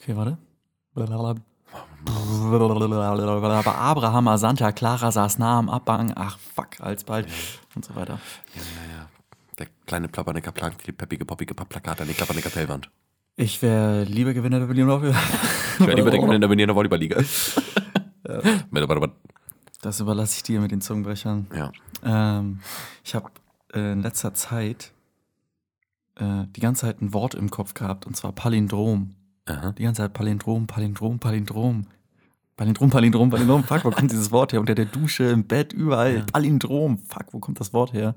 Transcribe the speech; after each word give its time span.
Okay, 0.00 0.16
warte. 0.16 0.38
Abraham, 3.74 4.38
Santa 4.38 4.72
Clara 4.72 5.12
saß 5.12 5.38
nah 5.38 5.58
am 5.58 5.68
Abhang. 5.68 6.12
Ach, 6.16 6.38
fuck, 6.38 6.80
alsbald. 6.80 7.28
Und 7.74 7.84
so 7.84 7.94
weiter. 7.94 8.18
Ja, 8.54 8.62
ja, 8.62 8.98
ja. 8.98 9.08
Der 9.58 9.66
kleine 9.86 10.08
Plappernicker 10.08 10.52
plant 10.52 10.76
die 10.86 10.92
peppige, 10.92 11.24
poppige 11.24 11.54
Plakat 11.54 12.00
an 12.00 12.08
die 12.08 12.14
Klappernicker 12.14 12.50
Pellwand. 12.50 12.90
Ich 13.36 13.62
wäre 13.62 14.04
lieber 14.04 14.34
Gewinner 14.34 14.58
der 14.58 14.66
Berliner. 14.66 15.02
Ich 15.02 15.80
werde 15.80 15.94
lieber 15.94 16.10
denken 16.10 16.32
in 16.32 16.40
der 16.40 16.48
Berliner 16.48 16.74
Volleyballliga. 16.74 17.22
Das 19.82 20.00
überlasse 20.00 20.36
ich 20.36 20.42
dir 20.42 20.60
mit 20.60 20.70
den 20.70 20.80
Zungenbrechern. 20.80 21.46
Ja. 21.54 21.72
Ähm, 22.04 22.60
ich 23.02 23.14
habe 23.14 23.30
äh, 23.72 23.92
in 23.92 24.02
letzter 24.02 24.34
Zeit 24.34 24.92
äh, 26.16 26.44
die 26.54 26.60
ganze 26.60 26.82
Zeit 26.82 27.00
ein 27.00 27.14
Wort 27.14 27.34
im 27.34 27.50
Kopf 27.50 27.74
gehabt, 27.74 28.06
und 28.06 28.16
zwar 28.16 28.32
Palindrom. 28.32 29.14
Aha. 29.50 29.72
Die 29.72 29.82
ganze 29.82 30.02
Zeit 30.02 30.12
Palindrom, 30.12 30.66
Palindrom, 30.66 31.18
Palindrom. 31.18 31.86
Palindrom, 32.56 32.90
Palindrom, 32.90 33.30
Palindrom. 33.30 33.64
Fuck, 33.64 33.84
wo 33.84 33.90
kommt 33.90 34.12
dieses 34.12 34.30
Wort 34.30 34.52
her? 34.52 34.60
Unter 34.60 34.74
der 34.74 34.84
Dusche, 34.84 35.24
im 35.24 35.44
Bett, 35.44 35.72
überall. 35.72 36.24
Palindrom. 36.32 36.98
Fuck, 36.98 37.32
wo 37.32 37.38
kommt 37.38 37.58
das 37.58 37.72
Wort 37.72 37.92
her? 37.92 38.14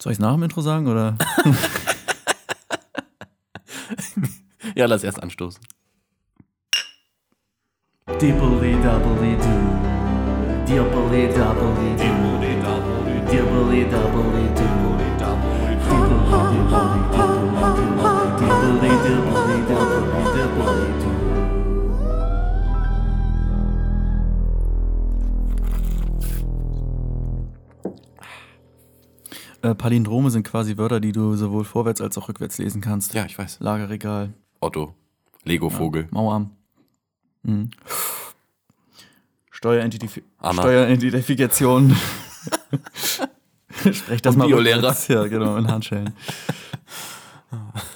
Soll 0.00 0.12
ich 0.12 0.18
es 0.18 0.20
nach 0.20 0.34
dem 0.34 0.42
Intro 0.42 0.60
sagen 0.60 0.86
oder? 0.86 1.16
Ja, 4.74 4.86
lass 4.86 5.04
erst 5.04 5.22
anstoßen. 5.22 5.62
Dibbly 8.20 8.72
doubly 8.82 9.36
doo. 9.36 9.74
Dibbly 10.66 11.28
doubly 11.28 11.94
doo. 11.96 12.34
Dibbly 12.40 12.54
doubly 12.60 12.94
doo. 13.20 13.24
Dibbly 13.30 13.84
dibbly 13.84 14.44
dibbly 14.54 14.54
dibbly 14.56 15.08
doo. 17.98 18.13
Äh, 29.64 29.74
Palindrome 29.74 30.30
sind 30.30 30.42
quasi 30.46 30.76
Wörter, 30.76 31.00
die 31.00 31.12
du 31.12 31.36
sowohl 31.36 31.64
vorwärts 31.64 32.02
als 32.02 32.18
auch 32.18 32.28
rückwärts 32.28 32.58
lesen 32.58 32.82
kannst. 32.82 33.14
Ja, 33.14 33.24
ich 33.24 33.38
weiß. 33.38 33.60
Lagerregal, 33.60 34.34
Otto. 34.60 34.94
Lego-Vogel. 35.44 36.06
Mauerarm. 36.10 36.50
Mhm. 37.44 37.70
Steueridentifi 39.50 40.22
Anna. 40.38 40.60
Steueridentifikation. 40.60 41.96
Sprech 43.92 44.20
das 44.20 44.34
Und 44.34 44.40
mal 44.40 44.48
Biolehrer. 44.48 44.94
Ja, 45.08 45.26
genau, 45.26 45.56
in 45.56 45.68
Handschellen. 45.68 46.12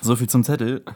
So 0.01 0.17
viel 0.17 0.29
zum 0.29 0.45
Zettel. 0.45 0.85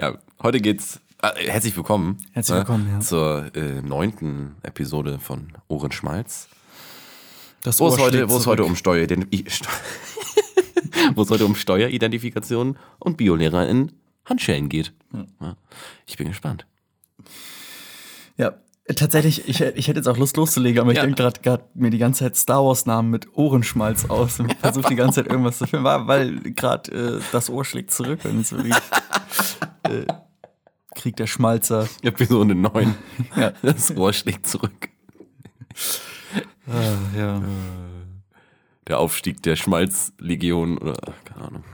Ja, 0.00 0.18
heute 0.42 0.60
geht's. 0.60 1.00
Äh, 1.22 1.48
herzlich 1.50 1.76
willkommen. 1.76 2.18
Herzlich 2.32 2.56
willkommen, 2.58 2.88
ja. 2.90 2.98
Zur 3.00 3.54
äh, 3.54 3.80
neunten 3.80 4.56
Episode 4.62 5.20
von 5.20 5.52
Ohrenschmalz. 5.68 6.48
Das 7.62 7.78
Wo 7.78 7.86
es 7.88 7.98
heute, 7.98 8.28
wo 8.28 8.36
es 8.38 8.46
heute 8.46 8.64
um 8.64 8.74
Steuerident- 8.74 9.28
Steu 9.48 9.68
wo 11.14 11.22
es 11.22 11.30
heute 11.30 11.46
um 11.46 11.54
Steueridentifikation 11.54 12.76
und 12.98 13.16
Biolehrer 13.18 13.68
in 13.68 13.92
Handschellen 14.24 14.68
geht. 14.68 14.92
Ja. 15.40 15.56
Ich 16.06 16.16
bin 16.16 16.26
gespannt. 16.26 16.66
Ja, 18.36 18.54
tatsächlich, 18.96 19.48
ich, 19.48 19.60
ich 19.60 19.88
hätte 19.88 19.98
jetzt 20.00 20.08
auch 20.08 20.16
Lust 20.16 20.36
loszulegen, 20.36 20.80
aber 20.80 20.90
ich 20.92 20.96
Ja. 20.98 21.06
denke 21.06 21.22
gerade 21.42 21.64
mir 21.74 21.90
die 21.90 21.98
ganze 21.98 22.24
Zeit 22.24 22.36
Star 22.36 22.64
Wars-Namen 22.64 23.10
mit 23.10 23.36
Ohrenschmalz 23.36 24.06
aus 24.06 24.40
und 24.40 24.52
versuche 24.54 24.88
die 24.88 24.96
ganze 24.96 25.22
Zeit 25.22 25.30
irgendwas 25.30 25.58
zu 25.58 25.66
filmen, 25.66 25.84
weil- 26.06 26.40
gerade 26.52 26.92
äh, 27.18 27.20
das 27.32 27.48
Ohr 27.50 27.64
schlägt 27.64 27.90
zurück 27.92 28.20
und 28.24 28.46
so 28.46 28.62
wie 28.64 28.70
äh, 29.88 30.06
Krieg 30.94 31.16
der 31.16 31.26
Schmalzer. 31.26 31.88
Episode 32.02 32.54
9. 32.54 32.94
Ja. 33.36 33.52
Das 33.62 33.94
Rohr 33.96 34.12
schlägt 34.12 34.46
zurück. 34.46 34.88
Ah, 36.66 37.16
ja. 37.18 37.42
Der 38.88 38.98
Aufstieg 38.98 39.42
der 39.42 39.56
Schmalzlegion 39.56 40.76
oder 40.78 40.96
ach, 41.06 41.24
keine 41.24 41.46
Ahnung. 41.46 41.64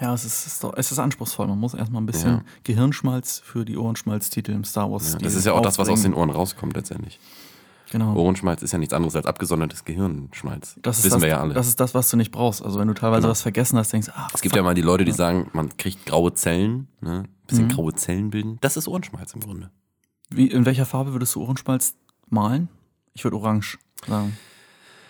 Ja, 0.00 0.12
es 0.12 0.24
ist, 0.24 0.46
es 0.46 0.54
ist, 0.54 0.64
es 0.76 0.92
ist 0.92 0.98
anspruchsvoll. 0.98 1.46
Man 1.46 1.58
muss 1.60 1.74
erstmal 1.74 2.02
ein 2.02 2.06
bisschen 2.06 2.30
Ja. 2.38 2.42
Gehirnschmalz 2.64 3.40
für 3.44 3.64
die 3.64 3.76
Ohrenschmalz-Titel 3.76 4.50
im 4.52 4.64
Star 4.64 4.86
Ja, 4.86 4.92
Wars. 4.92 5.16
das 5.20 5.34
ist 5.34 5.44
ja 5.46 5.52
auch 5.52 5.60
das, 5.60 5.78
was 5.78 5.88
aus 5.88 6.02
den 6.02 6.14
Ohren 6.14 6.30
rauskommt 6.30 6.74
letztendlich. 6.74 7.20
Genau. 7.92 8.14
Ohrenschmalz 8.16 8.62
ist 8.62 8.72
ja 8.72 8.78
nichts 8.78 8.92
anderes 8.92 9.14
als 9.14 9.24
abgesondertes 9.26 9.84
Gehirnschmalz. 9.84 10.76
Das 10.82 10.98
ist 10.98 11.04
Wissen 11.04 11.14
das, 11.16 11.22
wir 11.22 11.28
ja 11.28 11.40
alle. 11.40 11.54
Das 11.54 11.68
ist 11.68 11.78
das, 11.78 11.94
was 11.94 12.10
du 12.10 12.16
nicht 12.16 12.32
brauchst. 12.32 12.64
Also 12.64 12.80
wenn 12.80 12.88
du 12.88 12.94
teilweise 12.94 13.20
Genau. 13.20 13.30
was 13.30 13.42
vergessen 13.42 13.78
hast, 13.78 13.92
denkst 13.92 14.08
ah, 14.14 14.26
es 14.34 14.40
gibt 14.40 14.56
ja 14.56 14.62
mal 14.64 14.74
die 14.74 14.82
Leute, 14.82 15.04
die 15.04 15.12
sagen, 15.12 15.48
man 15.52 15.76
kriegt 15.76 16.04
graue 16.06 16.34
Zellen, 16.34 16.88
ne? 17.00 17.20
ein 17.26 17.46
bisschen 17.46 17.68
graue 17.68 17.92
Zellen 17.94 18.30
bilden. 18.30 18.58
Das 18.62 18.76
ist 18.76 18.88
Ohrenschmalz 18.88 19.32
im 19.34 19.40
Grunde. 19.42 19.70
Wie, 20.28 20.48
in 20.48 20.64
welcher 20.66 20.86
Farbe 20.86 21.12
würdest 21.12 21.36
du 21.36 21.42
Ohrenschmalz 21.42 21.94
malen? 22.28 22.68
Ich 23.12 23.22
würde 23.22 23.36
orange 23.36 23.78
sagen. 24.08 24.36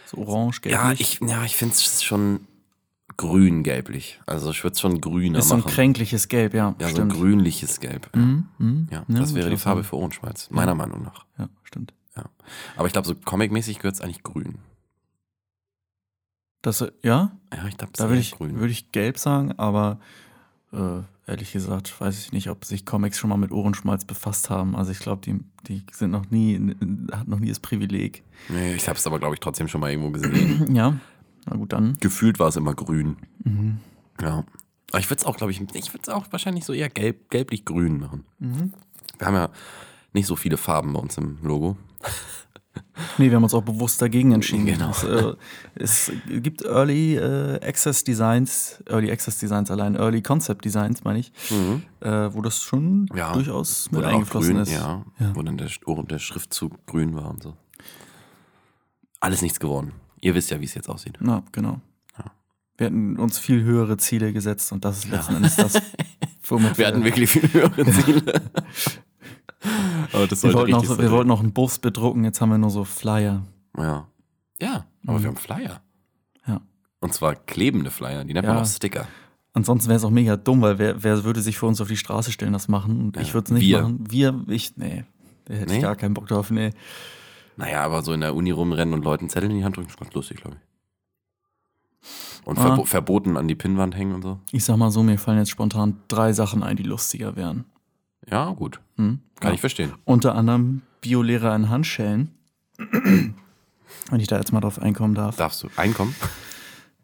So 0.06 0.18
orange, 0.18 0.60
gelb. 0.60 0.74
Ja, 0.74 0.92
ich, 0.92 1.20
ja, 1.26 1.42
ich 1.44 1.56
finde 1.56 1.74
es 1.74 2.02
schon 2.02 2.40
grün-gelblich. 3.16 4.20
Also 4.26 4.50
ich 4.50 4.62
würde 4.64 4.74
es 4.74 4.80
schon 4.80 5.00
grüner 5.00 5.38
Ist 5.38 5.48
so 5.48 5.54
ein 5.54 5.60
machen. 5.60 5.72
kränkliches 5.72 6.28
Gelb, 6.28 6.54
ja. 6.54 6.68
ja, 6.70 6.74
so 6.80 6.84
ein 6.86 6.90
stimmt. 6.90 7.12
grünliches 7.14 7.80
Gelb. 7.80 8.10
Ja, 8.14 8.20
Mhm, 8.20 8.46
mhm. 8.58 8.88
ja, 8.90 9.04
Ja, 9.08 9.18
das 9.20 9.34
wäre 9.34 9.50
die 9.50 9.56
Farbe 9.56 9.84
für 9.84 9.96
Ohrenschmalz, 9.96 10.50
meiner 10.50 10.74
Meinung 10.74 11.02
nach. 11.02 11.24
Ja, 11.38 11.48
stimmt. 11.64 11.92
Ja. 12.16 12.24
Aber 12.76 12.86
ich 12.86 12.92
glaube, 12.92 13.06
so 13.08 13.14
comic-mäßig 13.14 13.78
gehört 13.78 13.94
es 13.96 14.00
eigentlich 14.00 14.22
grün. 14.22 14.58
Das, 16.62 16.80
ja, 17.02 17.30
Ja, 17.52 17.66
ich 17.68 17.76
glaube, 17.76 17.92
da 17.96 18.08
würde 18.08 18.20
ich, 18.20 18.38
würde 18.40 18.70
ich 18.70 18.90
gelb 18.90 19.18
sagen, 19.18 19.52
aber 19.58 19.98
äh, 20.72 21.00
ehrlich 21.26 21.52
gesagt 21.52 22.00
weiß 22.00 22.18
ich 22.18 22.32
nicht, 22.32 22.48
ob 22.48 22.64
sich 22.64 22.86
Comics 22.86 23.18
schon 23.18 23.28
mal 23.30 23.36
mit 23.36 23.52
Ohrenschmalz 23.52 24.04
befasst 24.06 24.48
haben. 24.48 24.74
Also 24.74 24.90
ich 24.90 24.98
glaube, 24.98 25.20
die, 25.22 25.40
die 25.68 25.82
sind 25.92 26.10
noch 26.10 26.30
nie, 26.30 26.74
hat 27.12 27.28
noch 27.28 27.38
nie 27.38 27.48
das 27.50 27.60
Privileg. 27.60 28.22
Nee, 28.48 28.74
ich 28.74 28.88
habe 28.88 28.98
es 28.98 29.06
aber, 29.06 29.18
glaube 29.18 29.34
ich, 29.34 29.40
trotzdem 29.40 29.68
schon 29.68 29.80
mal 29.82 29.90
irgendwo 29.90 30.10
gesehen. 30.10 30.66
Ja, 30.74 30.98
na 31.46 31.56
gut, 31.56 31.72
dann. 31.72 31.96
Gefühlt 32.00 32.38
war 32.38 32.48
es 32.48 32.56
immer 32.56 32.74
grün. 32.74 33.16
Mhm. 33.44 33.78
Ja. 34.20 34.44
Aber 34.90 35.00
ich 35.00 35.10
würde 35.10 35.20
es 35.20 35.24
auch, 35.26 35.36
glaube 35.36 35.50
ich, 35.52 35.60
ich 35.60 35.92
würde 35.92 36.02
es 36.02 36.08
auch 36.08 36.26
wahrscheinlich 36.30 36.64
so 36.64 36.72
eher 36.72 36.88
gelb, 36.88 37.30
gelblich-grün 37.30 37.98
machen. 37.98 38.24
Mhm. 38.38 38.72
Wir 39.18 39.26
haben 39.26 39.34
ja 39.34 39.50
nicht 40.12 40.26
so 40.26 40.36
viele 40.36 40.56
Farben 40.56 40.92
bei 40.92 41.00
uns 41.00 41.16
im 41.18 41.38
Logo. 41.42 41.76
Nee, 43.18 43.28
wir 43.30 43.36
haben 43.36 43.44
uns 43.44 43.54
auch 43.54 43.62
bewusst 43.62 44.00
dagegen 44.02 44.32
entschieden. 44.32 44.66
Genau. 44.66 44.90
Es, 44.90 45.04
äh, 45.04 45.34
es 45.76 46.12
gibt 46.42 46.62
Early 46.64 47.16
äh, 47.16 47.60
Access 47.64 48.02
Designs, 48.04 48.82
Early 48.88 49.10
Access 49.12 49.38
Designs 49.38 49.70
allein, 49.70 49.94
Early 49.96 50.22
Concept 50.22 50.64
Designs, 50.64 51.04
meine 51.04 51.20
ich, 51.20 51.32
äh, 52.00 52.08
wo 52.34 52.40
das 52.42 52.62
schon 52.62 53.08
Ja, 53.14 53.32
durchaus 53.32 53.90
mit 53.92 54.04
eingeflossen 54.04 54.54
grün, 54.54 54.62
ist. 54.62 54.72
Ja, 54.72 55.04
Ja. 55.18 55.34
wo 55.36 55.42
dann 55.42 55.56
der, 55.56 55.68
der 56.08 56.18
Schriftzug 56.18 56.84
grün 56.86 57.14
war 57.14 57.30
und 57.30 57.42
so. 57.42 57.56
Alles 59.20 59.42
nichts 59.42 59.60
geworden. 59.60 59.92
Ihr 60.24 60.34
wisst 60.34 60.50
ja, 60.50 60.58
wie 60.58 60.64
es 60.64 60.72
jetzt 60.74 60.88
aussieht. 60.88 61.18
Na, 61.20 61.42
genau. 61.52 61.80
Ja. 62.18 62.24
Wir 62.78 62.86
hatten 62.86 63.18
uns 63.18 63.38
viel 63.38 63.62
höhere 63.62 63.98
Ziele 63.98 64.32
gesetzt 64.32 64.72
und 64.72 64.82
das 64.84 64.98
ist 64.98 65.10
letzten 65.10 65.36
Endes 65.36 65.56
das, 65.56 65.74
womit 66.44 66.78
Wir 66.78 66.86
hatten 66.86 67.04
wirklich 67.04 67.30
viel 67.30 67.52
höhere 67.52 67.84
Ziele. 67.92 68.42
Aber 70.12 70.26
das 70.26 70.42
wir, 70.42 70.50
sollte 70.52 70.72
wollten 70.72 70.74
auch, 70.74 70.98
wir 70.98 71.10
wollten 71.10 71.28
noch 71.28 71.40
einen 71.40 71.52
Bus 71.52 71.78
bedrucken, 71.78 72.24
jetzt 72.24 72.40
haben 72.40 72.48
wir 72.50 72.58
nur 72.58 72.70
so 72.70 72.84
Flyer. 72.84 73.42
Ja. 73.76 74.06
Ja, 74.60 74.86
aber 75.06 75.18
Mhm. 75.18 75.22
wir 75.22 75.28
haben 75.28 75.36
Flyer. 75.36 75.80
Ja. 76.46 76.60
Und 77.00 77.12
zwar 77.12 77.34
klebende 77.34 77.90
Flyer, 77.90 78.24
die 78.24 78.32
nennt 78.34 78.46
man 78.46 78.56
Ja. 78.56 78.62
auch 78.62 78.66
Sticker. 78.66 79.06
Ansonsten 79.52 79.88
wäre 79.88 79.98
es 79.98 80.04
auch 80.04 80.10
mega 80.10 80.36
dumm, 80.36 80.62
weil 80.62 80.78
wer, 80.78 81.02
wer 81.02 81.22
würde 81.24 81.40
sich 81.42 81.58
für 81.58 81.66
uns 81.66 81.80
auf 81.80 81.88
die 81.88 81.96
Straße 81.98 82.32
stellen, 82.32 82.52
das 82.54 82.68
machen? 82.68 82.98
Und 83.00 83.16
ich 83.18 83.28
Ja, 83.28 83.34
würde 83.34 83.44
es 83.46 83.50
nicht 83.52 83.62
wir. 83.66 83.82
machen. 83.82 84.04
Wir, 84.10 84.42
ich, 84.48 84.76
nee. 84.76 85.04
Da 85.44 85.54
hätte 85.54 85.70
Nee? 85.70 85.76
ich 85.76 85.82
gar 85.82 85.96
keinen 85.96 86.14
Bock 86.14 86.26
drauf, 86.28 86.50
nee. 86.50 86.70
Naja, 87.56 87.82
aber 87.82 88.02
so 88.02 88.12
in 88.12 88.20
der 88.20 88.34
Uni 88.34 88.50
rumrennen 88.50 88.94
und 88.94 89.04
Leuten 89.04 89.28
Zettel 89.28 89.50
in 89.50 89.56
die 89.58 89.64
Hand 89.64 89.76
drücken, 89.76 89.88
ist 89.90 89.98
ganz 89.98 90.12
lustig, 90.12 90.38
glaube 90.40 90.56
ich. 90.56 90.62
Und 92.46 92.58
Ah. 92.58 92.62
verbo 92.62 92.84
verboten 92.84 93.36
an 93.36 93.48
die 93.48 93.54
Pinnwand 93.54 93.96
hängen 93.96 94.14
und 94.14 94.22
so. 94.22 94.38
Ich 94.52 94.64
sag 94.64 94.76
mal 94.76 94.90
so, 94.90 95.02
mir 95.02 95.18
fallen 95.18 95.38
jetzt 95.38 95.50
spontan 95.50 95.96
drei 96.08 96.32
Sachen 96.32 96.62
ein, 96.62 96.76
die 96.76 96.82
lustiger 96.82 97.36
wären. 97.36 97.64
Ja, 98.30 98.50
gut. 98.50 98.80
Hm? 98.96 99.20
Kann 99.40 99.50
Ja. 99.50 99.54
ich 99.54 99.60
verstehen. 99.60 99.92
Unter 100.04 100.34
anderem 100.34 100.82
Biolehrer 101.00 101.54
in 101.56 101.68
Handschellen. 101.70 102.30
Wenn 102.78 104.20
ich 104.20 104.26
da 104.26 104.36
jetzt 104.36 104.52
mal 104.52 104.60
drauf 104.60 104.80
einkommen 104.80 105.14
darf. 105.14 105.36
Darfst 105.36 105.62
du 105.62 105.68
einkommen? 105.76 106.14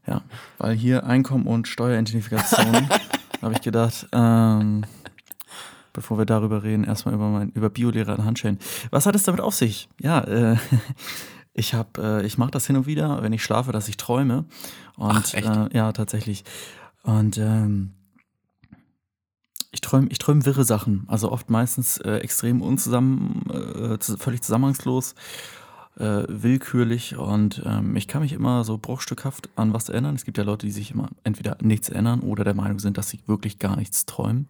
Ja, 0.07 0.23
weil 0.59 0.75
hier 0.77 1.05
Einkommen 1.05 1.47
und 1.47 1.69
Steueridentifikation, 1.69 2.89
habe 3.43 3.55
ich 3.55 3.61
gedacht, 3.61 4.09
ähm, 4.13 4.85
bevor 5.93 6.19
wir 6.19 6.27
darüber 6.27 6.63
reden, 6.63 6.85
erstmal 6.85 7.15
über 7.15 7.29
mein, 7.29 7.51
über 7.51 7.71
Biolehrer 7.71 8.17
in 8.19 8.25
Handschellen. 8.25 8.59
Was 8.91 9.07
hat 9.07 9.15
es 9.15 9.25
damit 9.25 9.41
auf 9.41 9.55
sich? 9.55 9.89
Ja, 10.01 10.21
äh, 10.21 10.57
ich 11.55 11.75
habe, 11.75 12.21
äh, 12.23 12.27
ich 12.27 12.39
mache 12.39 12.51
das 12.51 12.67
hin 12.67 12.77
und 12.77 12.87
wieder, 12.87 13.23
wenn 13.23 13.33
ich 13.33 13.43
schlafe, 13.43 13.73
dass 13.73 13.89
ich 13.89 13.97
träume. 13.97 14.45
Und 14.97 15.11
Ach, 15.11 15.35
echt? 15.35 15.47
Äh, 15.47 15.69
ja, 15.77 15.93
tatsächlich. 15.93 16.45
Und 17.03 17.39
ähm, 17.39 17.93
ich 19.73 19.81
träume 19.81 20.09
ich 20.11 20.19
träum 20.19 20.45
wirre 20.45 20.65
Sachen. 20.65 21.05
Also 21.09 21.31
oft 21.31 21.49
meistens 21.51 21.99
äh, 21.99 22.17
extrem 22.17 22.61
unzusammen, 22.61 23.49
äh, 23.51 24.17
völlig 24.17 24.43
zusammenhangslos. 24.43 25.15
äh, 25.97 26.25
willkürlich 26.29 27.17
und 27.17 27.63
ähm, 27.67 27.97
ich 27.97 28.09
kann 28.09 28.23
mich 28.23 28.33
immer 28.33 28.65
so 28.65 28.79
bruchstückhaft 28.79 29.51
an 29.57 29.73
was 29.73 29.89
erinnern. 29.89 30.15
Es 30.15 30.25
gibt 30.25 30.39
ja 30.39 30.45
Leute, 30.45 30.67
die 30.67 30.73
sich 30.73 30.93
immer 30.93 31.11
entweder 31.25 31.59
nichts 31.61 31.89
erinnern 31.89 32.21
oder 32.21 32.45
der 32.45 32.55
Meinung 32.55 32.79
sind, 32.79 32.97
dass 32.97 33.11
sie 33.11 33.21
wirklich 33.27 33.59
gar 33.59 33.77
nichts 33.77 34.07
träumen. 34.07 34.49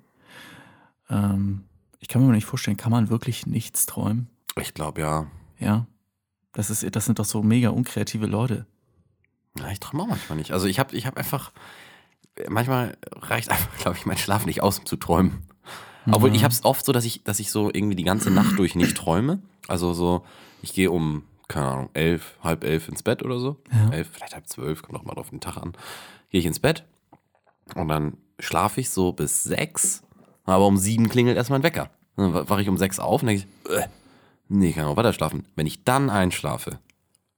Ähm, 1.11 1.65
ich 1.99 2.09
kann 2.09 2.27
mir 2.27 2.33
nicht 2.33 2.47
vorstellen, 2.47 2.77
kann 2.77 2.93
man 2.93 3.11
wirklich 3.11 3.47
nichts 3.47 3.87
träumen? 3.87 4.29
Ich 4.57 4.75
glaube 4.75 5.01
ja. 5.01 5.27
Ja. 5.59 5.87
Das, 6.53 6.71
ist, 6.71 6.97
das 6.97 7.05
sind 7.05 7.19
doch 7.19 7.25
so 7.25 7.43
mega 7.43 7.69
unkreative 7.71 8.27
Leute. 8.27 8.67
Ja, 9.59 9.71
ich 9.71 9.81
träume 9.81 10.05
auch 10.05 10.09
manchmal 10.09 10.39
nicht. 10.39 10.53
Also 10.53 10.67
ich 10.67 10.79
habe 10.79 10.97
ich 10.97 11.07
hab 11.07 11.17
einfach, 11.17 11.53
manchmal 12.49 12.97
reicht 13.13 13.51
einfach, 13.51 13.77
glaube 13.79 13.97
ich, 13.97 14.07
mein 14.07 14.19
Schlaf 14.19 14.47
nicht 14.47 14.63
aus, 14.63 14.79
um 14.79 14.87
zu 14.87 14.97
träumen. 14.97 15.47
Obwohl 16.11 16.35
ich 16.35 16.45
habe 16.45 16.53
es 16.53 16.65
oft 16.65 16.85
so, 16.85 16.93
dass 16.93 17.05
ich, 17.05 17.23
dass 17.25 17.41
ich 17.41 17.51
so 17.51 17.71
irgendwie 17.73 17.95
die 17.95 18.05
ganze 18.05 18.31
Nacht 18.31 18.59
durch 18.59 18.75
nicht 18.75 18.97
träume. 18.97 19.41
Also 19.69 19.93
so, 19.93 20.25
ich 20.63 20.73
gehe 20.73 20.91
um, 20.91 21.25
keine 21.47 21.67
Ahnung, 21.67 21.91
elf, 21.93 22.39
halb 22.43 22.65
elf 22.65 22.89
ins 22.89 23.03
Bett 23.03 23.23
oder 23.23 23.39
so. 23.39 23.61
Ja. 23.71 23.91
Elf, 23.91 24.09
vielleicht 24.13 24.35
halb 24.35 24.49
zwölf, 24.49 24.83
kommt 24.83 24.99
auch 24.99 25.05
mal 25.05 25.17
auf 25.19 25.31
den 25.31 25.41
Tag 25.41 25.59
an. 25.59 25.75
Gehe 26.31 26.41
ich 26.41 26.47
ins 26.47 26.59
Bett 26.59 26.85
und 27.75 27.89
dann 27.89 28.17
schlafe 28.39 28.81
ich 28.81 28.91
so 28.91 29.13
bis 29.13 29.43
sechs, 29.45 30.03
aber 30.45 30.67
um 30.67 30.77
sieben 30.77 31.09
klingelt 31.09 31.37
erst 31.37 31.51
mein 31.51 31.63
Wecker. 31.63 31.91
Dann 32.17 32.35
wache 32.35 32.63
ich 32.63 32.69
um 32.69 32.77
sechs 32.79 32.99
auf 32.99 33.23
und 33.23 33.29
denke 33.29 33.45
ich, 33.45 33.71
äh, 33.77 33.87
nee, 34.49 34.71
ich 34.71 34.75
kann 34.77 34.85
auch 34.87 34.97
weiter 34.97 35.13
schlafen. 35.13 35.45
Wenn 35.57 35.67
ich 35.67 35.85
dann 35.85 36.11
einschlafe, 36.11 36.79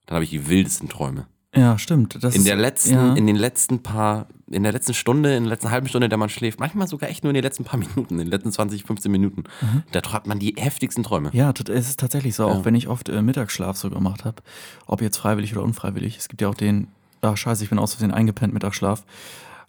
dann 0.05 0.15
habe 0.15 0.23
ich 0.25 0.31
die 0.31 0.47
wildesten 0.47 0.89
Träume. 0.89 1.27
Ja, 1.55 1.77
stimmt. 1.77 2.23
Das 2.23 2.35
In 2.35 2.45
der 2.45 2.55
letzten, 2.55 2.93
ja. 2.95 3.13
in 3.13 3.27
den 3.27 3.35
letzten 3.35 3.83
paar, 3.83 4.25
in 4.49 4.63
der 4.63 4.71
letzten 4.71 4.95
Stunde, 4.95 5.35
in 5.35 5.43
der 5.43 5.51
letzten 5.51 5.69
halben 5.69 5.87
Stunde, 5.87 6.09
der 6.09 6.17
man 6.17 6.29
schläft, 6.29 6.59
manchmal 6.59 6.87
sogar 6.87 7.09
echt 7.11 7.23
nur 7.23 7.29
in 7.29 7.35
den 7.35 7.43
letzten 7.43 7.63
paar 7.63 7.79
Minuten, 7.79 8.15
in 8.15 8.25
den 8.25 8.27
letzten 8.29 8.51
20, 8.51 8.83
15 8.85 9.11
Minuten, 9.11 9.43
da 9.91 10.01
träumt 10.01 10.25
man 10.25 10.39
die 10.39 10.55
heftigsten 10.57 11.03
Träume. 11.03 11.29
Mhm. 11.31 11.37
Ja, 11.37 11.53
es 11.69 11.89
ist 11.89 11.99
tatsächlich 11.99 12.33
so, 12.35 12.47
auch 12.47 12.57
Ja. 12.59 12.65
wenn 12.65 12.73
ich 12.73 12.87
oft 12.87 13.07
äh, 13.09 13.21
Mittagsschlaf 13.21 13.77
so 13.77 13.91
gemacht 13.91 14.25
habe, 14.25 14.41
ob 14.87 15.01
jetzt 15.03 15.17
freiwillig 15.17 15.53
oder 15.55 15.63
unfreiwillig. 15.63 16.17
Es 16.17 16.27
gibt 16.27 16.41
ja 16.41 16.49
auch 16.49 16.55
den, 16.55 16.87
ach 17.21 17.37
scheiße, 17.37 17.63
ich 17.63 17.69
bin 17.69 17.77
aus 17.77 17.93
Versehen 17.93 18.11
eingepennt, 18.11 18.51
Mittagsschlaf. 18.55 19.05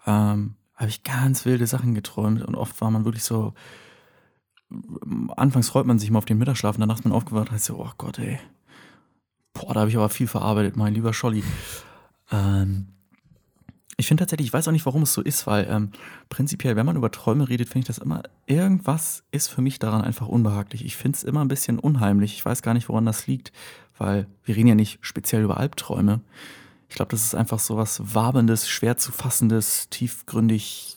Ähm, 0.07 0.55
habe 0.75 0.89
ich 0.89 1.03
ganz 1.03 1.45
wilde 1.45 1.67
Sachen 1.67 1.95
geträumt 1.95 2.43
und 2.43 2.55
oft 2.55 2.81
war 2.81 2.91
man 2.91 3.05
wirklich 3.05 3.25
so, 3.25 3.55
anfangs 5.37 5.69
freut 5.69 5.87
man 5.87 5.99
sich 5.99 6.11
mal 6.11 6.19
auf 6.19 6.25
den 6.25 6.39
Mittagsschlaf 6.39 6.77
und 6.77 6.81
danach 6.81 6.99
ist 6.99 7.05
man 7.05 7.13
aufgewacht 7.13 7.49
und 7.49 7.55
heißt 7.55 7.67
so, 7.67 7.79
oh 7.79 7.91
Gott, 7.99 8.19
ey. 8.19 8.39
Boah, 9.53 9.73
da 9.73 9.81
habe 9.81 9.91
ich 9.91 9.97
aber 9.97 10.09
viel 10.09 10.27
verarbeitet, 10.27 10.77
mein 10.77 10.95
lieber 10.95 11.13
Scholli. 11.13 11.45
Ähm, 12.33 12.89
ich 13.97 14.09
finde 14.09 14.23
tatsächlich, 14.23 14.49
ich 14.49 14.53
weiß 14.53 14.67
auch 14.67 14.73
nicht, 14.73 14.87
warum 14.87 15.03
es 15.03 15.13
so 15.13 15.23
ist, 15.23 15.47
weil 15.47 15.67
ähm, 15.71 15.91
prinzipiell, 16.29 16.75
wenn 16.75 16.87
man 16.87 16.97
über 16.97 17.13
Träume 17.13 17.49
redet, 17.49 17.69
finde 17.69 17.85
ich 17.85 17.87
das 17.87 17.99
immer, 17.99 18.23
irgendwas 18.47 19.23
ist 19.31 19.49
für 19.49 19.63
mich 19.63 19.79
daran 19.79 20.03
einfach 20.03 20.27
unbehaglich. 20.27 20.85
Ich 20.85 20.97
finde 20.97 21.17
es 21.17 21.23
immer 21.23 21.43
ein 21.45 21.49
bisschen 21.49 21.79
unheimlich. 21.79 22.35
Ich 22.35 22.45
weiß 22.45 22.63
gar 22.63 22.75
nicht, 22.75 22.89
woran 22.89 23.07
das 23.07 23.29
liegt, 23.29 23.53
weil 23.97 24.27
wir 24.43 24.57
reden 24.57 24.69
ja 24.69 24.75
nicht 24.75 24.99
speziell 25.03 25.45
über 25.45 25.59
Albträume. 25.59 26.21
Ich 26.95 26.97
glaube, 26.97 27.11
das 27.11 27.25
ist 27.25 27.35
einfach 27.35 27.59
so 27.59 27.77
was 27.77 28.01
Wabendes, 28.15 28.69
schwer 28.69 28.97
zu 28.97 29.11
fassendes, 29.11 29.89
tiefgründig. 29.91 30.95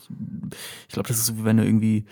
Ich 0.88 0.94
glaube, 0.94 1.08
das 1.08 1.18
ist 1.18 1.26
so, 1.26 1.38
wie 1.40 1.44
wenn 1.44 1.58
du 1.58 1.66
irgendwie 1.66 2.06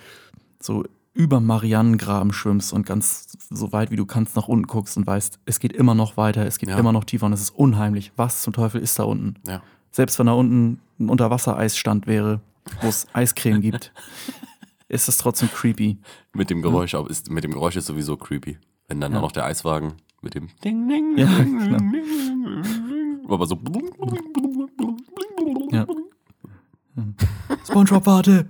so 0.60 0.86
über 1.14 1.40
Marianengraben 1.40 2.34
schwimmst 2.34 2.74
und 2.74 2.88
ganz 2.88 3.38
so 3.52 3.72
weit 3.74 3.92
wie 3.92 3.96
du 3.96 4.08
kannst 4.08 4.36
nach 4.36 4.48
unten 4.48 4.66
guckst 4.66 4.98
und 4.98 5.06
weißt, 5.06 5.38
es 5.46 5.60
geht 5.60 5.72
immer 5.74 5.94
noch 5.94 6.18
weiter, 6.18 6.48
es 6.48 6.58
geht 6.58 6.70
Ja. 6.70 6.80
immer 6.80 6.94
noch 6.94 7.04
tiefer 7.04 7.28
und 7.28 7.34
es 7.34 7.42
ist 7.42 7.52
unheimlich. 7.52 8.12
Was 8.16 8.42
zum 8.42 8.54
Teufel 8.54 8.82
ist 8.82 8.98
da 8.98 9.04
unten? 9.04 9.36
Ja. 9.48 9.62
Selbst 9.92 10.18
wenn 10.18 10.26
da 10.26 10.34
unten 10.34 10.80
ein 11.00 11.10
Unterwassereisstand 11.10 12.08
wäre, 12.08 12.42
wo 12.82 12.88
es 12.88 13.06
Eiscreme 13.14 13.62
gibt, 13.62 13.94
ist 14.88 15.08
es 15.08 15.20
trotzdem 15.20 15.52
creepy. 15.52 16.00
Mit 16.34 16.50
dem 16.50 16.64
Geräusch, 16.64 16.96
auch 16.96 17.06
ist, 17.06 17.30
mit 17.30 17.44
dem 17.44 17.52
Geräusch 17.52 17.76
ist 17.76 17.86
sowieso 17.86 18.18
creepy. 18.18 18.58
Wenn 18.88 19.00
dann 19.00 19.12
Ja. 19.12 19.20
auch 19.20 19.22
noch 19.22 19.32
der 19.32 19.46
Eiswagen 19.46 19.94
mit 20.24 20.34
dem 20.34 20.48
Ding, 20.64 20.90
Ding, 20.90 21.18
Ja, 21.20 21.28
Ding, 21.38 21.60
genau. 21.60 21.78
Ding, 21.78 21.92
Ding, 21.92 22.04
Ding, 22.90 23.15
aber 23.28 23.46
so. 23.46 23.60
Ja. 25.72 25.86
Spongebob, 27.66 28.06
warte! 28.06 28.48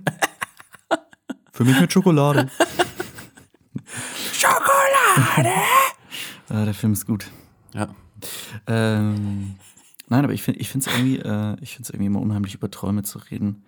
Für 1.52 1.64
mich 1.64 1.80
mit 1.80 1.92
Schokolade. 1.92 2.50
Schokolade! 4.32 5.50
Ah, 6.48 6.64
der 6.64 6.74
Film 6.74 6.92
ist 6.92 7.06
gut. 7.06 7.28
Ja. 7.74 7.88
Ähm, 8.68 9.56
nein, 10.08 10.22
aber 10.24 10.32
ich 10.32 10.42
finde 10.42 10.60
ich 10.60 10.72
es 10.72 10.86
irgendwie, 10.86 11.18
äh, 11.18 11.56
ich 11.60 11.74
find's 11.74 11.90
irgendwie 11.90 12.06
immer 12.06 12.20
unheimlich, 12.20 12.54
über 12.54 12.70
Träume 12.70 13.02
zu 13.02 13.18
reden. 13.18 13.64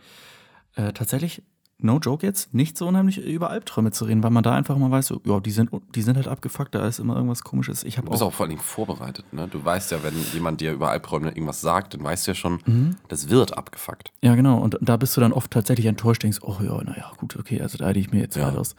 Äh, 0.77 0.93
tatsächlich, 0.93 1.43
no 1.81 1.99
joke 1.99 2.27
jetzt, 2.27 2.53
nicht 2.55 2.77
so 2.77 2.89
unheimlich 2.89 3.19
über 3.25 3.51
Albträume 3.51 3.93
zu 3.93 4.05
reden, 4.05 4.23
weil 4.25 4.31
man 4.31 4.43
da 4.43 4.53
einfach 4.55 4.77
mal 4.77 4.91
weiß, 4.91 5.07
so, 5.07 5.21
ja, 5.25 5.39
die 5.39 5.53
sind, 5.53 5.71
die 5.95 6.03
sind 6.03 6.17
halt 6.17 6.27
abgefuckt, 6.27 6.75
da 6.75 6.87
ist 6.87 6.99
immer 6.99 7.15
irgendwas 7.15 7.43
komisches. 7.45 7.85
Ich 7.85 7.97
Du 7.97 8.03
bist 8.03 8.21
auch, 8.23 8.27
auch 8.29 8.33
vor 8.33 8.45
allen 8.45 8.51
Dingen 8.51 8.63
vorbereitet, 8.63 9.33
ne? 9.33 9.47
Du 9.49 9.65
weißt 9.65 9.93
ja, 9.93 10.03
wenn 10.03 10.15
jemand 10.35 10.61
dir 10.61 10.73
über 10.73 10.91
Albträume 10.91 11.29
irgendwas 11.29 11.61
sagt, 11.61 11.95
dann 11.95 12.03
weißt 12.03 12.27
du 12.27 12.31
ja 12.33 12.35
schon, 12.35 12.61
Mhm. 12.67 12.97
das 13.09 13.29
wird 13.29 13.57
abgefuckt. 13.57 14.11
ja 14.23 14.35
genau, 14.35 14.59
und 14.59 14.77
da 14.81 14.97
bist 14.97 15.17
du 15.17 15.21
dann 15.21 15.33
oft 15.33 15.51
tatsächlich 15.53 15.87
enttäuscht, 15.87 16.23
denkst, 16.25 16.39
oh 16.43 16.57
ja, 16.61 16.83
naja, 16.83 17.13
gut, 17.17 17.37
okay, 17.37 17.61
also 17.63 17.79
da 17.79 17.87
hätte 17.89 18.01
ich 18.01 18.11
mir 18.11 18.21
jetzt 18.21 18.37
Ja. 18.37 18.47
halt 18.47 18.57
aus. 18.57 18.75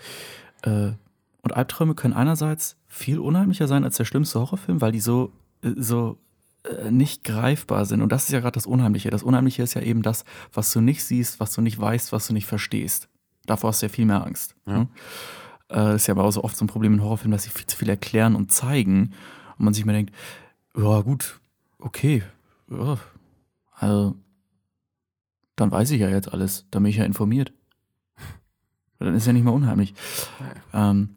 Äh, 0.63 0.91
und 1.41 1.55
Albträume 1.55 1.95
können 1.95 2.13
einerseits 2.13 2.75
viel 2.87 3.19
unheimlicher 3.19 3.67
sein 3.69 3.85
als 3.85 3.95
der 3.95 4.03
schlimmste 4.05 4.39
Horrorfilm, 4.41 4.81
weil 4.81 4.91
die 4.91 4.99
so, 4.99 5.31
äh, 5.63 5.69
so 5.77 6.17
nicht 6.89 7.23
greifbar 7.23 7.85
sind. 7.85 8.01
Und 8.01 8.11
das 8.11 8.23
ist 8.23 8.31
ja 8.31 8.39
gerade 8.39 8.53
das 8.53 8.65
Unheimliche. 8.65 9.09
Das 9.09 9.23
Unheimliche 9.23 9.63
ist 9.63 9.73
ja 9.73 9.81
eben 9.81 10.01
das, 10.01 10.25
was 10.53 10.71
du 10.71 10.81
nicht 10.81 11.03
siehst, 11.03 11.39
was 11.39 11.53
du 11.53 11.61
nicht 11.61 11.79
weißt, 11.79 12.11
was 12.11 12.27
du 12.27 12.33
nicht 12.33 12.45
verstehst. 12.45 13.07
Davor 13.45 13.69
hast 13.69 13.81
du 13.81 13.87
ja 13.87 13.91
viel 13.91 14.05
mehr 14.05 14.25
Angst. 14.25 14.55
Ja. 14.65 14.79
ne? 14.79 14.87
Äh, 15.71 15.95
ist 15.95 16.07
ja 16.07 16.13
aber 16.13 16.23
auch 16.23 16.31
so 16.31 16.43
oft 16.43 16.57
so 16.57 16.65
ein 16.65 16.67
Problem 16.67 16.93
in 16.93 17.03
Horrorfilmen, 17.03 17.31
dass 17.31 17.43
sie 17.43 17.49
viel 17.49 17.67
zu 17.67 17.77
viel 17.77 17.89
erklären 17.89 18.35
und 18.35 18.51
zeigen. 18.51 19.13
Und 19.57 19.65
man 19.65 19.73
sich 19.73 19.83
immer 19.83 19.93
denkt, 19.93 20.13
ja 20.75 21.01
gut, 21.01 21.39
okay, 21.79 22.23
ja, 22.69 22.97
also 23.75 24.15
dann 25.55 25.71
weiß 25.71 25.91
ich 25.91 26.01
ja 26.01 26.09
jetzt 26.09 26.31
alles, 26.31 26.65
dann 26.71 26.83
bin 26.83 26.89
ich 26.89 26.97
ja 26.97 27.05
informiert. 27.05 27.53
Dann 28.99 29.15
ist 29.15 29.27
ja 29.27 29.33
nicht 29.33 29.43
mehr 29.43 29.53
unheimlich. 29.53 29.93
Ähm, 30.73 31.15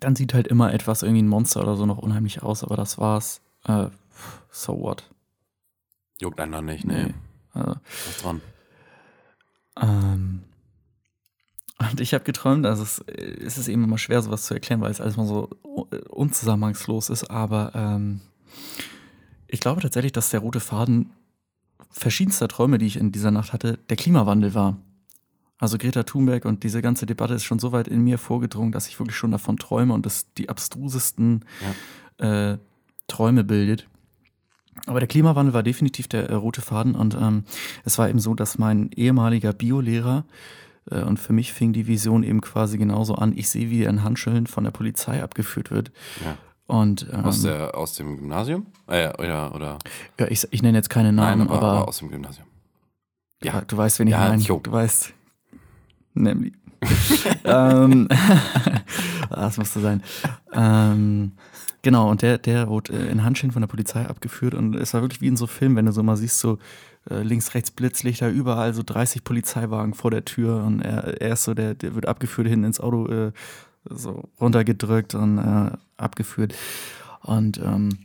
dann 0.00 0.16
sieht 0.16 0.32
halt 0.32 0.48
immer 0.48 0.72
etwas, 0.72 1.02
irgendwie 1.02 1.22
ein 1.22 1.28
Monster 1.28 1.60
oder 1.60 1.76
so 1.76 1.84
noch 1.84 1.98
unheimlich 1.98 2.42
aus, 2.42 2.64
aber 2.64 2.76
das 2.76 2.96
war's. 2.96 3.42
Äh, 3.66 3.88
so 4.50 4.78
what? 4.78 5.10
Juckt 6.20 6.40
einen 6.40 6.52
dann 6.52 6.64
nicht, 6.64 6.84
nee. 6.84 7.12
Nee. 7.54 7.60
Äh, 7.60 7.74
Was 8.06 8.22
dran? 8.22 8.40
ähm, 9.80 10.44
und 11.90 12.00
ich 12.00 12.14
habe 12.14 12.24
geträumt, 12.24 12.66
also 12.66 12.82
es, 12.82 13.00
es 13.08 13.58
ist 13.58 13.68
eben 13.68 13.84
immer 13.84 13.98
schwer, 13.98 14.22
sowas 14.22 14.44
zu 14.44 14.54
erklären, 14.54 14.80
weil 14.80 14.90
es 14.90 15.00
alles 15.00 15.16
mal 15.16 15.26
so 15.26 15.50
unzusammenhangslos 16.08 17.10
ist, 17.10 17.30
aber 17.30 17.72
ähm, 17.74 18.20
ich 19.48 19.60
glaube 19.60 19.82
tatsächlich, 19.82 20.12
dass 20.12 20.30
der 20.30 20.40
rote 20.40 20.60
Faden 20.60 21.10
verschiedenster 21.90 22.48
Träume, 22.48 22.78
die 22.78 22.86
ich 22.86 22.96
in 22.96 23.12
dieser 23.12 23.30
Nacht 23.30 23.52
hatte, 23.52 23.78
der 23.88 23.96
Klimawandel 23.96 24.54
war. 24.54 24.78
Also 25.58 25.78
Greta 25.78 26.02
Thunberg 26.02 26.44
und 26.44 26.64
diese 26.64 26.82
ganze 26.82 27.06
Debatte 27.06 27.34
ist 27.34 27.44
schon 27.44 27.60
so 27.60 27.72
weit 27.72 27.88
in 27.88 28.02
mir 28.02 28.18
vorgedrungen, 28.18 28.72
dass 28.72 28.88
ich 28.88 28.98
wirklich 28.98 29.16
schon 29.16 29.30
davon 29.30 29.56
träume 29.56 29.94
und 29.94 30.04
das 30.04 30.32
die 30.34 30.48
abstrusesten 30.48 31.44
äh, 32.18 32.58
Träume 33.06 33.44
bildet. 33.44 33.88
Aber 34.86 35.00
der 35.00 35.08
Klimawandel 35.08 35.54
war 35.54 35.62
definitiv 35.62 36.08
der 36.08 36.28
äh, 36.30 36.34
rote 36.34 36.60
Faden 36.62 36.94
und 36.94 37.14
ähm, 37.14 37.44
es 37.84 37.98
war 37.98 38.08
eben 38.08 38.18
so, 38.18 38.34
dass 38.34 38.58
mein 38.58 38.90
ehemaliger 38.94 39.52
Biolehrer 39.52 40.24
äh, 40.90 41.00
und 41.02 41.18
für 41.18 41.32
mich 41.32 41.52
fing 41.52 41.72
die 41.72 41.86
Vision 41.86 42.22
eben 42.22 42.40
quasi 42.40 42.76
genauso 42.78 43.14
an. 43.14 43.32
Ich 43.36 43.48
sehe, 43.48 43.70
wie 43.70 43.82
er 43.84 43.90
in 43.90 44.02
Handschellen 44.04 44.46
von 44.46 44.64
der 44.64 44.70
Polizei 44.72 45.22
abgeführt 45.22 45.70
wird. 45.70 45.90
Ja. 46.24 46.36
Und 46.66 47.06
ähm, 47.12 47.24
Aus, 47.24 47.42
der, 47.42 47.76
aus 47.76 47.94
dem 47.94 48.16
Gymnasium? 48.16 48.66
Äh, 48.86 49.10
oder, 49.18 49.54
oder 49.54 49.78
ja, 50.18 50.26
ich, 50.28 50.46
ich 50.50 50.62
nenne 50.62 50.78
jetzt 50.78 50.88
keine 50.90 51.12
nein, 51.12 51.38
Namen, 51.38 51.48
aber, 51.50 51.58
aber, 51.58 51.72
aber 51.78 51.88
aus 51.88 51.98
dem 51.98 52.10
Gymnasium. 52.10 52.46
ja, 53.42 53.60
du 53.66 53.76
weißt, 53.76 53.98
wen 53.98 54.06
ich 54.08 54.12
Ja, 54.12 54.28
meine. 54.28 54.42
jo. 54.42 54.60
Du 54.62 54.72
weißt. 54.72 55.12
Nämlich. 56.14 56.52
ähm, 57.44 58.08
das 59.30 59.56
musste 59.58 59.80
sein. 59.80 60.02
Ähm, 60.52 61.32
genau, 61.84 62.10
und 62.10 62.22
der, 62.22 62.38
der 62.38 62.68
wurde 62.68 62.94
äh, 62.94 63.10
in 63.10 63.22
Handschellen 63.22 63.52
von 63.52 63.62
der 63.62 63.68
Polizei 63.68 64.04
abgeführt 64.04 64.54
und 64.54 64.74
es 64.74 64.92
war 64.92 65.02
wirklich 65.02 65.20
wie 65.20 65.28
in 65.28 65.36
so 65.36 65.46
Filmen, 65.46 65.76
wenn 65.76 65.86
du 65.86 65.92
so 65.92 66.02
mal 66.02 66.16
siehst, 66.16 66.40
so 66.40 66.58
äh, 67.08 67.22
links, 67.22 67.54
rechts 67.54 67.70
Blitzlichter, 67.70 68.28
überall 68.28 68.74
so 68.74 68.82
30 68.82 69.22
Polizeiwagen 69.22 69.94
vor 69.94 70.10
der 70.10 70.24
Tür 70.24 70.64
und 70.64 70.80
er, 70.80 71.20
er 71.20 71.34
ist 71.34 71.44
so, 71.44 71.54
der, 71.54 71.74
der 71.74 71.94
wird 71.94 72.06
abgeführt, 72.06 72.48
hinten 72.48 72.64
ins 72.64 72.80
Auto 72.80 73.06
äh, 73.06 73.32
so 73.84 74.28
runtergedrückt 74.40 75.14
und 75.14 75.38
äh, 75.38 75.70
abgeführt. 75.96 76.54
Und 77.20 77.58
ähm, 77.58 77.98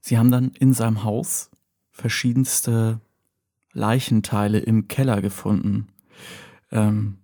sie 0.00 0.16
haben 0.16 0.30
dann 0.30 0.52
in 0.58 0.72
seinem 0.72 1.04
Haus 1.04 1.50
verschiedenste 1.90 3.00
Leichenteile 3.72 4.58
im 4.58 4.88
Keller 4.88 5.20
gefunden. 5.20 5.88
Ähm, 6.70 7.18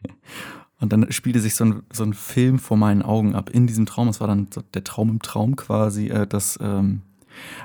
und 0.80 0.92
dann 0.92 1.10
spielte 1.10 1.40
sich 1.40 1.54
so 1.54 1.64
ein, 1.64 1.82
so 1.92 2.04
ein 2.04 2.14
Film 2.14 2.58
vor 2.58 2.76
meinen 2.76 3.02
Augen 3.02 3.34
ab 3.34 3.50
in 3.50 3.66
diesem 3.66 3.86
Traum. 3.86 4.08
Es 4.08 4.20
war 4.20 4.28
dann 4.28 4.48
so 4.52 4.62
der 4.74 4.84
Traum 4.84 5.10
im 5.10 5.22
Traum 5.22 5.56
quasi, 5.56 6.08
äh, 6.08 6.26
dass 6.26 6.58
ähm, 6.62 7.02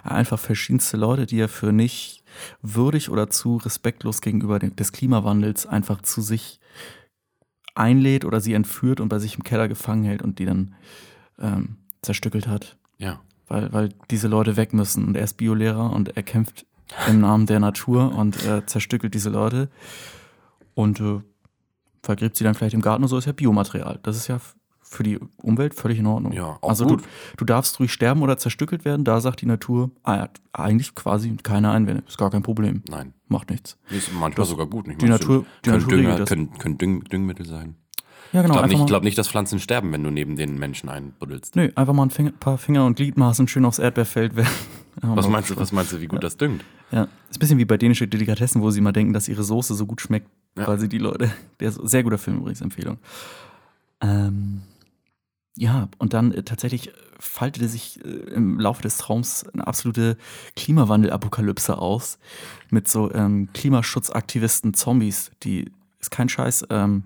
einfach 0.04 0.40
verschiedenste 0.40 0.98
Leute, 0.98 1.26
die 1.26 1.40
er 1.40 1.50
für 1.50 1.72
nicht 1.72 2.24
würdig 2.62 3.10
oder 3.10 3.30
zu 3.30 3.58
respektlos 3.58 4.22
gegenüber 4.22 4.58
dem, 4.58 4.76
des 4.76 4.92
Klimawandels 4.92 5.68
einfach 5.68 6.02
zu 6.02 6.22
sich 6.22 6.60
einlädt 7.76 8.26
oder 8.26 8.42
sie 8.42 8.54
entführt 8.54 9.00
und 9.00 9.10
bei 9.10 9.20
sich 9.20 9.36
im 9.36 9.44
Keller 9.44 9.68
gefangen 9.68 10.04
hält 10.04 10.22
und 10.22 10.40
die 10.40 10.46
dann 10.46 10.76
ähm, 11.40 11.78
zerstückelt 12.02 12.48
hat. 12.48 12.78
Ja. 12.98 13.22
Weil, 13.48 13.72
weil 13.74 13.90
diese 14.10 14.28
Leute 14.28 14.58
weg 14.58 14.74
müssen. 14.74 15.06
Und 15.06 15.18
er 15.18 15.24
ist 15.24 15.38
Biolehrer 15.38 15.92
und 15.92 16.16
er 16.16 16.24
kämpft 16.24 16.66
im 17.08 17.22
Namen 17.22 17.46
der 17.46 17.60
Natur 17.60 18.16
und 18.16 18.44
äh, 18.46 18.66
zerstückelt 18.66 19.14
diese 19.14 19.30
Leute. 19.30 19.70
Und 20.76 21.00
äh, 21.00 21.22
vergräbt 22.04 22.36
sie 22.38 22.44
dann 22.44 22.54
vielleicht 22.54 22.76
im 22.76 22.82
Garten 22.82 23.04
und 23.04 23.10
so 23.10 23.18
ist 23.18 23.26
ja 23.26 23.32
Biomaterial. 23.32 24.00
Das 24.04 24.16
ist 24.18 24.28
ja 24.28 24.40
für 24.82 25.04
die 25.04 25.20
Umwelt 25.38 25.74
völlig 25.74 25.98
in 25.98 26.06
Ordnung. 26.06 26.34
Ja, 26.34 26.58
auch 26.62 26.70
also 26.70 26.86
gut. 26.86 27.02
Du, 27.02 27.06
du 27.38 27.46
darfst 27.46 27.80
ruhig 27.80 27.92
sterben 27.92 28.22
oder 28.22 28.38
zerstückelt 28.38 28.86
werden, 28.86 29.04
da 29.04 29.20
sagt 29.22 29.42
die 29.42 29.46
Natur, 29.48 29.90
ah, 30.04 30.16
ja, 30.16 30.30
eigentlich 30.52 30.94
quasi 30.94 31.36
keine 31.42 31.72
Einwände, 31.72 32.04
ist 32.08 32.18
gar 32.18 32.30
kein 32.30 32.44
Problem, 32.44 32.84
Nein. 32.88 33.14
macht 33.28 33.50
nichts. 33.50 33.78
Ist 33.90 34.14
manchmal 34.14 34.46
sogar 34.46 34.68
gut. 34.68 34.88
Nicht 34.88 35.02
die 35.02 35.08
Natur- 35.08 35.46
die 35.66 35.70
können, 35.70 35.82
Natur 35.82 35.98
Dünger, 35.98 36.18
das. 36.18 36.30
können, 36.30 36.54
können 36.60 36.78
Düng, 36.78 37.04
Düngmittel 37.06 37.46
sein. 37.46 37.76
Ja, 38.34 38.42
genau. 38.42 38.56
Ich 38.56 38.60
glaube 38.60 38.74
nicht, 38.76 38.88
glaub 38.88 39.04
nicht, 39.04 39.18
dass 39.18 39.28
Pflanzen 39.28 39.60
sterben, 39.60 39.92
wenn 39.94 40.04
du 40.04 40.10
neben 40.10 40.36
den 40.36 40.58
Menschen 40.58 40.90
einbuddelst. 40.90 41.56
Nö, 41.56 41.70
einfach 41.76 41.94
mal 41.94 42.04
ein 42.04 42.10
Finger, 42.10 42.32
paar 42.32 42.58
Finger 42.58 42.86
und 42.86 42.96
Gliedmaßen 42.96 43.48
schön 43.48 43.64
aufs 43.66 43.80
Erdbeerfeld 43.80 44.36
werfen. 44.36 44.66
Was 45.02 45.28
meinst 45.28 45.50
du, 45.50 45.58
was 45.58 45.72
meinst 45.72 45.92
du, 45.92 46.02
wie 46.02 46.06
gut 46.06 46.24
das 46.24 46.38
düngt? 46.38 46.64
Ja, 46.92 47.04
ist 47.28 47.38
ein 47.38 47.40
bisschen 47.40 47.58
wie 47.58 47.66
bei 47.66 47.78
dänischen 47.78 48.08
Delikatessen, 48.12 48.62
wo 48.62 48.70
sie 48.70 48.80
mal 48.80 48.92
denken, 48.92 49.12
dass 49.12 49.28
ihre 49.28 49.44
Soße 49.44 49.74
so 49.74 49.88
gut 49.88 50.02
schmeckt, 50.02 50.30
Ja. 50.58 50.78
sie 50.78 50.90
die 50.90 51.00
Leute. 51.00 51.32
Der 51.60 51.70
ist 51.70 51.80
sehr 51.84 52.04
guter 52.04 52.18
Film 52.18 52.38
übrigens, 52.38 52.62
Empfehlung. 52.62 52.98
Ähm, 54.02 54.62
ja, 55.56 55.88
und 55.98 56.14
dann 56.14 56.32
äh, 56.32 56.44
tatsächlich 56.44 56.92
faltete 57.20 57.68
sich 57.68 58.04
äh, 58.04 58.10
im 58.10 58.60
Laufe 58.60 58.82
des 58.82 58.98
Traums 58.98 59.46
eine 59.54 59.66
absolute 59.68 60.18
Klimawandel-Apokalypse 60.56 61.78
aus 61.78 62.18
mit 62.70 62.88
so 62.88 63.12
ähm, 63.14 63.50
Klimaschutzaktivisten, 63.54 64.74
Zombies, 64.74 65.32
die 65.44 65.72
ist 66.00 66.12
kein 66.12 66.30
Scheiß, 66.30 66.68
ähm, 66.70 67.04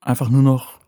einfach 0.00 0.28
nur 0.28 0.42
noch 0.42 0.80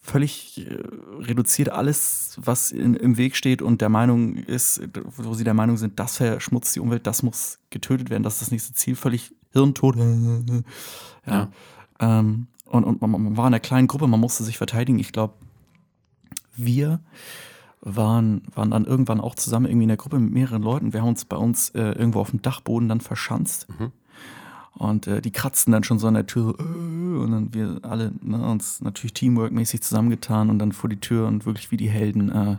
völlig 0.00 0.66
äh, 0.66 0.78
reduziert 1.18 1.68
alles, 1.68 2.38
was 2.40 2.72
in, 2.72 2.94
im 2.94 3.16
Weg 3.16 3.36
steht 3.36 3.60
und 3.60 3.80
der 3.80 3.90
Meinung 3.90 4.36
ist, 4.36 4.80
wo 5.16 5.34
sie 5.34 5.44
der 5.44 5.54
Meinung 5.54 5.76
sind, 5.76 5.98
das 5.98 6.16
verschmutzt 6.16 6.74
die 6.76 6.80
Umwelt, 6.80 7.06
das 7.06 7.22
muss 7.22 7.58
getötet 7.70 8.10
werden, 8.10 8.22
das 8.22 8.34
ist 8.34 8.42
das 8.42 8.50
nächste 8.50 8.72
Ziel, 8.74 8.96
völlig 8.96 9.34
hirntot. 9.52 9.96
ja. 9.96 10.62
Ja. 11.26 11.48
Ähm, 11.98 12.46
und 12.66 12.84
und 12.84 13.00
man, 13.00 13.10
man 13.10 13.36
war 13.36 13.46
in 13.46 13.54
einer 13.54 13.60
kleinen 13.60 13.88
Gruppe, 13.88 14.06
man 14.06 14.20
musste 14.20 14.44
sich 14.44 14.56
verteidigen. 14.56 14.98
Ich 14.98 15.12
glaube, 15.12 15.34
wir 16.56 17.00
waren, 17.80 18.42
waren 18.54 18.70
dann 18.70 18.84
irgendwann 18.84 19.20
auch 19.20 19.34
zusammen 19.34 19.66
irgendwie 19.66 19.84
in 19.84 19.88
der 19.88 19.96
Gruppe 19.96 20.18
mit 20.18 20.32
mehreren 20.32 20.62
Leuten. 20.62 20.92
Wir 20.92 21.00
haben 21.00 21.08
uns 21.08 21.24
bei 21.24 21.36
uns 21.36 21.70
äh, 21.70 21.80
irgendwo 21.80 22.20
auf 22.20 22.30
dem 22.30 22.42
Dachboden 22.42 22.88
dann 22.88 23.00
verschanzt. 23.00 23.66
Mhm. 23.78 23.92
Und 24.74 25.06
äh, 25.06 25.20
die 25.20 25.30
kratzten 25.32 25.72
dann 25.72 25.84
schon 25.84 25.98
so 25.98 26.06
an 26.06 26.14
der 26.14 26.26
Tür. 26.26 26.54
Äh, 26.58 26.62
und 26.62 27.30
dann 27.32 27.52
wir 27.54 27.80
alle 27.82 28.12
ne, 28.22 28.38
uns 28.46 28.80
natürlich 28.80 29.12
teamworkmäßig 29.14 29.82
zusammengetan 29.82 30.48
und 30.50 30.58
dann 30.58 30.72
vor 30.72 30.88
die 30.88 31.00
Tür 31.00 31.26
und 31.26 31.44
wirklich 31.46 31.70
wie 31.70 31.76
die 31.76 31.88
Helden. 31.90 32.30
Äh, 32.30 32.56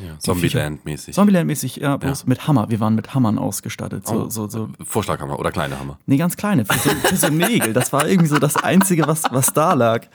Ja, 0.00 0.16
Zombieland-mäßig. 0.20 1.12
Zombieland-mäßig, 1.14 1.76
ja, 1.80 1.96
bloß 1.96 2.20
Ja. 2.20 2.28
mit 2.28 2.46
Hammer. 2.46 2.70
Wir 2.70 2.78
waren 2.78 2.94
mit 2.94 3.14
Hammern 3.14 3.36
ausgestattet. 3.36 4.06
So, 4.06 4.26
Oh. 4.26 4.30
so, 4.30 4.46
so 4.48 4.68
Vorschlaghammer 4.84 5.36
oder 5.40 5.50
kleine 5.50 5.80
Hammer. 5.80 5.98
Nee, 6.06 6.18
ganz 6.18 6.36
kleine, 6.36 6.64
für 6.64 6.78
so, 6.78 6.90
für 6.94 7.16
so 7.16 7.28
Nägel. 7.30 7.72
Das 7.72 7.92
war 7.92 8.06
irgendwie 8.06 8.28
so 8.28 8.38
das 8.38 8.54
Einzige, 8.54 9.08
was, 9.08 9.24
was 9.32 9.52
da 9.52 9.72
lag. 9.72 10.06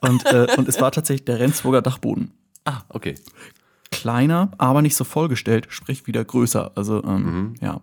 Und, 0.00 0.26
äh, 0.26 0.48
und 0.56 0.66
es 0.68 0.80
war 0.80 0.90
tatsächlich 0.90 1.24
der 1.26 1.38
Rendsburger 1.38 1.80
Dachboden. 1.80 2.32
Ah, 2.64 2.80
okay. 2.88 3.14
Kleiner, 3.92 4.50
aber 4.58 4.82
nicht 4.82 4.96
so 4.96 5.04
vollgestellt, 5.04 5.66
sprich 5.70 6.06
wieder 6.08 6.24
größer. 6.24 6.72
Also, 6.74 7.02
ähm, 7.04 7.22
Mhm. 7.22 7.54
ja. 7.60 7.80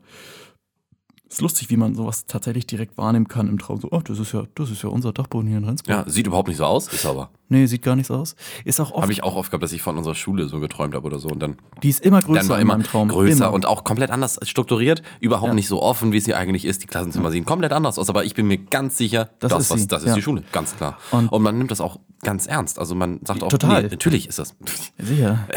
Ist 1.30 1.42
lustig, 1.42 1.70
wie 1.70 1.76
man 1.78 1.94
sowas 1.94 2.26
tatsächlich 2.26 2.66
direkt 2.68 2.98
wahrnehmen 2.98 3.28
kann 3.28 3.48
im 3.50 3.60
Traum. 3.60 3.82
So, 3.82 3.90
oh, 3.92 4.00
das 4.02 4.18
ist 4.18 4.32
ja, 4.32 4.44
das 4.56 4.72
ist 4.72 4.82
ja 4.84 4.90
unser 4.90 5.12
Dachboden 5.12 5.48
hier 5.50 5.58
in 5.58 5.66
Rendsburg. 5.66 5.90
Ja, 6.06 6.10
sieht 6.10 6.26
überhaupt 6.26 6.48
nicht 6.48 6.58
so 6.58 6.64
aus, 6.66 6.88
ist 6.88 7.06
aber. 7.06 7.30
Nee, 7.50 7.66
sieht 7.66 7.82
gar 7.82 7.96
nicht 7.96 8.08
so 8.08 8.16
aus. 8.16 8.36
Ist 8.66 8.80
auch 8.82 8.92
oft, 8.92 9.02
Habe 9.04 9.12
ich 9.14 9.24
auch 9.24 9.36
oft 9.36 9.52
gehabt, 9.52 9.64
dass 9.64 9.72
ich 9.72 9.82
von 9.82 9.98
unserer 9.98 10.16
Schule 10.16 10.48
so 10.48 10.60
geträumt 10.60 10.94
habe 10.96 11.06
oder 11.06 11.20
so. 11.20 11.30
Und 11.30 11.40
dann, 11.40 11.56
die 11.84 11.90
ist 11.90 12.02
immer 12.06 12.22
größer 12.22 12.40
dann 12.42 12.50
war 12.50 12.58
in 12.58 12.62
immer 12.64 12.74
meinem 12.76 12.84
Traum. 12.84 13.08
größer 13.10 13.46
immer. 13.46 13.54
und 13.54 13.66
auch 13.66 13.84
komplett 13.84 14.10
anders 14.12 14.38
strukturiert. 14.44 15.02
Überhaupt 15.22 15.48
Ja. 15.50 15.54
nicht 15.54 15.68
so 15.68 15.82
offen, 15.82 16.12
wie 16.14 16.20
sie 16.20 16.34
eigentlich 16.34 16.66
ist. 16.66 16.84
Die 16.84 16.88
Klassenzimmer 16.88 17.32
sehen 17.32 17.46
komplett 17.46 17.72
anders 17.74 17.98
aus. 18.00 18.10
Aber 18.10 18.24
ich 18.26 18.34
bin 18.34 18.48
mir 18.48 18.58
ganz 18.58 18.98
sicher, 18.98 19.30
Das 19.40 19.52
das, 19.52 19.64
ist 19.64 19.70
was, 19.72 19.88
das 19.88 20.02
ist 20.04 20.10
ja. 20.10 20.16
die 20.16 20.22
Schule, 20.22 20.44
ganz 20.52 20.76
klar. 20.76 20.98
Und- 21.12 21.30
Und, 21.32 21.42
man 21.42 21.58
nimmt 21.58 21.72
das 21.72 21.80
auch 21.82 22.00
ganz 22.22 22.48
ernst. 22.48 22.80
Also 22.80 22.96
man 22.96 23.20
sagt 23.26 23.44
auch, 23.44 23.48
Total. 23.50 23.84
nee, 23.84 23.90
natürlich 23.90 24.28
ist 24.28 24.40
das. 24.40 24.56
Sicher. 24.98 25.48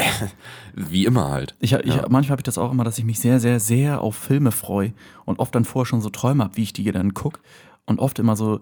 Wie 0.75 1.05
immer 1.05 1.29
halt. 1.29 1.55
Ich, 1.59 1.73
ich, 1.73 1.95
Manchmal 2.09 2.29
habe 2.31 2.39
ich 2.41 2.43
das 2.45 2.57
auch 2.57 2.71
immer, 2.71 2.83
dass 2.85 2.97
ich 2.97 3.03
mich 3.03 3.19
sehr, 3.19 3.39
sehr, 3.41 3.59
sehr 3.59 4.01
auf 4.01 4.15
Filme 4.15 4.51
freue 4.51 4.93
und 5.31 5.39
oft 5.39 5.55
dann 5.55 5.65
vorher 5.65 5.87
schon 5.87 6.01
so 6.01 6.09
Träume 6.09 6.43
habe, 6.43 6.57
wie 6.57 6.63
ich 6.63 6.73
die 6.73 6.91
dann 6.91 7.13
gucke 7.13 7.39
und 7.85 7.99
oft 7.99 8.19
immer 8.19 8.35
so 8.35 8.61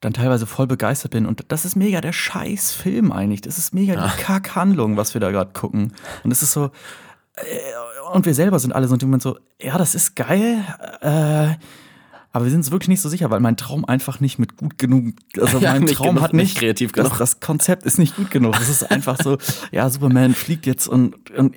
dann 0.00 0.12
teilweise 0.12 0.46
voll 0.46 0.66
begeistert 0.66 1.12
bin 1.12 1.26
und 1.26 1.44
das 1.48 1.64
ist 1.64 1.74
mega 1.74 2.00
der 2.00 2.12
scheiß 2.12 2.72
Film 2.72 3.12
eigentlich. 3.12 3.40
Das 3.40 3.58
ist 3.58 3.74
mega 3.74 3.94
die 3.94 4.22
Kackhandlung, 4.22 4.96
was 4.96 5.14
wir 5.14 5.20
da 5.20 5.30
gerade 5.30 5.52
gucken. 5.52 5.92
Und 6.22 6.30
es 6.30 6.42
ist 6.42 6.52
so 6.52 6.70
äh, 7.36 8.12
und 8.12 8.26
wir 8.26 8.34
selber 8.34 8.58
sind 8.58 8.72
alle 8.72 8.88
so 8.88 8.94
im 8.94 9.00
Moment 9.02 9.22
so, 9.22 9.38
ja, 9.60 9.78
das 9.78 9.94
ist 9.94 10.14
geil, 10.16 10.64
äh, 11.00 11.54
aber 12.36 12.44
wir 12.44 12.50
sind 12.50 12.60
uns 12.60 12.70
wirklich 12.70 12.88
nicht 12.88 13.00
so 13.00 13.08
sicher, 13.08 13.30
weil 13.30 13.40
mein 13.40 13.56
Traum 13.56 13.86
einfach 13.86 14.20
nicht 14.20 14.38
mit 14.38 14.58
gut 14.58 14.76
genug, 14.76 15.14
also 15.40 15.58
Ja, 15.60 15.72
mein 15.72 15.86
Traum 15.86 16.16
genug, 16.16 16.22
hat 16.22 16.34
nicht, 16.34 16.48
nicht 16.48 16.58
kreativ 16.58 16.92
das, 16.92 17.06
genug. 17.06 17.18
das 17.18 17.40
Konzept 17.40 17.84
ist 17.84 17.98
nicht 17.98 18.14
gut 18.14 18.30
genug. 18.30 18.52
Das 18.52 18.68
ist 18.68 18.90
einfach 18.90 19.18
so, 19.22 19.38
ja, 19.72 19.88
Superman 19.88 20.34
fliegt 20.34 20.66
jetzt 20.66 20.86
und, 20.86 21.30
und 21.30 21.56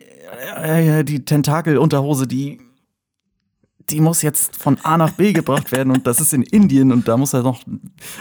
äh, 0.55 1.03
die 1.03 1.25
Tentakelunterhose, 1.25 2.27
die 2.27 2.61
die 3.91 4.01
muss 4.01 4.22
jetzt 4.22 4.58
von 4.58 4.77
A 4.84 4.98
nach 4.98 5.12
B 5.12 5.34
gebracht 5.34 5.72
werden 5.72 5.91
und 5.91 6.08
das 6.08 6.19
ist 6.19 6.34
in 6.34 6.43
Indien 6.43 6.91
und 6.91 7.08
da 7.08 7.17
muss 7.17 7.34
er 7.34 7.43
noch 7.43 7.63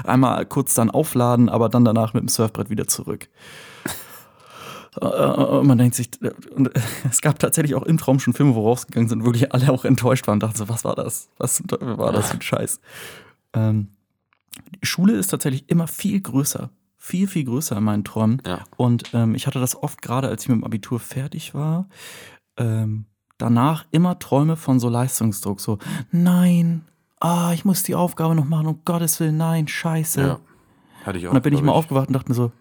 einmal 0.04 0.46
kurz 0.46 0.74
dann 0.74 0.90
aufladen, 0.90 1.48
aber 1.48 1.68
dann 1.68 1.84
danach 1.84 2.14
mit 2.14 2.22
dem 2.22 2.28
Surfbrett 2.28 2.70
wieder 2.70 2.86
zurück. 2.86 3.28
Äh, 5.00 5.06
Und 5.06 5.66
man 5.66 5.78
denkt 5.78 5.94
sich, 5.94 6.10
und 6.54 6.70
es 7.10 7.20
gab 7.20 7.38
tatsächlich 7.38 7.74
auch 7.74 7.84
im 7.84 7.98
Traum 7.98 8.20
schon 8.20 8.34
Filme, 8.34 8.54
wo 8.54 8.68
rausgegangen 8.68 9.08
sind, 9.08 9.24
wirklich 9.24 9.52
alle 9.52 9.70
auch 9.70 9.84
enttäuscht 9.84 10.26
waren 10.26 10.34
und 10.34 10.42
dachten 10.42 10.58
so, 10.58 10.68
was 10.68 10.84
war 10.84 10.94
das? 10.94 11.28
Was 11.38 11.62
war 11.68 12.12
das 12.12 12.30
für 12.30 12.34
ein 12.38 12.42
Scheiß? 12.42 12.80
Ähm, 13.52 13.88
die 14.82 14.86
Schule 14.86 15.14
ist 15.14 15.28
tatsächlich 15.28 15.68
immer 15.68 15.86
viel 15.86 16.20
größer. 16.20 16.70
Viel, 16.96 17.28
viel 17.28 17.44
größer 17.44 17.76
in 17.76 17.84
meinen 17.84 18.04
Träumen. 18.04 18.42
Ja. 18.44 18.64
Und 18.76 19.14
ähm, 19.14 19.34
ich 19.34 19.46
hatte 19.46 19.60
das 19.60 19.80
oft 19.80 20.02
gerade, 20.02 20.28
als 20.28 20.42
ich 20.42 20.48
mit 20.48 20.58
dem 20.58 20.64
Abitur 20.64 20.98
fertig 20.98 21.54
war, 21.54 21.88
ähm, 22.56 23.06
danach 23.38 23.86
immer 23.90 24.18
Träume 24.18 24.56
von 24.56 24.80
so 24.80 24.88
Leistungsdruck. 24.88 25.60
So, 25.60 25.78
nein, 26.10 26.84
ah, 27.20 27.52
ich 27.52 27.64
muss 27.64 27.82
die 27.82 27.94
Aufgabe 27.94 28.34
noch 28.34 28.44
machen, 28.44 28.66
um 28.66 28.80
Gottes 28.84 29.18
Willen, 29.20 29.36
nein, 29.36 29.68
scheiße. 29.68 30.20
Ja. 30.20 30.40
Hatte 31.04 31.18
ich 31.18 31.26
auch. 31.26 31.30
Und 31.30 31.36
dann 31.36 31.42
bin 31.42 31.54
ich 31.54 31.62
mal 31.62 31.72
aufgewacht 31.72 32.08
und 32.08 32.14
dachte 32.14 32.28
mir 32.28 32.34
so, 32.34 32.52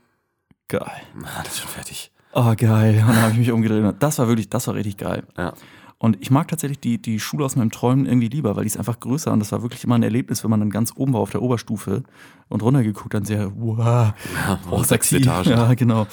geil. 0.67 1.01
Das 1.43 1.53
ist 1.53 1.59
schon 1.59 1.69
fertig. 1.69 2.11
Oh, 2.33 2.53
geil. 2.55 3.01
Und 3.01 3.07
dann 3.07 3.21
habe 3.21 3.31
ich 3.31 3.39
mich 3.39 3.51
umgedreht. 3.51 3.95
Das 3.99 4.19
war 4.19 4.27
wirklich, 4.27 4.49
das 4.49 4.67
war 4.67 4.75
richtig 4.75 4.97
geil. 4.97 5.23
Ja. 5.37 5.53
Und 5.99 6.21
ich 6.21 6.29
mag 6.29 6.47
tatsächlich 6.47 6.79
die, 6.79 7.01
die 7.01 7.19
Schule 7.19 7.43
aus 7.43 7.55
meinem 7.55 7.71
Träumen 7.71 8.05
irgendwie 8.05 8.27
lieber, 8.27 8.55
weil 8.55 8.63
die 8.63 8.67
ist 8.67 8.77
einfach 8.77 8.99
größer 8.99 9.31
und 9.31 9.39
das 9.39 9.51
war 9.51 9.63
wirklich 9.63 9.83
immer 9.83 9.95
ein 9.95 10.03
Erlebnis, 10.03 10.43
wenn 10.43 10.51
man 10.51 10.59
dann 10.59 10.69
ganz 10.69 10.93
oben 10.95 11.13
war 11.13 11.21
auf 11.21 11.31
der 11.31 11.41
Oberstufe 11.41 12.03
und 12.49 12.61
runtergeguckt, 12.61 13.15
dann 13.15 13.25
sehr, 13.25 13.51
wow, 13.55 13.77
Ja, 13.79 14.59
oh, 14.69 14.83
sechste 14.83 15.15
sexy. 15.15 15.27
Etage. 15.27 15.47
Ja, 15.47 15.73
genau. 15.73 16.05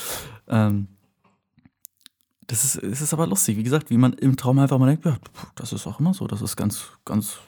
Ähm, 0.48 0.88
das 2.46 2.64
ist, 2.64 2.76
es 2.76 3.00
ist 3.00 3.12
aber 3.12 3.26
lustig, 3.26 3.56
wie 3.56 3.62
gesagt, 3.62 3.90
wie 3.90 3.96
man 3.96 4.12
im 4.14 4.36
Traum 4.36 4.58
einfach 4.58 4.78
mal 4.78 4.86
denkt, 4.86 5.04
ja, 5.04 5.16
das 5.54 5.72
ist 5.72 5.86
auch 5.86 6.00
immer 6.00 6.14
so, 6.14 6.26
das 6.26 6.42
ist 6.42 6.56
ganz, 6.56 6.84
ganz 7.04 7.38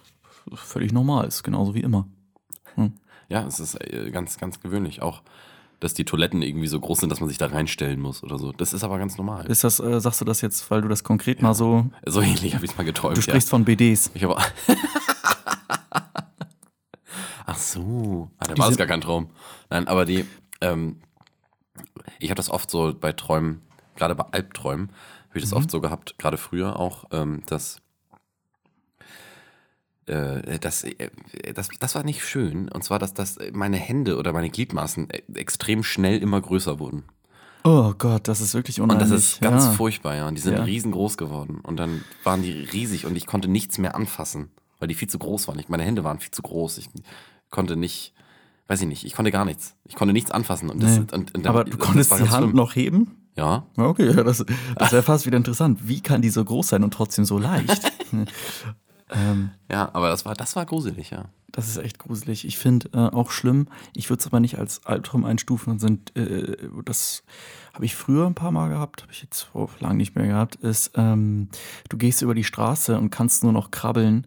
völlig 0.55 0.93
normal, 0.93 1.27
ist 1.27 1.43
genauso 1.43 1.75
wie 1.75 1.81
immer. 1.81 2.07
Ja, 3.29 3.45
es 3.47 3.59
ist 3.59 3.75
äh, 3.81 4.11
ganz, 4.13 4.39
ganz 4.39 4.61
gewöhnlich. 4.61 5.03
Auch, 5.03 5.23
dass 5.81 5.95
die 5.95 6.05
Toiletten 6.05 6.43
irgendwie 6.43 6.69
so 6.69 6.79
groß 6.79 7.01
sind, 7.01 7.11
dass 7.11 7.19
man 7.21 7.29
sich 7.29 7.39
da 7.39 7.47
reinstellen 7.47 8.01
muss 8.01 8.23
oder 8.23 8.39
so. 8.39 8.53
Das 8.53 8.73
ist 8.73 8.85
aber 8.85 8.99
ganz 8.99 9.19
normal. 9.19 9.47
Ist 9.47 9.65
das, 9.65 9.81
äh, 9.81 10.01
sagst 10.01 10.21
du 10.21 10.25
das 10.25 10.41
jetzt, 10.43 10.71
weil 10.71 10.81
du 10.83 10.89
das 10.89 11.03
konkret 11.03 11.43
mal 11.43 11.53
so, 11.55 11.87
So 12.07 12.21
ähnlich 12.21 12.55
habe 12.55 12.65
ich 12.65 12.71
es 12.71 12.77
mal 12.79 12.85
geträumt. 12.85 13.17
du 13.17 13.23
sprichst 13.23 13.49
von 13.51 13.65
BDs. 13.65 14.07
Ja. 14.07 14.13
Ich 14.15 14.25
habe. 14.25 14.37
Ach 17.47 17.59
so. 17.59 18.31
Ah, 18.39 18.45
da 18.47 18.55
Die 18.55 18.61
war 18.61 18.71
es 18.71 18.77
gar 18.77 18.87
kein 18.87 19.01
Traum. 19.01 19.29
Nein, 19.71 19.89
aber 19.89 20.05
die. 20.05 20.25
Ähm, 20.61 21.01
ich 22.19 22.31
habe 22.31 22.37
das 22.37 22.49
oft 22.51 22.71
so 22.71 22.95
bei 22.99 23.13
Träumen, 23.13 23.61
gerade 23.97 24.15
bei 24.15 24.25
Albträumen, 24.33 24.89
habe 25.29 25.39
ich 25.39 25.45
das 25.45 25.53
oft 25.53 25.71
so 25.71 25.81
gehabt, 25.81 26.17
gerade 26.19 26.37
früher 26.37 26.79
auch, 26.79 27.05
ähm, 27.11 27.43
dass. 27.47 27.81
Äh, 30.07 30.59
das, 30.61 30.85
äh, 30.85 31.11
das, 31.55 31.69
das 31.81 31.95
war 31.97 32.05
nicht 32.05 32.25
schön. 32.25 32.69
Und 32.69 32.85
zwar, 32.85 32.99
dass, 32.99 33.13
dass 33.13 33.39
meine 33.53 33.77
Hände 33.77 34.17
oder 34.19 34.33
meine 34.33 34.51
Gliedmaßen 34.51 35.11
äh, 35.11 35.23
extrem 35.35 35.83
schnell 35.83 36.19
immer 36.23 36.41
größer 36.41 36.79
wurden. 36.79 37.05
Oh 37.65 37.93
Gott, 37.99 38.29
das 38.29 38.41
ist 38.41 38.55
wirklich 38.55 38.81
Und 38.81 38.91
unheimlich. 38.93 39.11
das 39.11 39.21
ist 39.33 39.41
ganz 39.41 39.65
ja. 39.65 39.73
furchtbar, 39.73 40.15
ja. 40.15 40.29
Und 40.29 40.37
die 40.37 40.41
sind 40.43 40.55
Ja. 40.57 40.63
riesengroß 40.63 41.17
geworden. 41.17 41.59
Und 41.61 41.77
dann 41.79 42.05
waren 42.23 42.43
die 42.43 42.53
riesig 42.53 43.05
und 43.07 43.17
ich 43.17 43.27
konnte 43.27 43.49
nichts 43.49 43.79
mehr 43.79 43.97
anfassen, 43.97 44.51
weil 44.79 44.87
die 44.87 44.95
viel 44.95 45.09
zu 45.09 45.19
groß 45.19 45.49
waren. 45.49 45.59
Ich, 45.59 45.69
meine 45.69 45.83
Hände 45.83 46.05
waren 46.05 46.21
viel 46.21 46.31
zu 46.31 46.43
groß. 46.43 46.79
Ich 46.79 46.89
konnte 47.51 47.75
nicht, 47.75 48.15
weiß 48.69 48.83
ich 48.83 48.87
nicht, 48.87 49.05
ich 49.05 49.15
konnte 49.15 49.33
gar 49.33 49.45
nichts. 49.45 49.75
Ich 49.87 49.97
konnte 49.97 50.13
nichts 50.13 50.31
anfassen. 50.31 50.71
Und 50.71 50.81
das, 50.81 50.93
Nee. 50.93 50.99
und, 51.01 51.13
und 51.15 51.37
dann- 51.39 51.47
Aber 51.47 51.65
du 51.65 51.77
konntest 51.77 52.13
die 52.13 52.29
Hand 52.29 52.45
schlimm. 52.45 52.53
noch 52.55 52.77
heben? 52.77 53.26
Ja, 53.37 53.67
Okay, 53.77 54.13
das, 54.13 54.45
das 54.77 54.93
wäre 54.93 55.03
fast 55.03 55.27
wieder 55.27 55.37
interessant. 55.37 55.81
Wie 55.87 56.01
kann 56.01 56.23
die 56.23 56.31
so 56.31 56.45
groß 56.45 56.69
sein 56.69 56.85
und 56.85 56.93
trotzdem 56.93 57.25
so 57.25 57.39
leicht? 57.39 57.93
Ähm, 59.11 59.51
Ja, 59.71 59.91
aber 59.93 60.09
das 60.09 60.25
war, 60.25 60.35
das 60.35 60.57
war 60.57 60.67
gruselig, 60.67 61.11
ja. 61.11 61.27
das 61.53 61.69
ist 61.69 61.77
echt 61.77 61.99
gruselig. 61.99 62.45
Ich 62.45 62.59
finde 62.59 62.89
äh, 62.93 63.15
auch 63.15 63.31
schlimm, 63.31 63.69
ich 63.95 64.11
würde 64.11 64.21
es 64.21 64.27
aber 64.27 64.41
nicht 64.41 64.59
als 64.59 64.85
Albtraum 64.85 65.25
einstufen 65.25 65.73
und 65.73 65.79
sind, 65.79 66.17
äh, 66.17 66.57
das 66.85 67.23
habe 67.73 67.85
ich 67.85 67.95
früher 67.95 68.27
ein 68.27 68.35
paar 68.35 68.51
Mal 68.51 68.69
gehabt, 68.69 69.03
habe 69.03 69.13
ich 69.13 69.23
jetzt 69.23 69.51
oh, 69.55 69.69
lange 69.79 69.97
nicht 69.97 70.17
mehr 70.17 70.27
gehabt, 70.27 70.57
ist, 70.57 70.93
ähm, 70.97 71.49
du 71.89 71.97
gehst 71.97 72.23
über 72.23 72.35
die 72.35 72.45
Straße 72.45 72.99
und 72.99 73.11
kannst 73.11 73.45
nur 73.45 73.53
noch 73.53 73.71
krabbeln 73.71 74.27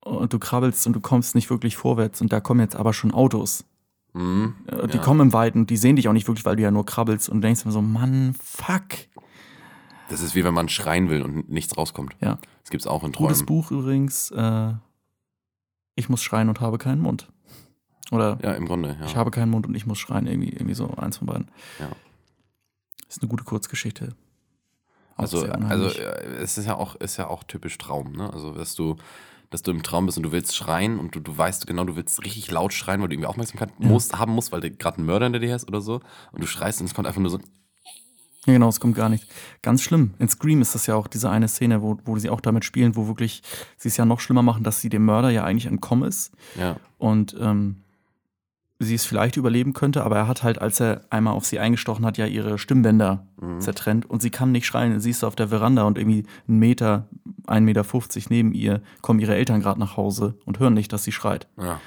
und 0.00 0.32
du 0.32 0.38
krabbelst 0.38 0.86
und 0.86 0.94
du 0.94 1.00
kommst 1.00 1.34
nicht 1.34 1.50
wirklich 1.50 1.76
vorwärts 1.76 2.22
und 2.22 2.32
da 2.32 2.40
kommen 2.40 2.60
jetzt 2.60 2.76
aber 2.76 2.94
schon 2.94 3.12
Autos. 3.12 3.64
Mhm. 4.12 4.54
Äh, 4.66 4.88
Die 4.88 4.96
Ja. 4.96 5.02
kommen 5.02 5.20
im 5.20 5.32
Weiten 5.32 5.60
und 5.60 5.70
die 5.70 5.76
sehen 5.76 5.96
dich 5.96 6.08
auch 6.08 6.12
nicht 6.12 6.26
wirklich, 6.26 6.44
weil 6.44 6.56
du 6.56 6.62
ja 6.62 6.70
nur 6.70 6.84
krabbelst 6.86 7.28
und 7.28 7.42
denkst 7.42 7.62
immer 7.62 7.72
so, 7.72 7.82
Mann, 7.82 8.34
fuck. 8.42 8.84
Das 10.08 10.20
ist 10.22 10.34
wie 10.34 10.42
wenn 10.44 10.54
man 10.54 10.68
schreien 10.68 11.08
will 11.08 11.22
und 11.22 11.48
nichts 11.50 11.76
rauskommt. 11.76 12.16
Ja. 12.20 12.38
Das 12.62 12.70
gibt's 12.70 12.86
auch 12.86 13.04
in 13.04 13.12
Gutes 13.12 13.38
Träumen. 13.38 13.46
Buch 13.46 13.70
übrigens, 13.70 14.30
äh, 14.32 14.72
Ich 15.96 16.08
muss 16.08 16.22
schreien 16.22 16.48
und 16.48 16.60
habe 16.60 16.78
keinen 16.78 17.00
Mund. 17.02 17.28
Oder 18.10 18.38
Ja, 18.42 18.52
im 18.54 18.66
Grunde, 18.66 18.96
ja. 18.98 19.06
Ich 19.06 19.14
habe 19.16 19.30
keinen 19.30 19.50
Mund 19.50 19.66
und 19.66 19.74
ich 19.76 19.86
muss 19.86 19.98
schreien, 19.98 20.26
irgendwie, 20.26 20.48
irgendwie 20.50 20.74
so 20.74 20.88
eins 20.96 21.18
von 21.18 21.26
beiden. 21.26 21.48
Ja. 21.78 21.88
Ist 23.08 23.20
eine 23.22 23.28
gute 23.28 23.44
Kurzgeschichte. 23.44 24.14
Auch 25.16 25.20
Also, 25.22 25.44
also 25.46 25.86
äh, 25.86 26.24
es 26.42 26.56
ist 26.58 26.64
ja 26.66 26.74
auch, 26.76 26.94
ist 26.96 27.18
ja 27.18 27.28
auch 27.28 27.44
typisch 27.44 27.76
Traum, 27.78 28.12
ne? 28.12 28.32
Also, 28.32 28.52
dass 28.54 28.74
du, 28.74 28.96
dass 29.50 29.62
du 29.62 29.70
im 29.72 29.82
Traum 29.82 30.06
bist 30.06 30.16
und 30.16 30.22
du 30.24 30.32
willst 30.32 30.56
schreien 30.56 30.98
und 30.98 31.14
du, 31.14 31.20
du 31.20 31.36
weißt 31.36 31.66
genau, 31.66 31.84
du 31.84 31.96
willst 31.96 32.24
richtig 32.24 32.50
laut 32.50 32.72
schreien, 32.72 33.00
weil 33.00 33.08
du 33.08 33.14
irgendwie 33.14 33.26
Aufmerksamkeit 33.28 33.70
Ja. 33.78 33.88
musst, 33.88 34.18
haben 34.18 34.32
musst, 34.32 34.52
weil 34.52 34.60
du 34.60 34.70
gerade 34.70 34.98
einen 34.98 35.06
Mörder 35.06 35.26
hinter 35.26 35.40
dir 35.40 35.52
hast 35.52 35.66
oder 35.68 35.80
so. 35.80 36.00
Und 36.32 36.40
du 36.42 36.46
schreist 36.46 36.80
und 36.80 36.86
es 36.86 36.94
kommt 36.94 37.06
einfach 37.08 37.20
nur 37.20 37.30
so. 37.30 37.38
Ja, 38.46 38.54
genau, 38.54 38.68
es 38.68 38.80
kommt 38.80 38.96
gar 38.96 39.08
nicht. 39.10 39.26
Ganz 39.60 39.82
schlimm. 39.82 40.14
In 40.18 40.28
Scream 40.28 40.62
ist 40.62 40.74
das 40.74 40.86
ja 40.86 40.94
auch 40.94 41.08
diese 41.08 41.28
eine 41.28 41.46
Szene, 41.48 41.82
wo, 41.82 41.98
wo 42.04 42.16
sie 42.18 42.30
auch 42.30 42.40
damit 42.40 42.64
spielen, 42.64 42.96
wo 42.96 43.06
wirklich 43.06 43.42
sie 43.76 43.88
es 43.88 43.96
ja 43.98 44.06
noch 44.06 44.20
schlimmer 44.20 44.42
machen, 44.42 44.64
dass 44.64 44.80
sie 44.80 44.88
dem 44.88 45.04
Mörder 45.04 45.28
ja 45.30 45.44
eigentlich 45.44 45.66
entkommen 45.66 46.08
ist 46.08 46.32
Ja, 46.56 46.76
und 46.96 47.36
ähm, 47.38 47.82
sie 48.82 48.94
es 48.94 49.04
vielleicht 49.04 49.36
überleben 49.36 49.74
könnte, 49.74 50.02
aber 50.04 50.16
er 50.16 50.26
hat 50.26 50.42
halt, 50.42 50.60
als 50.60 50.80
er 50.80 51.02
einmal 51.10 51.34
auf 51.34 51.44
sie 51.44 51.58
eingestochen 51.58 52.04
hat, 52.06 52.16
ja 52.16 52.24
ihre 52.26 52.58
Stimmbänder 52.58 53.26
Mhm. 53.40 53.60
zertrennt 53.60 54.08
und 54.08 54.22
sie 54.22 54.30
kann 54.30 54.52
nicht 54.52 54.64
schreien. 54.66 54.98
Sie 55.00 55.10
ist 55.10 55.22
auf 55.22 55.36
der 55.36 55.48
Veranda 55.48 55.82
und 55.84 55.98
irgendwie 55.98 56.24
einen 56.48 56.58
Meter, 56.58 57.06
1,50 57.46 57.60
Meter 57.60 57.84
neben 58.30 58.52
ihr 58.52 58.80
kommen 59.02 59.20
ihre 59.20 59.34
Eltern 59.34 59.60
gerade 59.60 59.78
nach 59.78 59.96
Hause 59.98 60.34
und 60.46 60.58
hören 60.60 60.72
nicht, 60.74 60.92
dass 60.94 61.04
sie 61.04 61.12
schreit. 61.12 61.46
ja, 61.58 61.78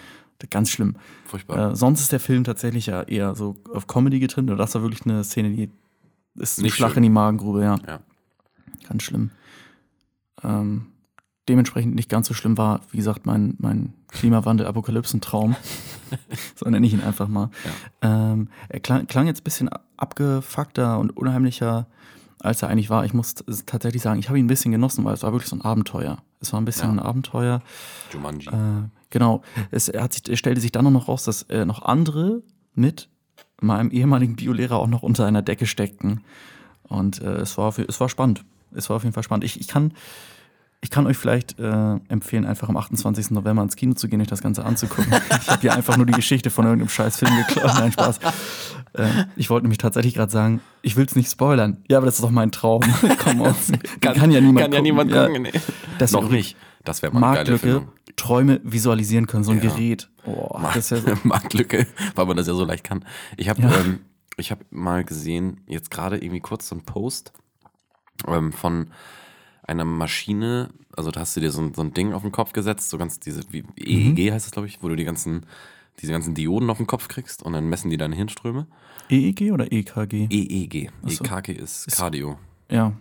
Ganz 0.50 0.70
schlimm. 0.70 0.96
furchtbar. 1.26 1.72
Äh, 1.72 1.76
sonst 1.76 2.02
ist 2.02 2.12
der 2.12 2.20
Film 2.20 2.44
tatsächlich 2.44 2.88
ja 2.88 3.02
eher 3.04 3.34
so 3.34 3.56
auf 3.74 3.88
Comedy 3.88 4.20
getrimmt. 4.20 4.52
Und 4.52 4.58
das 4.58 4.76
war 4.76 4.82
wirklich 4.82 5.06
eine 5.06 5.24
Szene, 5.24 5.50
die 5.52 5.70
ist 6.36 6.60
ein 6.60 6.64
Nicht 6.64 6.76
Schlag 6.76 6.98
in 6.98 7.04
die 7.04 7.10
Magengrube, 7.10 7.64
ja. 7.64 7.76
Ja. 7.88 8.00
Ganz 8.90 9.04
schlimm. 9.04 9.32
Ähm, 10.44 10.88
dementsprechend 11.48 11.96
nicht 11.96 12.10
ganz 12.10 12.28
so 12.28 12.34
schlimm 12.34 12.58
war, 12.58 12.82
wie 12.92 12.98
gesagt, 12.98 13.26
mein, 13.26 13.56
mein 13.60 13.94
Klimawandel-Apokalypsentraum. 14.10 15.56
so 16.56 16.70
nenne 16.70 16.86
ich 16.86 16.94
ihn 16.94 17.02
einfach 17.02 17.28
mal. 17.28 17.50
Ähm, 18.02 18.50
er 18.70 18.80
klang, 18.80 19.08
klang 19.08 19.28
jetzt 19.28 19.42
ein 19.42 19.44
bisschen 19.44 19.70
abgefuckter 19.98 21.00
und 21.00 21.16
unheimlicher, 21.16 21.88
als 22.40 22.62
er 22.62 22.70
eigentlich 22.70 22.90
war. 22.90 23.06
Ich 23.06 23.14
muss 23.14 23.36
tatsächlich 23.66 24.02
sagen, 24.02 24.20
ich 24.20 24.28
habe 24.30 24.38
ihn 24.40 24.46
ein 24.46 24.50
bisschen 24.50 24.72
genossen, 24.72 25.04
weil 25.06 25.14
es 25.14 25.24
war 25.24 25.32
wirklich 25.32 25.50
so 25.50 25.56
ein 25.56 25.62
Abenteuer. 25.62 26.18
Es 26.42 26.52
war 26.54 26.60
ein 26.60 26.66
bisschen 26.66 26.88
Ja. 26.88 26.92
ein 26.92 27.00
Abenteuer. 27.00 27.62
Jumanji. 28.12 28.48
Äh, 28.50 28.90
genau. 29.10 29.42
Es, 29.72 29.88
er 29.90 30.04
hat 30.04 30.14
sich, 30.14 30.28
es 30.30 30.40
stellte 30.40 30.60
sich 30.62 30.72
dann 30.72 30.92
noch 30.92 31.08
raus, 31.08 31.24
dass 31.24 31.44
äh, 31.44 31.66
noch 31.66 31.82
andere 31.84 32.42
mit 32.76 33.10
meinem 33.62 33.92
ehemaligen 33.92 34.36
Biolehrer 34.36 34.78
auch 34.78 34.88
noch 34.88 35.04
unter 35.04 35.26
einer 35.26 35.42
Decke 35.42 35.66
steckten. 35.66 36.22
Und 36.84 37.22
äh, 37.22 37.36
es, 37.38 37.58
war, 37.58 37.74
es 37.80 38.00
war 38.02 38.10
spannend. 38.10 38.44
Es 38.76 38.90
war 38.90 38.98
auf 38.98 39.04
jeden 39.04 39.14
Fall 39.14 39.24
spannend. 39.24 39.46
Ich, 39.46 39.60
ich, 39.60 39.68
kann, 39.70 39.94
ich 40.84 40.90
kann 40.92 41.08
euch 41.08 41.18
vielleicht 41.18 41.58
äh, 41.60 41.96
empfehlen, 42.10 42.46
einfach 42.46 42.70
am 42.70 42.78
28. 42.78 43.32
November 43.32 43.64
ins 43.64 43.76
Kino 43.76 43.94
zu 43.94 44.08
gehen, 44.08 44.22
euch 44.22 44.28
das 44.28 44.42
Ganze 44.44 44.64
anzugucken. 44.66 45.12
ich 45.42 45.48
habe 45.50 45.62
hier 45.62 45.74
einfach 45.74 45.98
nur 45.98 46.06
die 46.06 46.14
Geschichte 46.14 46.50
von 46.52 46.66
irgendeinem 46.66 46.90
scheiß 46.90 47.18
Film 47.18 47.32
geklaut. 47.48 47.74
Nein, 47.76 47.92
Spaß. 47.94 48.20
Äh, 48.94 49.08
ich 49.36 49.50
wollte 49.50 49.64
nämlich 49.66 49.80
tatsächlich 49.80 50.14
gerade 50.14 50.32
sagen, 50.32 50.62
ich 50.82 50.96
will 50.96 51.06
es 51.06 51.16
nicht 51.16 51.32
spoilern. 51.32 51.78
Ja, 51.90 51.98
aber 51.98 52.06
das 52.06 52.16
ist 52.16 52.24
doch 52.24 52.30
mein 52.32 52.52
Traum. 52.52 52.82
Komm 53.24 53.42
on. 53.42 53.56
kann, 54.02 54.14
kann 54.16 54.32
ja 54.32 54.40
niemand 54.42 54.60
Kann 54.60 54.72
ja 54.74 54.78
gucken. 54.80 54.84
niemand 54.84 55.12
Ja, 55.12 55.26
gucken. 55.28 55.42
Nee. 55.44 55.52
das 55.98 56.12
Noch 56.12 56.30
nicht. 56.30 56.56
Das 56.84 57.02
wäre 57.02 57.14
mal 57.14 57.20
eine 57.20 57.26
geile 57.38 57.50
Marktlücke, 57.52 57.76
Erfindung. 57.76 57.94
Träume 58.18 58.62
visualisieren 58.64 59.26
können, 59.26 59.46
so 59.46 59.52
ein 59.52 59.62
Ja. 59.64 59.70
Gerät. 59.70 60.10
Oh, 60.26 60.60
das 60.74 60.90
ja 60.90 60.98
so. 60.98 61.08
Marktlücke, 61.24 61.88
weil 62.16 62.26
man 62.26 62.36
das 62.38 62.48
ja 62.48 62.54
so 62.54 62.66
leicht 62.66 62.84
kann. 62.84 63.06
Ich 63.38 63.48
habe 63.50 63.62
Ja. 63.62 63.72
ähm, 63.80 64.00
ich 64.36 64.52
hab 64.52 64.60
mal 64.70 65.04
gesehen, 65.06 65.62
jetzt 65.68 65.90
gerade 65.92 66.18
irgendwie 66.18 66.42
kurz 66.42 66.68
so 66.68 66.76
ein 66.76 66.84
Post 66.84 67.32
ähm, 68.28 68.52
von 68.52 68.88
einer 69.64 69.86
Maschine, 69.86 70.70
also 70.96 71.12
da 71.12 71.22
hast 71.22 71.36
du 71.36 71.40
dir 71.42 71.52
so 71.52 71.62
ein, 71.62 71.74
so 71.74 71.82
ein 71.82 71.94
Ding 71.94 72.14
auf 72.14 72.22
den 72.22 72.32
Kopf 72.32 72.54
gesetzt, 72.54 72.90
so 72.90 72.98
ganz 72.98 73.20
diese, 73.20 73.42
wie 73.52 73.64
EEG 73.78 74.30
Mhm. 74.30 74.34
heißt 74.34 74.46
es, 74.46 74.52
glaube 74.52 74.68
ich, 74.68 74.82
wo 74.84 74.90
du 74.90 74.96
die 74.96 75.04
ganzen, 75.06 75.46
diese 76.02 76.12
ganzen 76.12 76.34
Dioden 76.36 76.70
auf 76.70 76.78
den 76.78 76.88
Kopf 76.88 77.08
kriegst 77.08 77.44
und 77.44 77.54
dann 77.54 77.68
messen 77.70 77.90
die 77.90 77.98
deine 77.98 78.16
Hirnströme. 78.16 78.68
EEG 79.10 79.42
E 79.42 79.52
oder 79.52 79.72
EKG? 79.72 80.28
EEG. 80.30 80.92
So. 81.04 81.24
EKG 81.24 81.54
ist 81.54 81.88
Cardio. 81.96 82.38
Ja. 82.70 82.94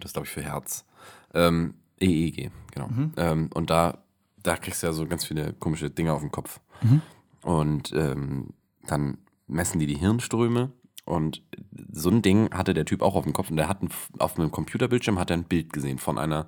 Das 0.00 0.12
glaube 0.12 0.26
ich 0.26 0.32
für 0.32 0.42
Herz. 0.42 0.84
Ähm, 1.32 1.74
EEG, 2.00 2.50
genau. 2.72 2.88
Mhm. 2.88 3.12
Ähm, 3.16 3.50
und 3.54 3.70
da, 3.70 3.98
da 4.42 4.56
kriegst 4.56 4.82
du 4.82 4.86
ja 4.86 4.92
so 4.92 5.06
ganz 5.06 5.24
viele 5.24 5.52
komische 5.54 5.90
Dinge 5.90 6.12
auf 6.12 6.20
den 6.20 6.30
Kopf. 6.30 6.60
Mhm. 6.82 7.02
Und 7.42 7.92
ähm, 7.92 8.48
dann 8.86 9.18
messen 9.46 9.78
die 9.78 9.86
die 9.86 9.96
Hirnströme. 9.98 10.72
Und 11.04 11.42
so 11.92 12.10
ein 12.10 12.22
Ding 12.22 12.50
hatte 12.52 12.74
der 12.74 12.86
Typ 12.86 13.02
auch 13.02 13.14
auf 13.14 13.24
dem 13.24 13.32
Kopf. 13.32 13.50
Und 13.50 13.56
der 13.56 13.68
hat 13.68 13.82
ein, 13.82 13.90
auf 14.18 14.38
einem 14.38 14.50
Computerbildschirm 14.50 15.18
hat 15.18 15.30
er 15.30 15.36
ein 15.36 15.44
Bild 15.44 15.72
gesehen 15.72 15.98
von 15.98 16.18
einer 16.18 16.46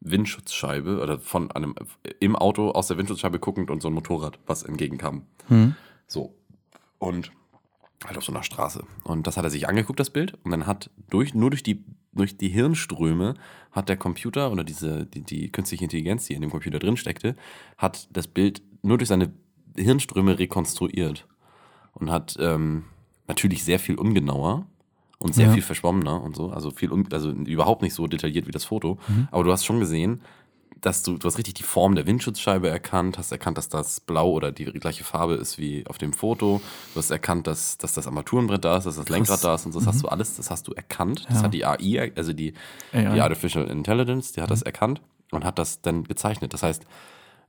Windschutzscheibe 0.00 1.00
oder 1.00 1.18
von 1.18 1.50
einem 1.50 1.74
im 2.20 2.36
Auto 2.36 2.70
aus 2.70 2.86
der 2.86 2.98
Windschutzscheibe 2.98 3.40
guckend 3.40 3.70
und 3.70 3.82
so 3.82 3.88
ein 3.88 3.94
Motorrad, 3.94 4.38
was 4.46 4.62
entgegenkam. 4.62 5.22
Hm. 5.48 5.74
So. 6.06 6.34
Und 6.98 7.32
halt 8.06 8.16
auf 8.16 8.24
so 8.24 8.32
einer 8.32 8.44
Straße. 8.44 8.84
Und 9.02 9.26
das 9.26 9.36
hat 9.36 9.44
er 9.44 9.50
sich 9.50 9.68
angeguckt, 9.68 9.98
das 9.98 10.10
Bild. 10.10 10.38
Und 10.44 10.52
dann 10.52 10.66
hat 10.66 10.90
durch, 11.10 11.34
nur 11.34 11.50
durch 11.50 11.64
die, 11.64 11.84
durch 12.12 12.36
die 12.36 12.48
Hirnströme 12.48 13.34
hat 13.72 13.88
der 13.88 13.96
Computer 13.96 14.52
oder 14.52 14.62
diese, 14.62 15.06
die, 15.06 15.22
die 15.22 15.50
künstliche 15.50 15.84
Intelligenz, 15.84 16.26
die 16.26 16.34
in 16.34 16.42
dem 16.42 16.50
Computer 16.50 16.78
drin 16.78 16.96
steckte, 16.96 17.34
hat 17.76 18.08
das 18.12 18.28
Bild 18.28 18.62
nur 18.82 18.98
durch 18.98 19.08
seine 19.08 19.32
Hirnströme 19.76 20.38
rekonstruiert. 20.38 21.26
Und 21.94 22.12
hat 22.12 22.36
ähm, 22.38 22.84
natürlich 23.28 23.62
sehr 23.64 23.78
viel 23.78 23.94
ungenauer 23.96 24.66
und 25.18 25.34
sehr 25.34 25.46
Ja. 25.48 25.52
viel 25.52 25.62
verschwommener 25.62 26.22
und 26.22 26.36
so. 26.36 26.50
Also 26.50 26.70
viel, 26.70 26.90
also 27.12 27.30
überhaupt 27.30 27.82
nicht 27.82 27.94
so 27.94 28.06
detailliert 28.06 28.46
wie 28.46 28.50
das 28.52 28.64
Foto. 28.64 28.98
Mhm. 29.08 29.28
Aber 29.30 29.44
du 29.44 29.52
hast 29.52 29.64
schon 29.64 29.80
gesehen, 29.80 30.20
dass 30.80 31.02
du, 31.02 31.18
du 31.18 31.26
hast 31.26 31.38
richtig 31.38 31.54
die 31.54 31.64
Form 31.64 31.96
der 31.96 32.06
Windschutzscheibe 32.06 32.68
erkannt, 32.68 33.18
hast 33.18 33.32
erkannt, 33.32 33.58
dass 33.58 33.68
das 33.68 33.98
blau 33.98 34.30
oder 34.30 34.52
die 34.52 34.64
gleiche 34.66 35.02
Farbe 35.02 35.34
ist 35.34 35.58
wie 35.58 35.84
auf 35.88 35.98
dem 35.98 36.12
Foto. 36.12 36.60
Du 36.94 36.98
hast 37.00 37.10
erkannt, 37.10 37.48
dass, 37.48 37.78
dass 37.78 37.94
das 37.94 38.06
Armaturenbrett 38.06 38.64
da 38.64 38.76
ist, 38.76 38.84
dass 38.84 38.94
das 38.94 39.08
Lenkrad 39.08 39.42
da 39.42 39.56
ist 39.56 39.66
und 39.66 39.72
so. 39.72 39.80
Das 39.80 39.88
hast 39.88 40.02
du 40.04 40.08
alles, 40.08 40.36
das 40.36 40.52
hast 40.52 40.68
du 40.68 40.72
erkannt. 40.72 41.24
Das 41.28 41.30
Mhm. 41.30 41.36
Ja. 41.36 41.42
hat 41.42 41.54
die 41.82 41.96
AI, 41.98 42.12
also 42.14 42.32
die, 42.32 42.54
AI. 42.92 43.12
die 43.14 43.20
Artificial 43.20 43.66
Intelligence, 43.68 44.32
die 44.32 44.40
hat 44.40 44.50
Mhm. 44.50 44.52
das 44.52 44.62
erkannt 44.62 45.00
und 45.32 45.44
hat 45.44 45.58
das 45.58 45.82
dann 45.82 46.04
gezeichnet. 46.04 46.54
Das 46.54 46.62
heißt, 46.62 46.84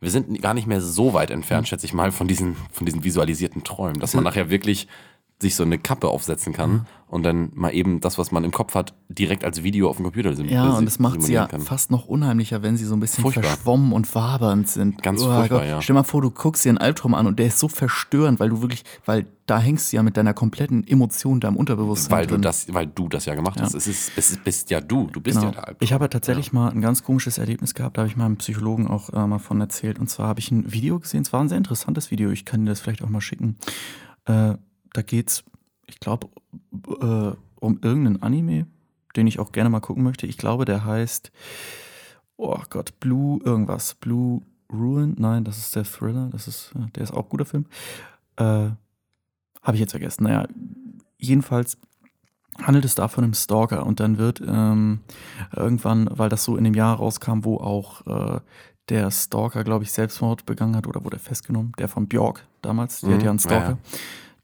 wir 0.02 0.10
sind 0.10 0.42
gar 0.42 0.56
nicht 0.56 0.66
mehr 0.66 0.82
so 0.82 1.14
weit 1.14 1.30
entfernt, 1.30 1.64
Mhm. 1.64 1.68
schätze 1.68 1.86
ich 1.86 1.94
mal, 1.94 2.12
von 2.12 2.28
diesen, 2.28 2.56
von 2.72 2.86
diesen 2.88 3.04
visualisierten 3.04 3.64
Träumen, 3.64 4.00
dass 4.00 4.16
man 4.16 4.24
nachher 4.24 4.50
wirklich 4.50 4.88
sich 5.42 5.56
so 5.56 5.64
eine 5.64 5.78
Kappe 5.78 6.10
aufsetzen 6.10 6.52
kann 6.52 6.70
Mhm. 6.72 6.82
und 7.08 7.24
dann 7.24 7.50
mal 7.56 7.70
eben 7.70 8.02
das, 8.02 8.18
was 8.18 8.32
man 8.34 8.44
im 8.44 8.52
Kopf 8.52 8.76
hat, 8.76 8.94
direkt 9.08 9.46
als 9.46 9.64
Video 9.64 9.90
auf 9.90 9.96
dem 9.96 10.04
Computer 10.04 10.36
sim 10.36 10.50
Ja, 10.50 10.74
äh, 10.74 10.78
und 10.78 10.86
das 10.86 11.00
macht 11.00 11.22
sie 11.24 11.32
ja 11.32 11.48
kann. 11.48 11.62
fast 11.62 11.92
noch 11.92 12.08
unheimlicher, 12.08 12.62
wenn 12.62 12.76
sie 12.76 12.84
so 12.84 12.94
ein 12.94 13.00
bisschen 13.00 13.22
Furchtbar. 13.22 13.46
verschwommen 13.46 13.94
und 13.94 14.14
wabernd 14.14 14.68
sind. 14.68 15.02
Ganz 15.02 15.24
furchtbar, 15.24 15.60
Gott. 15.60 15.68
ja. 15.68 15.82
Stell 15.82 15.94
mal 15.94 16.04
vor, 16.04 16.22
du 16.22 16.30
guckst 16.30 16.66
dir 16.66 16.70
einen 16.70 16.78
Albtraum 16.78 17.16
an 17.16 17.26
und 17.26 17.40
der 17.40 17.48
ist 17.48 17.58
so 17.60 17.70
verstörend, 17.70 18.42
weil 18.42 18.50
du 18.50 18.62
wirklich, 18.62 18.84
weil 19.06 19.28
da 19.46 19.60
hängst 19.60 19.92
du 19.94 19.96
ja 19.96 20.04
mit 20.04 20.18
deiner 20.18 20.34
kompletten 20.34 20.86
Emotion, 20.86 21.40
deinem 21.40 21.56
Unterbewusstsein 21.56 22.12
Weil 22.18 22.28
du 22.28 22.34
drin. 22.34 22.42
das, 22.42 22.72
weil 22.74 22.88
du 22.88 23.08
das 23.08 23.24
ja 23.26 23.34
gemacht 23.34 23.56
Ja. 23.60 23.64
hast. 23.66 23.76
Es 23.76 23.88
ist, 23.88 24.12
es 24.18 24.32
ist, 24.32 24.44
bist 24.44 24.70
ja 24.72 24.82
du. 24.82 25.08
Du 25.08 25.22
bist 25.22 25.38
Genau. 25.38 25.48
ja 25.48 25.52
der 25.54 25.68
Albtraum. 25.70 25.78
Ich 25.86 25.94
habe 25.94 26.04
ja 26.04 26.08
tatsächlich 26.10 26.52
mal 26.52 26.70
ein 26.70 26.82
ganz 26.82 27.02
komisches 27.04 27.38
Erlebnis 27.38 27.74
gehabt, 27.76 27.96
da 27.98 28.02
habe 28.02 28.10
ich 28.10 28.18
meinem 28.18 28.36
Psychologen 28.38 28.88
auch 28.90 29.10
äh, 29.14 29.26
mal 29.26 29.40
von 29.40 29.62
erzählt. 29.62 30.00
Und 30.00 30.10
zwar 30.10 30.28
habe 30.28 30.42
ich 30.42 30.52
ein 30.52 30.72
Video 30.74 31.00
gesehen, 31.00 31.22
es 31.22 31.32
war 31.32 31.40
ein 31.40 31.48
sehr 31.48 31.58
interessantes 31.58 32.12
Video, 32.12 32.30
ich 32.30 32.44
kann 32.44 32.66
dir 32.66 32.72
das 32.72 32.82
vielleicht 32.82 33.02
auch 33.04 33.10
mal 33.10 33.22
schicken. 33.22 33.56
Äh, 34.26 34.56
da 34.94 35.02
geht's, 35.02 35.44
ich 35.88 36.00
glaube, 36.00 36.30
äh, 37.02 37.32
um 37.60 37.80
irgendeinen 37.82 38.22
Anime, 38.22 38.68
den 39.16 39.28
ich 39.28 39.40
auch 39.40 39.52
gerne 39.52 39.70
mal 39.70 39.80
gucken 39.80 40.04
möchte. 40.04 40.28
Ich 40.28 40.38
glaube, 40.38 40.66
der 40.66 40.86
heißt, 40.86 41.32
oh 42.38 42.60
Gott, 42.70 43.00
Blue 43.00 43.40
irgendwas. 43.44 43.96
Blue 43.96 44.42
Ruin? 44.72 45.16
Nein, 45.18 45.44
das 45.44 45.58
ist 45.58 45.76
der 45.76 45.84
Thriller, 45.84 46.30
das 46.32 46.48
ist, 46.48 46.74
äh, 46.76 46.90
der 46.92 47.04
ist 47.04 47.12
auch 47.12 47.24
ein 47.24 47.30
guter 47.30 47.46
Film. 47.46 47.66
Äh, 48.38 48.70
habe 49.62 49.74
ich 49.74 49.80
jetzt 49.80 49.92
vergessen. 49.92 50.24
Naja, 50.24 50.48
jedenfalls 51.18 51.78
handelt 52.62 52.86
es 52.86 52.96
da 52.96 53.08
von 53.08 53.24
einem 53.24 53.34
Stalker 53.34 53.86
und 53.86 54.00
dann 54.00 54.18
wird 54.18 54.42
ähm, 54.46 55.00
irgendwann, 55.56 56.10
weil 56.12 56.30
das 56.30 56.44
so 56.44 56.56
in 56.58 56.64
dem 56.64 56.74
Jahr 56.74 56.98
rauskam, 56.98 57.44
wo 57.44 57.58
auch 57.58 58.06
äh, 58.08 58.40
der 58.90 59.12
Stalker, 59.12 59.64
glaube 59.64 59.84
ich, 59.84 59.92
Selbstmord 59.92 60.46
begangen 60.46 60.76
hat 60.76 60.88
oder 60.88 61.04
wurde 61.04 61.18
er 61.18 61.22
festgenommen, 61.22 61.74
der 61.78 61.88
von 61.88 62.08
Björk 62.08 62.46
damals, 62.62 63.02
die 63.02 63.08
Mhm, 63.08 63.14
hat 63.14 63.24
ja 63.24 63.30
einen 63.30 63.40
Stalker, 63.40 63.70
ja. 63.72 63.78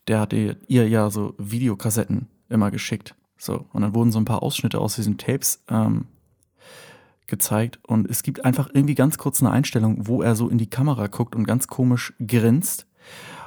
Der 0.08 0.20
hat 0.20 0.34
ihr 0.34 0.58
ihr 0.68 0.88
ja 0.88 1.10
so 1.10 1.34
Videokassetten 1.38 2.28
immer 2.50 2.72
geschickt. 2.72 3.16
So, 3.38 3.66
und 3.74 3.82
dann 3.82 3.94
wurden 3.94 4.12
so 4.12 4.20
ein 4.20 4.26
paar 4.26 4.44
Ausschnitte 4.44 4.80
aus 4.80 4.96
diesen 4.96 5.18
Tapes 5.18 5.64
ähm, 5.70 6.06
gezeigt 7.28 7.80
und 7.84 8.10
es 8.10 8.24
gibt 8.24 8.46
einfach 8.46 8.70
irgendwie 8.74 8.96
ganz 8.96 9.18
kurz 9.18 9.42
eine 9.42 9.52
Einstellung, 9.52 10.08
wo 10.08 10.22
er 10.22 10.36
so 10.36 10.48
in 10.48 10.58
die 10.58 10.70
Kamera 10.70 11.08
guckt 11.08 11.36
und 11.36 11.46
ganz 11.46 11.68
komisch 11.68 12.14
grinst. 12.26 12.88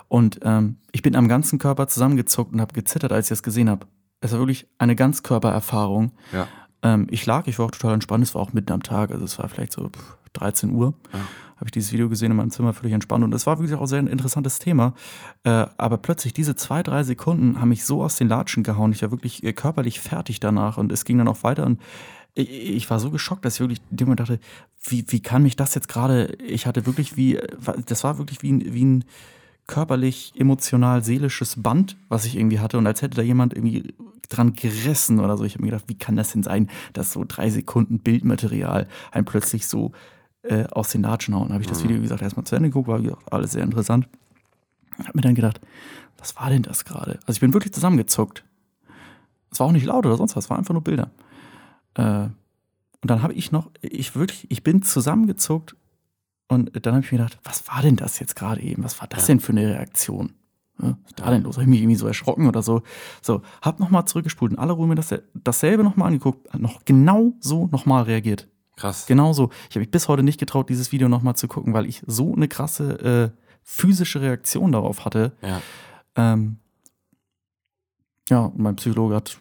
Und 0.09 0.41
ähm, 0.43 0.77
ich 0.93 1.03
bin 1.03 1.15
am 1.17 1.29
ganzen 1.29 1.59
Körper 1.59 1.87
zusammengezuckt 1.87 2.53
und 2.53 2.61
habe 2.61 2.75
gezittert, 2.75 3.13
als 3.13 3.27
ich 3.27 3.31
das 3.31 3.43
gesehen 3.43 3.69
habe. 3.69 3.87
Es 4.21 4.33
war 4.33 4.41
wirklich 4.41 4.67
eine 4.79 4.97
Ganzkörpererfahrung. 4.97 6.13
Ja. 6.33 6.49
Ähm, 6.83 7.07
ich 7.11 7.25
lag, 7.27 7.47
ich 7.47 7.59
war 7.59 7.67
auch 7.67 7.71
total 7.71 7.95
entspannt, 7.95 8.25
es 8.25 8.35
war 8.35 8.43
auch 8.43 8.53
mitten 8.53 8.73
am 8.73 8.83
Tag, 8.83 9.11
also 9.11 9.25
es 9.25 9.39
war 9.39 9.49
vielleicht 9.49 9.73
so 9.73 9.91
13 10.33 10.71
Uhr. 10.73 10.95
Ja. 11.13 11.21
Habe 11.59 11.67
ich 11.67 11.73
dieses 11.73 11.93
Video 11.93 12.09
gesehen 12.09 12.31
in 12.31 12.37
meinem 12.37 12.51
Zimmer, 12.51 12.73
völlig 12.73 12.93
entspannt. 12.95 13.25
Und 13.25 13.35
es 13.35 13.47
war 13.47 13.59
wirklich 13.59 13.77
auch 13.79 13.87
sehr 13.87 13.99
ein 13.99 14.07
interessantes 14.07 14.59
Thema. 14.59 14.95
Äh, 15.45 15.67
aber 15.77 15.99
plötzlich 15.99 16.33
diese 16.33 16.57
zwei, 16.57 16.83
drei 16.83 17.03
Sekunden 17.03 17.61
haben 17.61 17.69
mich 17.71 17.85
so 17.85 18.03
aus 18.03 18.17
den 18.17 18.29
Latschen 18.29 18.63
gehauen. 18.63 18.93
Ich 18.93 19.03
war 19.03 19.11
wirklich 19.11 19.43
äh, 19.43 19.53
körperlich 19.53 20.01
fertig 20.01 20.41
danach 20.41 20.79
und 20.79 20.93
es 20.93 21.05
ging 21.05 21.19
dann 21.19 21.29
auch 21.29 21.43
weiter. 21.43 21.67
Und 21.67 21.81
ich, 22.35 22.49
ich 22.51 22.91
war 22.91 23.01
so 23.01 23.11
geschockt, 23.11 23.45
dass 23.45 23.55
ich 23.55 23.61
wirklich 23.61 23.81
dem 23.91 24.15
dachte, 24.15 24.39
wie, 24.85 25.05
wie 25.09 25.21
kann 25.21 25.43
mich 25.43 25.57
das 25.57 25.75
jetzt 25.75 25.89
gerade, 25.89 26.27
ich 26.47 26.67
hatte 26.67 26.87
wirklich 26.87 27.17
wie, 27.17 27.39
das 27.87 28.05
war 28.05 28.19
wirklich 28.19 28.43
wie, 28.43 28.53
ein- 28.53 28.73
wie 28.75 28.85
ein 28.85 29.05
körperlich, 29.67 30.33
emotional, 30.37 31.03
seelisches 31.05 31.61
Band, 31.63 31.97
was 32.09 32.25
ich 32.25 32.37
irgendwie 32.37 32.61
hatte. 32.61 32.79
Und 32.79 32.87
als 32.87 33.03
hätte 33.03 33.17
da 33.17 33.23
jemand 33.23 33.55
irgendwie 33.55 33.95
dran 34.29 34.53
gerissen 34.53 35.21
oder 35.21 35.37
so. 35.37 35.45
Ich 35.45 35.55
habe 35.55 35.65
mir 35.65 35.71
gedacht, 35.71 35.89
wie 35.89 35.99
kann 35.99 36.17
das 36.17 36.33
denn 36.33 36.43
sein, 36.43 36.69
dass 36.93 37.13
so 37.13 37.25
drei 37.27 37.51
Sekunden 37.51 37.99
Bildmaterial 37.99 38.87
einem 39.11 39.25
plötzlich 39.25 39.67
so 39.67 39.93
äh, 40.43 40.65
aus 40.65 40.91
den 40.91 41.03
Latschen 41.03 41.35
hauen. 41.35 41.53
habe 41.53 41.63
ich 41.63 41.69
das 41.69 41.83
Video, 41.83 41.97
wie 41.97 42.03
gesagt, 42.03 42.23
erstmal 42.23 42.47
zu 42.47 42.57
Ende 42.57 42.69
geguckt, 42.69 42.89
war 42.89 43.01
gesagt, 43.01 43.33
alles 43.33 43.53
sehr 43.53 43.65
interessant. 43.65 44.09
Hab 45.05 45.15
mir 45.15 45.23
dann 45.23 45.35
gedacht, 45.35 45.61
was 46.17 46.37
war 46.37 46.51
denn 46.51 46.63
das 46.63 46.85
gerade? 46.85 47.19
Also 47.27 47.33
ich 47.33 47.41
bin 47.41 47.53
wirklich 47.53 47.73
zusammengezuckt. 47.73 48.45
Es 49.51 49.61
war 49.61 49.67
auch 49.67 49.73
nicht 49.73 49.87
laut 49.87 50.05
oder 50.05 50.17
sonst 50.17 50.37
was, 50.37 50.45
es 50.45 50.51
waren 50.51 50.59
einfach 50.59 50.75
nur 50.75 50.83
Bilder. 50.83 51.11
Äh, 51.95 52.29
und 53.01 53.11
dann 53.11 53.23
habe 53.23 53.33
ich 53.33 53.53
noch, 53.53 53.71
ich 53.81 54.17
wirklich, 54.17 54.51
ich 54.51 54.63
bin 54.63 54.83
zusammengezuckt 54.83 55.77
und 56.49 56.71
dann 56.85 56.95
habe 56.95 57.05
ich 57.05 57.13
mir 57.13 57.19
gedacht, 57.19 57.39
was 57.45 57.69
war 57.69 57.83
denn 57.83 57.97
das 57.97 58.19
jetzt 58.19 58.35
gerade 58.35 58.61
eben? 58.61 58.83
Was 58.83 59.01
war 59.01 59.09
das 59.09 59.27
denn 59.27 59.39
für 59.39 59.53
eine 59.53 59.69
Reaktion? 59.69 60.33
Ja, 60.81 60.97
was 61.03 61.11
ist 61.11 61.21
da 61.21 61.31
denn 61.31 61.43
los? 61.43 61.57
Habe 61.57 61.65
ich 61.65 61.69
mich 61.69 61.81
irgendwie 61.81 61.97
so 61.97 62.07
erschrocken 62.07 62.47
oder 62.47 62.63
so? 62.63 62.83
So, 63.23 63.43
hab 63.63 63.81
nochmal 63.81 64.07
zurückgespult 64.07 64.53
und 64.53 64.59
alle 64.59 64.73
Ruhe 64.73 64.87
mir 64.87 64.95
das, 64.95 65.15
dasselbe 65.35 65.85
nochmal 65.85 66.09
angeguckt, 66.09 66.53
noch 66.59 66.85
genau 66.85 67.35
so 67.41 67.67
nochmal 67.67 68.05
reagiert. 68.05 68.49
Krass. 68.79 69.07
Genau 69.07 69.33
so. 69.33 69.51
Ich 69.69 69.77
habe 69.77 69.81
mich 69.81 69.91
bis 69.91 70.07
heute 70.09 70.23
nicht 70.23 70.39
getraut, 70.39 70.69
dieses 70.69 70.93
Video 70.93 71.09
nochmal 71.09 71.35
zu 71.37 71.49
gucken, 71.49 71.75
weil 71.75 71.87
ich 71.87 72.03
so 72.07 72.33
eine 72.35 72.47
krasse 72.49 73.33
äh, 73.35 73.43
physische 73.65 74.21
Reaktion 74.21 74.73
darauf 74.73 75.05
hatte. 75.05 75.33
Ja. 75.43 75.61
Ähm, 76.17 76.59
ja, 78.31 78.53
mein 78.57 78.77
Psychologe 78.77 79.17
hat, 79.17 79.39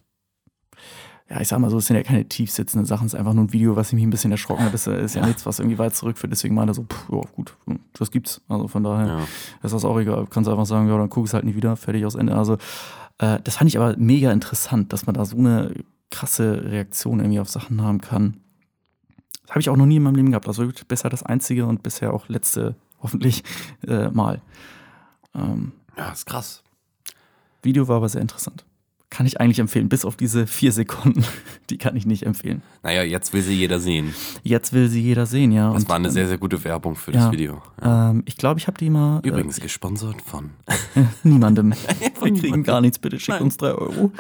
ja, 1.30 1.42
ich 1.42 1.48
sag 1.50 1.60
mal 1.60 1.70
so, 1.70 1.78
es 1.78 1.88
sind 1.88 1.98
ja 1.98 2.04
keine 2.04 2.28
tiefsitzenden 2.28 2.86
Sachen, 2.86 3.06
es 3.08 3.14
ist 3.14 3.20
einfach 3.20 3.34
nur 3.34 3.44
ein 3.44 3.54
Video, 3.54 3.76
was 3.76 3.92
mich 3.94 4.04
ein 4.04 4.10
bisschen 4.10 4.32
erschrocken 4.32 4.64
hat. 4.66 4.74
Das 4.74 4.88
ist 4.88 5.14
ja, 5.16 5.26
nichts, 5.26 5.46
was 5.46 5.60
irgendwie 5.60 5.78
weit 5.78 5.94
zurückführt. 5.96 6.32
Deswegen 6.32 6.56
meinte 6.56 6.72
er 6.72 6.76
so, 6.76 6.84
pff, 6.84 7.10
ja, 7.12 7.22
gut, 7.36 7.56
das 7.94 8.12
gibt's. 8.12 8.42
Also 8.48 8.68
von 8.68 8.84
daher 8.84 9.08
Ja. 9.08 9.20
ist 9.64 9.74
das 9.74 9.86
auch 9.86 10.00
egal. 10.00 10.22
Du 10.22 10.28
kannst 10.28 10.50
einfach 10.50 10.66
sagen, 10.66 10.88
ja, 10.88 10.98
dann 10.98 11.10
guck 11.10 11.26
es 11.26 11.34
halt 11.34 11.44
nicht 11.44 11.56
wieder, 11.56 11.76
fertig 11.76 12.06
aus 12.06 12.16
Ende. 12.16 12.36
Also, 12.36 12.58
äh, 13.20 13.40
das 13.44 13.58
fand 13.58 13.70
ich 13.70 13.78
aber 13.78 13.96
mega 13.98 14.32
interessant, 14.32 14.94
dass 14.94 15.06
man 15.06 15.16
da 15.16 15.26
so 15.26 15.38
eine 15.38 15.74
krasse 16.10 16.64
Reaktion 16.72 17.20
irgendwie 17.20 17.40
auf 17.42 17.50
Sachen 17.50 17.82
haben 17.82 18.00
kann. 18.00 18.38
Das 19.48 19.52
habe 19.52 19.62
ich 19.62 19.70
auch 19.70 19.78
noch 19.78 19.86
nie 19.86 19.96
in 19.96 20.04
meinem 20.04 20.16
Leben 20.16 20.30
gehabt. 20.32 20.48
Also 20.48 20.64
wirklich 20.66 20.86
bisher 20.88 21.10
das 21.10 21.24
einzige 21.24 21.66
und 21.66 21.82
bisher 21.82 22.14
auch 22.14 22.28
letzte, 22.28 22.76
hoffentlich, 23.02 23.44
äh, 23.88 24.10
Mal. 24.10 24.42
Ähm, 25.34 25.72
Ja, 25.98 26.12
ist 26.12 26.26
krass. 26.26 26.64
Video 27.64 27.88
war 27.88 27.98
aber 27.98 28.10
sehr 28.10 28.22
interessant. 28.22 28.66
Kann 29.10 29.26
ich 29.26 29.40
eigentlich 29.40 29.60
empfehlen, 29.60 29.88
bis 29.88 30.04
auf 30.04 30.18
diese 30.18 30.48
vier 30.48 30.74
Sekunden. 30.74 31.24
Die 31.70 31.78
kann 31.78 31.96
ich 31.96 32.06
nicht 32.06 32.24
empfehlen. 32.24 32.62
Naja, 32.84 33.04
jetzt 33.04 33.32
will 33.32 33.42
sie 33.42 33.54
jeder 33.56 33.80
sehen. 33.80 34.14
Jetzt 34.44 34.74
will 34.74 34.90
sie 34.90 35.02
jeder 35.02 35.26
sehen, 35.26 35.54
ja. 35.54 35.72
Das 35.72 35.84
Und, 35.84 35.90
war 35.90 35.96
eine 35.96 36.10
ähm, 36.10 36.14
sehr, 36.14 36.28
sehr 36.28 36.38
gute 36.38 36.62
Werbung 36.66 36.96
für 36.96 37.14
ja. 37.14 37.22
das 37.22 37.32
Video. 37.32 37.62
Ja. 37.82 38.10
Ähm, 38.10 38.24
ich 38.26 38.36
glaube, 38.36 38.60
ich 38.60 38.68
habe 38.68 38.78
die 38.78 38.90
mal. 38.90 39.22
Übrigens 39.24 39.62
gesponsert 39.62 40.22
von. 40.22 40.52
Äh, 40.66 41.04
niemandem. 41.24 41.74
Wir 42.22 42.34
kriegen 42.34 42.64
gar 42.64 42.82
nichts, 42.82 43.00
bitte 43.00 43.18
schickt 43.18 43.40
uns 43.40 43.56
drei 43.56 43.72
Euro. 43.72 44.12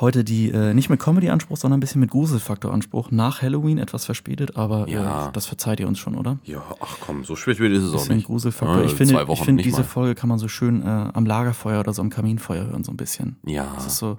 Heute 0.00 0.24
die 0.24 0.50
äh, 0.50 0.74
nicht 0.74 0.90
mit 0.90 0.98
Comedy-Anspruch, 0.98 1.56
sondern 1.56 1.78
ein 1.78 1.80
bisschen 1.80 2.00
mit 2.00 2.10
Gruselfaktor-Anspruch. 2.10 3.12
Nach 3.12 3.42
Halloween 3.42 3.78
etwas 3.78 4.04
verspätet, 4.04 4.56
aber 4.56 4.88
Ja. 4.88 5.28
äh, 5.28 5.32
das 5.32 5.46
verzeiht 5.46 5.78
ihr 5.78 5.86
uns 5.86 6.00
schon, 6.00 6.16
oder? 6.16 6.38
Ja, 6.42 6.62
ach 6.80 6.96
komm, 7.00 7.24
so 7.24 7.36
schwierig 7.36 7.60
ist 7.72 7.84
es 7.84 7.90
auch 7.92 7.98
Bisschen 7.98 8.16
nicht. 8.16 8.26
Gruselfaktor. 8.26 8.78
Ja, 8.78 8.84
ich 8.84 8.94
finde, 8.94 9.24
ich 9.30 9.40
finde 9.44 9.62
diese 9.62 9.78
mal. 9.78 9.84
Folge 9.84 10.14
kann 10.16 10.28
man 10.28 10.38
so 10.40 10.48
schön 10.48 10.82
äh, 10.82 10.86
am 10.86 11.24
Lagerfeuer 11.26 11.78
oder 11.78 11.92
so 11.92 12.02
am 12.02 12.10
Kaminfeuer 12.10 12.66
hören, 12.66 12.82
so 12.82 12.90
ein 12.90 12.96
bisschen. 12.96 13.36
Ja. 13.46 13.70
Das 13.76 13.86
ist 13.86 13.98
so. 13.98 14.18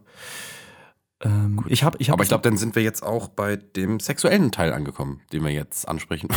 Ähm, 1.21 1.63
ich 1.67 1.83
habe, 1.83 1.97
ich 1.99 2.09
habe. 2.09 2.15
Aber 2.15 2.23
ich 2.23 2.29
glaube, 2.29 2.43
dann 2.43 2.55
sind 2.57 2.75
wir 2.75 2.83
jetzt 2.83 3.03
auch 3.03 3.27
bei 3.27 3.57
dem 3.57 3.99
sexuellen 3.99 4.51
Teil 4.53 4.71
angekommen, 4.71 5.19
den 5.33 5.43
wir 5.43 5.51
jetzt 5.51 5.87
ansprechen. 5.89 6.29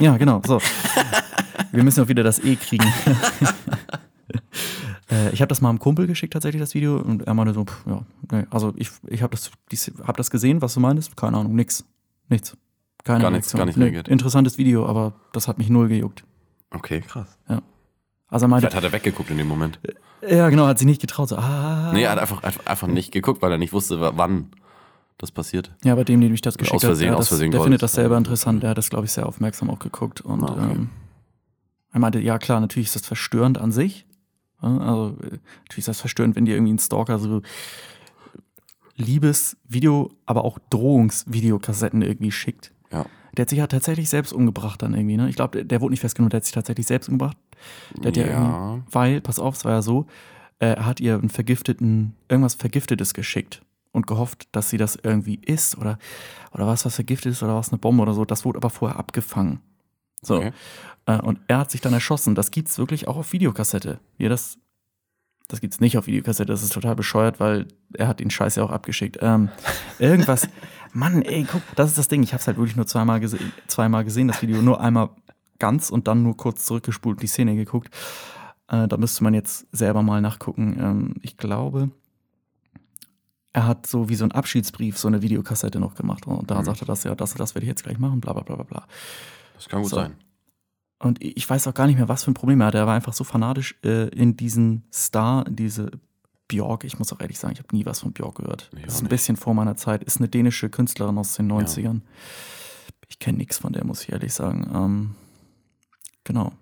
Ja, 0.00 0.16
genau. 0.16 0.40
So. 0.46 0.58
Wir 1.72 1.82
müssen 1.84 2.02
auch 2.02 2.08
wieder 2.08 2.22
das 2.22 2.38
E 2.42 2.56
kriegen. 2.56 2.86
äh, 5.10 5.30
ich 5.32 5.40
habe 5.40 5.48
das 5.48 5.60
mal 5.60 5.68
einem 5.70 5.78
Kumpel 5.78 6.06
geschickt, 6.06 6.32
tatsächlich, 6.32 6.60
das 6.60 6.74
Video. 6.74 6.96
Und 6.96 7.22
er 7.26 7.34
meinte 7.34 7.54
so, 7.54 7.64
pff, 7.64 7.84
ja, 7.86 8.02
nee. 8.32 8.44
Also 8.50 8.72
ich, 8.76 8.90
ich 9.06 9.22
habe 9.22 9.30
das, 9.30 9.50
hab 10.06 10.16
das 10.16 10.30
gesehen, 10.30 10.60
was 10.62 10.74
du 10.74 10.80
meinst. 10.80 11.16
Keine 11.16 11.36
Ahnung, 11.38 11.54
nix. 11.54 11.84
Nichts. 12.28 12.56
Keine 13.04 13.22
Gar 13.22 13.30
nichts, 13.30 13.52
gar 13.52 13.64
nicht 13.64 13.76
Nee. 13.78 14.02
Interessantes 14.08 14.58
Video, 14.58 14.84
aber 14.86 15.14
das 15.32 15.48
hat 15.48 15.56
mich 15.58 15.70
null 15.70 15.88
gejuckt. 15.88 16.24
Okay, 16.70 17.00
krass. 17.00 17.38
Also 18.30 18.44
er 18.44 18.48
meinte, 18.48 18.66
Vielleicht 18.66 18.76
hat 18.76 18.84
er 18.84 18.92
weggeguckt 18.92 19.30
in 19.30 19.38
dem 19.38 19.48
Moment. 19.48 19.78
ja 20.28 20.50
genau, 20.50 20.66
hat 20.66 20.78
sich 20.78 20.86
nicht 20.86 21.00
getraut. 21.00 21.30
So, 21.30 21.36
ah. 21.36 21.90
Nee, 21.94 22.02
er 22.02 22.10
hat 22.10 22.18
einfach, 22.18 22.42
einfach, 22.66 22.86
nicht 22.88 23.10
geguckt, 23.12 23.40
weil 23.40 23.50
er 23.52 23.56
nicht 23.56 23.72
wusste, 23.72 24.00
wa- 24.00 24.12
wann 24.16 24.50
das 25.16 25.30
passiert. 25.30 25.74
Ja, 25.84 25.94
bei 25.94 26.04
dem, 26.04 26.20
dem 26.20 26.34
ich 26.34 26.42
das 26.42 26.58
geschickt 26.58 26.76
Aus 26.76 26.84
Versehen, 26.84 27.06
habe, 27.08 27.14
der, 27.14 27.18
aus 27.20 27.24
das, 27.24 27.28
Versehen 27.28 27.50
der 27.52 27.60
wollte 27.60 27.68
findet 27.68 27.82
das 27.82 27.92
selber 27.94 28.18
interessant. 28.18 28.62
Der 28.62 28.70
hat 28.70 28.78
das, 28.78 28.90
glaube 28.90 29.06
ich, 29.06 29.12
sehr 29.12 29.24
aufmerksam 29.26 29.70
auch 29.70 29.78
geguckt. 29.78 30.20
Und 30.20 30.44
Ah, 30.44 30.52
okay. 30.52 30.72
ähm, 30.74 30.90
er 31.92 32.00
meinte, 32.00 32.20
ja 32.20 32.38
klar, 32.38 32.60
natürlich 32.60 32.88
ist 32.88 32.96
das 32.96 33.06
verstörend 33.06 33.56
an 33.56 33.72
sich. 33.72 34.04
Ja, 34.62 34.78
Also 34.78 35.08
natürlich 35.20 35.78
ist 35.78 35.88
das 35.88 36.00
verstörend, 36.00 36.36
wenn 36.36 36.44
dir 36.44 36.54
irgendwie 36.56 36.72
ein 36.74 36.78
Stalker 36.78 37.18
so 37.18 37.42
Liebesvideo, 38.96 40.10
aber 40.26 40.44
auch 40.44 40.58
Drohungsvideokassetten 40.70 42.02
irgendwie 42.02 42.32
schickt. 42.32 42.72
Ja. 42.92 43.06
Der 43.36 43.42
hat 43.42 43.50
sich 43.50 43.58
ja 43.58 43.66
tatsächlich 43.68 44.08
selbst 44.08 44.32
umgebracht 44.32 44.82
dann 44.82 44.94
irgendwie, 44.94 45.16
ne? 45.16 45.28
Ich 45.28 45.36
glaube, 45.36 45.58
der, 45.58 45.64
der 45.64 45.80
wurde 45.80 45.92
nicht 45.92 46.00
festgenommen, 46.00 46.30
der 46.30 46.38
hat 46.38 46.44
sich 46.44 46.54
tatsächlich 46.54 46.86
selbst 46.86 47.08
umgebracht. 47.08 47.36
Der 47.98 48.08
hat 48.08 48.16
ja, 48.16 48.26
Ja. 48.26 48.72
irgendwie, 48.72 48.82
weil, 48.90 49.20
pass 49.20 49.38
auf, 49.38 49.54
es 49.54 49.64
war 49.64 49.72
ja 49.72 49.82
so, 49.82 50.06
äh, 50.58 50.72
er 50.74 50.86
hat 50.86 50.98
ihr 51.00 51.14
einen 51.14 51.28
vergifteten, 51.28 52.14
irgendwas 52.28 52.54
Vergiftetes 52.54 53.14
geschickt 53.14 53.62
und 53.92 54.06
gehofft, 54.08 54.48
dass 54.52 54.70
sie 54.70 54.76
das 54.78 54.96
irgendwie 55.00 55.36
isst 55.46 55.78
oder, 55.78 55.98
oder 56.52 56.66
was, 56.66 56.84
was 56.84 56.96
vergiftet 56.96 57.32
ist 57.32 57.42
oder 57.44 57.54
was, 57.54 57.68
eine 57.70 57.78
Bombe 57.78 58.02
oder 58.02 58.14
so. 58.14 58.24
Das 58.24 58.44
wurde 58.44 58.58
aber 58.58 58.70
vorher 58.70 58.98
abgefangen. 58.98 59.60
So. 60.22 60.36
Okay. 60.36 60.52
Äh, 61.06 61.20
und 61.20 61.38
er 61.48 61.58
hat 61.58 61.70
sich 61.70 61.80
dann 61.80 61.92
erschossen. 61.92 62.34
Das 62.34 62.50
gibt's 62.50 62.78
wirklich 62.78 63.08
auch 63.08 63.16
auf 63.16 63.32
Videokassette. 63.32 64.00
Wie 64.16 64.28
das, 64.28 64.58
das 65.48 65.60
gibt's 65.60 65.80
nicht 65.80 65.96
auf 65.98 66.06
Videokassette. 66.06 66.52
Das 66.52 66.62
ist 66.62 66.72
total 66.72 66.96
bescheuert, 66.96 67.40
weil 67.40 67.66
er 67.94 68.08
hat 68.08 68.20
den 68.20 68.30
Scheiß 68.30 68.56
ja 68.56 68.62
auch 68.64 68.70
abgeschickt. 68.70 69.18
Ähm, 69.20 69.48
irgendwas. 69.98 70.48
Mann, 70.92 71.22
ey, 71.22 71.46
guck, 71.50 71.62
das 71.76 71.90
ist 71.90 71.98
das 71.98 72.08
Ding. 72.08 72.22
Ich 72.22 72.32
habe 72.32 72.40
es 72.40 72.46
halt 72.46 72.56
wirklich 72.56 72.76
nur 72.76 72.86
zweimal, 72.86 73.20
gese 73.20 73.38
zweimal 73.66 74.04
gesehen, 74.04 74.28
das 74.28 74.42
Video. 74.42 74.60
Nur 74.62 74.80
einmal 74.80 75.10
ganz 75.58 75.90
und 75.90 76.08
dann 76.08 76.22
nur 76.22 76.36
kurz 76.36 76.64
zurückgespult, 76.64 77.20
die 77.22 77.26
Szene 77.26 77.56
geguckt. 77.56 77.94
Äh, 78.68 78.88
da 78.88 78.96
müsste 78.96 79.24
man 79.24 79.34
jetzt 79.34 79.66
selber 79.72 80.02
mal 80.02 80.20
nachgucken. 80.20 80.76
Ähm, 80.80 81.14
ich 81.22 81.36
glaube, 81.36 81.90
er 83.52 83.66
hat 83.66 83.86
so 83.86 84.08
wie 84.08 84.14
so 84.14 84.24
ein 84.24 84.32
Abschiedsbrief 84.32 84.98
so 84.98 85.08
eine 85.08 85.22
Videokassette 85.22 85.80
noch 85.80 85.94
gemacht. 85.94 86.26
Und 86.26 86.50
da 86.50 86.60
Mhm. 86.60 86.64
sagte 86.64 86.84
er 86.84 86.86
das, 86.86 87.04
ja, 87.04 87.14
das, 87.14 87.34
das 87.34 87.54
werde 87.54 87.64
ich 87.64 87.68
jetzt 87.68 87.82
gleich 87.84 87.98
machen, 87.98 88.20
bla 88.20 88.32
bla 88.32 88.42
bla 88.42 88.56
bla 88.56 88.64
bla. 88.64 88.86
Das 89.58 89.68
kann 89.68 89.82
gut 89.82 89.90
So. 89.90 89.96
sein. 89.96 90.16
Und 91.00 91.22
ich 91.22 91.48
weiß 91.48 91.66
auch 91.68 91.74
gar 91.74 91.86
nicht 91.86 91.96
mehr, 91.96 92.08
was 92.08 92.24
für 92.24 92.30
ein 92.30 92.34
Problem 92.34 92.60
er 92.60 92.68
hatte. 92.68 92.78
Er 92.78 92.86
war 92.86 92.94
einfach 92.94 93.12
so 93.12 93.22
fanatisch 93.24 93.76
äh, 93.84 94.08
in 94.08 94.36
diesen 94.36 94.84
Star, 94.92 95.46
in 95.46 95.54
diese 95.56 95.90
Björk. 96.48 96.82
Ich 96.84 96.98
muss 96.98 97.12
auch 97.12 97.20
ehrlich 97.20 97.38
sagen, 97.38 97.52
ich 97.52 97.60
habe 97.60 97.74
nie 97.76 97.86
was 97.86 98.00
von 98.00 98.12
Björk 98.12 98.36
gehört. 98.36 98.70
Ich 98.76 98.84
das 98.84 98.94
ist 98.94 99.00
ein 99.00 99.04
nicht. 99.04 99.10
bisschen 99.10 99.36
vor 99.36 99.54
meiner 99.54 99.76
Zeit. 99.76 100.02
Ist 100.02 100.18
eine 100.18 100.28
dänische 100.28 100.70
Künstlerin 100.70 101.18
aus 101.18 101.34
den 101.34 101.50
90ern. 101.50 102.00
Ich 103.08 103.18
kenne 103.18 103.38
nichts 103.38 103.58
von 103.58 103.72
der, 103.72 103.84
muss 103.84 104.02
ich 104.02 104.12
ehrlich 104.12 104.32
sagen. 104.34 104.68
Ähm, 104.74 105.14
genau. 106.24 106.52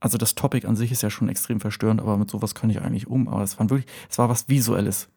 Also 0.00 0.16
das 0.18 0.34
Topic 0.34 0.66
an 0.66 0.76
sich 0.76 0.90
ist 0.92 1.02
ja 1.02 1.10
schon 1.10 1.28
extrem 1.28 1.60
verstörend, 1.60 2.00
aber 2.00 2.16
mit 2.16 2.30
sowas 2.30 2.54
kann 2.54 2.70
ich 2.70 2.80
eigentlich 2.80 3.06
um. 3.06 3.28
Aber 3.28 3.42
es 3.42 3.58
war 3.58 3.68
wirklich, 3.70 3.90
es 4.08 4.18
war 4.18 4.28
was 4.28 4.48
Visuelles. 4.48 5.08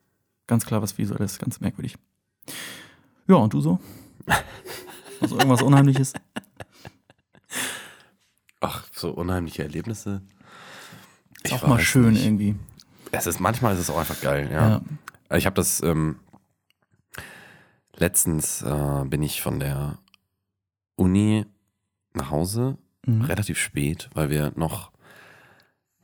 Ganz 0.45 0.65
klar 0.65 0.81
was 0.81 0.97
Visuelles, 0.97 1.39
ganz 1.39 1.61
merkwürdig. 1.61 1.95
Ja, 3.27 3.35
und 3.35 3.53
du 3.53 3.61
so? 3.61 3.79
Also 5.21 5.37
irgendwas 5.37 5.61
Unheimliches? 5.61 6.11
Ach, 8.65 8.85
so 8.93 9.11
unheimliche 9.11 9.63
Erlebnisse. 9.63 10.21
Ist 11.43 11.47
Ich 11.47 11.53
auch 11.53 11.67
mal 11.67 11.79
schön 11.79 12.13
nicht. 12.13 12.25
irgendwie. 12.25 12.55
Es 13.11 13.27
ist, 13.27 13.39
manchmal 13.39 13.73
ist 13.73 13.79
es 13.81 13.89
auch 13.89 13.97
einfach 13.99 14.19
geil, 14.21 14.49
ja. 14.51 14.81
Ich 15.35 15.45
habe 15.45 15.55
das, 15.55 15.81
ähm, 15.83 16.17
letztens 17.95 18.61
äh, 18.61 19.03
bin 19.05 19.21
ich 19.21 19.41
von 19.41 19.59
der 19.59 19.97
Uni 20.95 21.45
nach 22.13 22.29
Hause, 22.31 22.77
Mhm. 23.05 23.23
relativ 23.23 23.57
spät, 23.59 24.09
weil 24.13 24.29
wir 24.29 24.53
noch, 24.55 24.91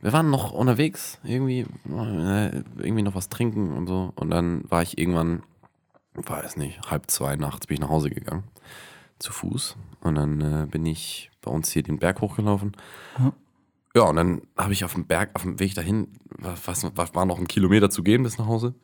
wir 0.02 0.12
waren 0.12 0.30
noch 0.30 0.52
unterwegs, 0.52 1.18
irgendwie, 1.24 1.62
äh, 1.90 2.58
irgendwie 2.78 3.04
noch 3.04 3.16
was 3.16 3.30
trinken 3.30 3.72
und 3.72 3.88
so. 3.88 4.12
Und 4.16 4.30
dann 4.32 4.70
war 4.70 4.82
ich 4.82 4.98
irgendwann 4.98 5.44
weiß 6.14 6.58
nicht, 6.58 6.82
halb 6.92 7.10
zwei 7.10 7.38
nachts 7.38 7.68
bin 7.68 7.76
ich 7.76 7.80
nach 7.80 7.88
Hause 7.90 8.10
gegangen. 8.10 8.44
Zu 9.20 9.32
Fuß. 9.32 9.78
Und 10.02 10.16
dann 10.16 10.42
äh, 10.42 10.66
bin 10.66 10.86
ich 10.86 11.29
bei 11.42 11.52
uns 11.52 11.72
hier 11.72 11.84
den 11.84 12.00
Berg 12.00 12.22
hochgelaufen. 12.22 12.74
Ja. 13.18 13.34
Ja, 13.96 14.04
und 14.04 14.18
dann 14.18 14.42
habe 14.56 14.72
ich 14.74 14.84
auf 14.86 14.94
dem 14.94 15.08
Berg, 15.08 15.32
auf 15.34 15.42
dem 15.42 15.60
Weg 15.60 15.74
dahin, 15.74 16.10
was, 16.38 16.86
was 16.96 17.16
war 17.16 17.26
noch 17.26 17.40
ein 17.40 17.48
Kilometer 17.48 17.90
zu 17.90 18.04
gehen 18.04 18.22
bis 18.22 18.38
nach 18.38 18.46
Hause. 18.46 18.76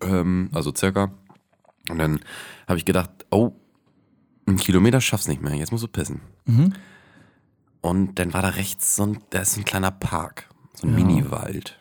Ähm, 0.00 0.50
also 0.54 0.72
circa. 0.74 1.12
Und 1.90 1.98
dann 1.98 2.20
habe 2.66 2.78
ich 2.78 2.86
gedacht, 2.86 3.10
oh, 3.30 3.52
ein 4.46 4.56
Kilometer 4.56 5.00
schaffst 5.00 5.28
nicht 5.28 5.42
mehr, 5.42 5.54
jetzt 5.54 5.72
musst 5.72 5.84
du 5.84 5.88
pissen. 5.88 6.22
Mhm. 6.46 6.72
Und 7.82 8.18
dann 8.18 8.32
war 8.32 8.42
da 8.42 8.48
rechts 8.48 8.96
so 8.96 9.04
ein, 9.04 9.18
da 9.30 9.40
ist 9.40 9.54
so 9.54 9.60
ein 9.60 9.64
kleiner 9.64 9.90
Park, 9.90 10.48
so 10.74 10.86
ein 10.86 10.96
Ja. 10.98 11.04
Mini-Wald. 11.04 11.78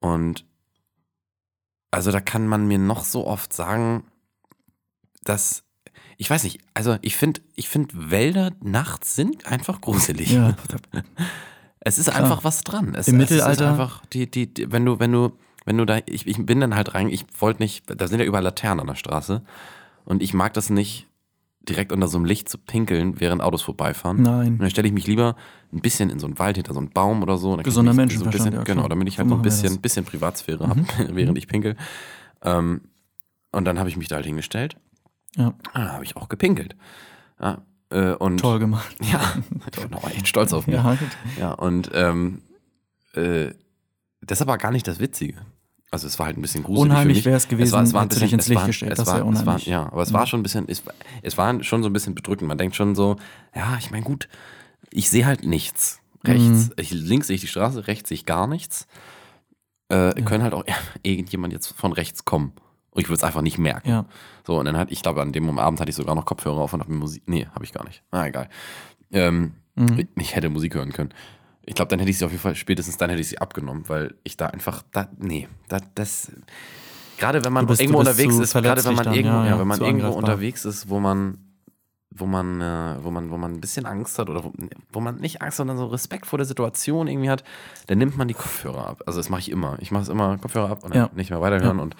Und 0.00 0.46
also 1.90 2.10
da 2.12 2.20
kann 2.20 2.46
man 2.46 2.66
mir 2.66 2.78
noch 2.78 3.04
so 3.04 3.26
oft 3.26 3.52
sagen, 3.52 4.04
dass 5.22 5.64
ich 6.16 6.28
weiß 6.30 6.44
nicht, 6.44 6.60
also 6.74 6.96
ich 7.02 7.16
finde, 7.16 7.40
ich 7.54 7.68
finde 7.68 7.94
Wälder 8.10 8.52
nachts 8.62 9.14
sind 9.16 9.46
einfach 9.46 9.80
gruselig. 9.80 10.32
Ja, 10.32 10.54
Es 11.80 11.98
ist 11.98 12.10
Klar. 12.10 12.24
einfach 12.24 12.42
was 12.42 12.64
dran. 12.64 12.94
Es, 12.96 13.06
Im 13.06 13.20
es 13.20 13.30
ist 13.30 13.36
Mittelalter- 13.38 13.68
einfach 13.70 14.04
die, 14.06 14.28
die, 14.28 14.52
die, 14.52 14.72
wenn 14.72 14.84
du, 14.84 14.98
wenn 14.98 15.12
du, 15.12 15.32
wenn 15.66 15.76
du 15.78 15.84
da, 15.84 15.98
ich, 16.06 16.26
ich 16.26 16.36
bin 16.44 16.58
dann 16.60 16.74
halt 16.74 16.94
rein, 16.94 17.08
ich 17.08 17.24
wollte 17.38 17.62
nicht, 17.62 17.84
da 17.88 18.08
sind 18.08 18.18
ja 18.18 18.24
überall 18.26 18.42
Laternen 18.42 18.80
an 18.80 18.86
der 18.88 18.96
Straße 18.96 19.42
und 20.04 20.20
ich 20.22 20.34
mag 20.34 20.52
das 20.54 20.68
nicht, 20.70 21.06
direkt 21.68 21.90
unter 21.92 22.06
so 22.08 22.16
einem 22.18 22.24
Licht 22.26 22.48
zu 22.48 22.58
pinkeln, 22.58 23.18
während 23.20 23.42
Autos 23.42 23.62
vorbeifahren. 23.62 24.22
Nein. 24.22 24.52
Und 24.52 24.58
dann 24.62 24.70
stelle 24.70 24.86
ich 24.86 24.94
mich 24.94 25.06
lieber 25.08 25.34
ein 25.72 25.80
bisschen 25.80 26.10
in 26.10 26.20
so 26.20 26.26
einen 26.28 26.38
Wald 26.38 26.56
hinter 26.56 26.72
so 26.74 26.78
einen 26.78 26.90
Baum 26.90 27.22
oder 27.24 27.38
so. 27.38 27.56
Gesunder 27.56 27.92
mich 27.92 28.16
so 28.18 28.24
ein 28.24 28.30
bisschen, 28.30 28.52
ja, 28.52 28.62
Genau, 28.62 28.86
damit 28.86 29.08
ich 29.08 29.18
halt 29.18 29.28
so 29.28 29.34
ein 29.34 29.42
bisschen. 29.42 29.72
Mhm. 29.74 29.80
bisschen 29.80 30.04
Privatsphäre 30.04 30.68
habe, 30.68 30.84
während 31.10 31.36
ich 31.38 31.48
pinkel. 31.48 31.76
Ähm, 32.42 32.82
und 33.50 33.64
dann 33.64 33.78
habe 33.80 33.88
ich 33.88 33.96
mich 33.96 34.06
da 34.06 34.14
halt 34.16 34.26
hingestellt. 34.26 34.76
Ja, 35.36 35.48
Und 35.48 35.56
dann 35.74 35.92
habe 35.92 36.04
ich 36.04 36.16
auch 36.16 36.28
gepinkelt. 36.28 36.74
Ja, 37.40 37.62
äh, 37.90 38.12
und 38.14 38.38
toll 38.38 38.58
gemacht. 38.58 38.96
Ja, 39.12 39.20
ich 39.70 39.80
bin 39.80 39.94
auch 39.94 40.08
echt 40.10 40.26
stolz 40.28 40.52
auf 40.52 40.66
mich. 40.66 40.76
Ja. 40.76 40.96
Ja, 41.38 41.52
und 41.52 41.90
ähm, 41.94 42.42
äh, 43.14 43.50
das 44.22 44.38
ist 44.38 44.42
aber 44.42 44.58
gar 44.58 44.70
nicht 44.72 44.88
das 44.88 44.98
Witzige. 44.98 45.36
Also 45.92 46.06
es 46.08 46.18
war 46.18 46.26
halt 46.26 46.36
ein 46.36 46.42
bisschen 46.42 46.64
gruselig 46.64 46.90
Unheimlich 46.90 47.18
mich. 47.18 47.24
wär's 47.26 47.46
gewesen, 47.46 47.68
es 47.68 47.72
war, 47.72 47.82
es 47.84 47.92
war 47.92 48.02
ein 48.02 48.08
bisschen, 48.08 48.30
ins 48.30 48.44
es 48.44 48.48
Licht 48.48 48.60
war, 48.60 48.66
gestellt. 48.66 48.92
Es 48.92 48.98
Das 48.98 49.06
war, 49.06 49.14
es 49.16 49.20
war, 49.20 49.26
unheimlich. 49.28 49.66
ja, 49.66 49.84
aber 49.86 50.02
es 50.02 50.12
war 50.12 50.26
schon 50.26 50.40
ein 50.40 50.42
bisschen, 50.42 50.68
es, 50.68 50.82
es 51.22 51.38
war 51.38 51.62
schon 51.62 51.82
so 51.84 51.88
ein 51.88 51.92
bisschen 51.92 52.14
bedrückend. 52.14 52.48
Man 52.48 52.58
denkt 52.58 52.74
schon 52.74 52.94
so, 52.96 53.16
ja, 53.54 53.76
ich 53.78 53.90
meine 53.92 54.02
gut, 54.04 54.28
ich 54.90 55.08
sehe 55.10 55.26
halt 55.26 55.44
nichts. 55.46 56.00
Rechts, 56.24 56.68
Mhm. 56.68 56.72
ich, 56.78 56.90
links 56.90 57.28
sehe 57.28 57.36
ich 57.36 57.40
die 57.42 57.46
Straße, 57.46 57.86
rechts 57.86 58.08
sehe 58.08 58.16
ich 58.16 58.26
gar 58.26 58.48
nichts. 58.48 58.88
Äh, 59.88 60.20
Können 60.22 60.42
halt 60.42 60.54
auch 60.54 60.64
irgendjemand 61.04 61.52
jetzt 61.52 61.68
von 61.68 61.92
rechts 61.92 62.24
kommen. 62.24 62.52
Und 62.96 63.02
ich 63.02 63.08
würde 63.08 63.16
es 63.18 63.24
einfach 63.24 63.42
nicht 63.42 63.58
merken. 63.58 63.88
Ja. 63.88 64.04
So, 64.46 64.58
und 64.58 64.64
dann 64.64 64.76
hatte 64.76 64.92
ich 64.92 65.02
glaube, 65.02 65.22
an 65.22 65.32
dem 65.32 65.58
Abend 65.58 65.80
hatte 65.80 65.90
ich 65.90 65.96
sogar 65.96 66.14
noch 66.14 66.24
Kopfhörer 66.24 66.58
auf 66.58 66.72
und 66.72 66.80
habe 66.80 66.90
mir 66.92 66.98
Musik. 66.98 67.22
Nee, 67.26 67.46
habe 67.54 67.64
ich 67.64 67.72
gar 67.72 67.84
nicht. 67.84 68.02
Ah, 68.10 68.26
egal. 68.26 68.48
Ähm, 69.12 69.52
Mhm. 69.78 70.08
Ich 70.18 70.34
hätte 70.34 70.48
Musik 70.48 70.74
hören 70.74 70.90
können. 70.90 71.10
Ich 71.66 71.74
glaube, 71.74 71.90
dann 71.90 71.98
hätte 71.98 72.10
ich 72.10 72.16
sie 72.16 72.24
auf 72.24 72.30
jeden 72.30 72.40
Fall, 72.40 72.54
spätestens 72.54 72.96
dann 72.96 73.10
hätte 73.10 73.20
ich 73.20 73.28
sie 73.28 73.36
abgenommen, 73.36 73.84
weil 73.88 74.14
ich 74.24 74.38
da 74.38 74.46
einfach, 74.46 74.82
da, 74.90 75.06
nee, 75.18 75.48
da, 75.68 75.80
das, 75.94 76.32
gerade 77.18 77.44
wenn 77.44 77.52
man 77.52 77.66
bist- 77.66 77.82
irgendwo 77.82 77.98
unterwegs 77.98 78.36
ist, 78.38 78.54
gerade 78.54 78.82
wenn 78.86 78.94
man 78.94 79.12
irgendwo, 79.12 79.36
ja, 79.36 79.46
ja, 79.48 79.58
wenn 79.58 79.68
man 79.68 79.78
irgendwo 79.82 80.08
unterwegs 80.08 80.64
ist, 80.64 80.88
wo 80.88 80.98
man, 80.98 81.36
wo 82.10 82.24
man, 82.24 82.62
äh, 82.62 82.96
wo 83.04 83.10
man, 83.10 83.28
wo 83.30 83.36
man 83.36 83.52
ein 83.52 83.60
bisschen 83.60 83.84
Angst 83.84 84.18
hat 84.18 84.30
oder 84.30 84.44
wo, 84.44 84.52
wo 84.92 85.00
man 85.00 85.16
nicht 85.16 85.42
Angst, 85.42 85.58
sondern 85.58 85.76
so 85.76 85.84
Respekt 85.88 86.24
vor 86.24 86.38
der 86.38 86.46
Situation 86.46 87.06
irgendwie 87.06 87.28
hat, 87.28 87.44
dann 87.88 87.98
nimmt 87.98 88.16
man 88.16 88.28
die 88.28 88.34
Kopfhörer 88.34 88.86
ab. 88.86 89.02
Also 89.04 89.18
das 89.18 89.28
mache 89.28 89.40
ich 89.40 89.50
immer. 89.50 89.76
Ich 89.80 89.90
mache 89.90 90.04
es 90.04 90.08
immer 90.08 90.38
Kopfhörer 90.38 90.70
ab 90.70 90.84
und 90.84 90.94
Ja. 90.94 91.10
nicht 91.14 91.28
mehr 91.28 91.42
weiterhören 91.42 91.80
und 91.80 91.96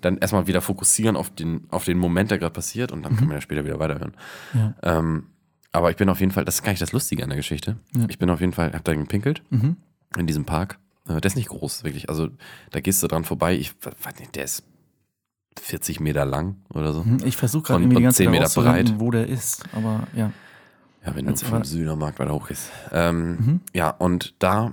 dann 0.00 0.18
erstmal 0.18 0.46
wieder 0.46 0.60
fokussieren 0.60 1.16
auf 1.16 1.30
den, 1.30 1.66
auf 1.70 1.84
den 1.84 1.98
Moment, 1.98 2.30
der 2.30 2.38
gerade 2.38 2.52
passiert 2.52 2.92
und 2.92 3.02
dann 3.02 3.16
kann 3.16 3.26
man 3.26 3.36
ja 3.36 3.40
später 3.40 3.64
wieder 3.64 3.78
weiterhören. 3.78 4.12
Mhm. 4.52 4.60
Ja. 4.60 4.74
Ähm, 4.82 5.26
aber 5.72 5.90
ich 5.90 5.96
bin 5.96 6.08
auf 6.08 6.20
jeden 6.20 6.32
Fall, 6.32 6.44
das 6.44 6.56
ist 6.56 6.62
gar 6.62 6.70
nicht 6.72 6.82
das 6.82 6.92
Lustige 6.92 7.22
an 7.22 7.28
der 7.30 7.36
Geschichte. 7.36 7.76
Ja. 7.96 8.06
Ich 8.08 8.18
bin 8.18 8.30
auf 8.30 8.40
jeden 8.40 8.52
Fall, 8.52 8.72
hab 8.72 8.84
da 8.84 8.94
gepinkelt 8.94 9.42
Mhm. 9.50 9.76
in 10.16 10.26
diesem 10.26 10.44
Park. 10.44 10.78
Äh, 11.08 11.20
Der 11.20 11.24
ist 11.24 11.36
nicht 11.36 11.48
groß, 11.48 11.84
wirklich. 11.84 12.08
Also 12.08 12.28
da 12.70 12.80
gehst 12.80 13.02
du 13.02 13.06
dran 13.06 13.24
vorbei. 13.24 13.54
Ich 13.56 13.74
weiß 13.82 14.18
nicht, 14.20 14.34
der 14.36 14.44
ist 14.44 14.62
40 15.60 16.00
Meter 16.00 16.24
lang 16.24 16.56
oder 16.72 16.92
so. 16.92 17.02
Mhm. 17.04 17.18
Ich 17.24 17.36
versuche 17.36 17.64
gerade 17.64 17.82
irgendwie 17.82 17.96
die 17.96 18.02
ganze 18.04 18.18
10 18.18 18.26
Zeit 18.32 18.40
Meter 18.40 18.62
breit. 18.62 18.94
wo 19.00 19.10
der 19.10 19.26
ist. 19.26 19.64
Aber 19.72 20.06
ja. 20.14 20.30
Ja, 21.04 21.14
wenn 21.14 21.24
du 21.24 21.30
jetzt 21.30 21.42
Ja, 21.42 21.48
vom 21.48 21.64
Südermarkt 21.64 22.18
weiter 22.18 22.32
hoch 22.32 22.50
ist. 22.50 22.70
Ähm, 22.92 23.30
Mhm. 23.36 23.60
Ja, 23.74 23.90
und 23.90 24.34
da, 24.38 24.72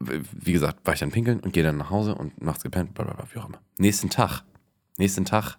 wie 0.00 0.52
gesagt, 0.52 0.86
war 0.86 0.94
ich 0.94 1.00
dann 1.00 1.10
pinkeln 1.10 1.40
und 1.40 1.52
gehe 1.52 1.62
dann 1.62 1.76
nach 1.76 1.90
Hause 1.90 2.14
und 2.14 2.40
nachts 2.42 2.62
gepennt, 2.62 2.94
bla 2.94 3.04
bla 3.04 3.14
bla, 3.14 3.24
wie 3.32 3.38
auch 3.38 3.48
immer. 3.48 3.60
Nächsten 3.78 4.08
Tag, 4.10 4.42
nächsten 4.96 5.24
Tag 5.24 5.56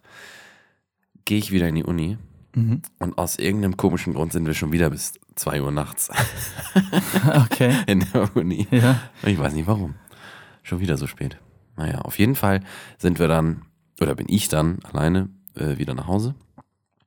gehe 1.25 1.37
ich 1.37 1.51
wieder 1.51 1.67
in 1.67 1.75
die 1.75 1.83
Uni 1.83 2.17
Mhm. 2.53 2.81
und 2.99 3.17
aus 3.17 3.37
irgendeinem 3.39 3.77
komischen 3.77 4.13
Grund 4.13 4.33
sind 4.33 4.45
wir 4.45 4.53
schon 4.53 4.73
wieder 4.73 4.89
bis 4.89 5.13
2 5.35 5.61
Uhr 5.61 5.71
nachts 5.71 6.09
Okay. 7.45 7.73
in 7.87 8.05
der 8.13 8.35
Uni. 8.35 8.67
Ja. 8.71 8.99
Ich 9.23 9.39
weiß 9.39 9.53
nicht 9.53 9.67
warum. 9.67 9.95
Schon 10.61 10.81
wieder 10.81 10.97
so 10.97 11.07
spät. 11.07 11.37
Naja, 11.77 11.99
auf 11.99 12.19
jeden 12.19 12.35
Fall 12.35 12.59
sind 12.97 13.19
wir 13.19 13.29
dann, 13.29 13.61
oder 14.01 14.15
bin 14.15 14.25
ich 14.29 14.49
dann 14.49 14.79
alleine 14.83 15.29
äh, 15.55 15.77
wieder 15.77 15.93
nach 15.93 16.07
Hause. 16.07 16.35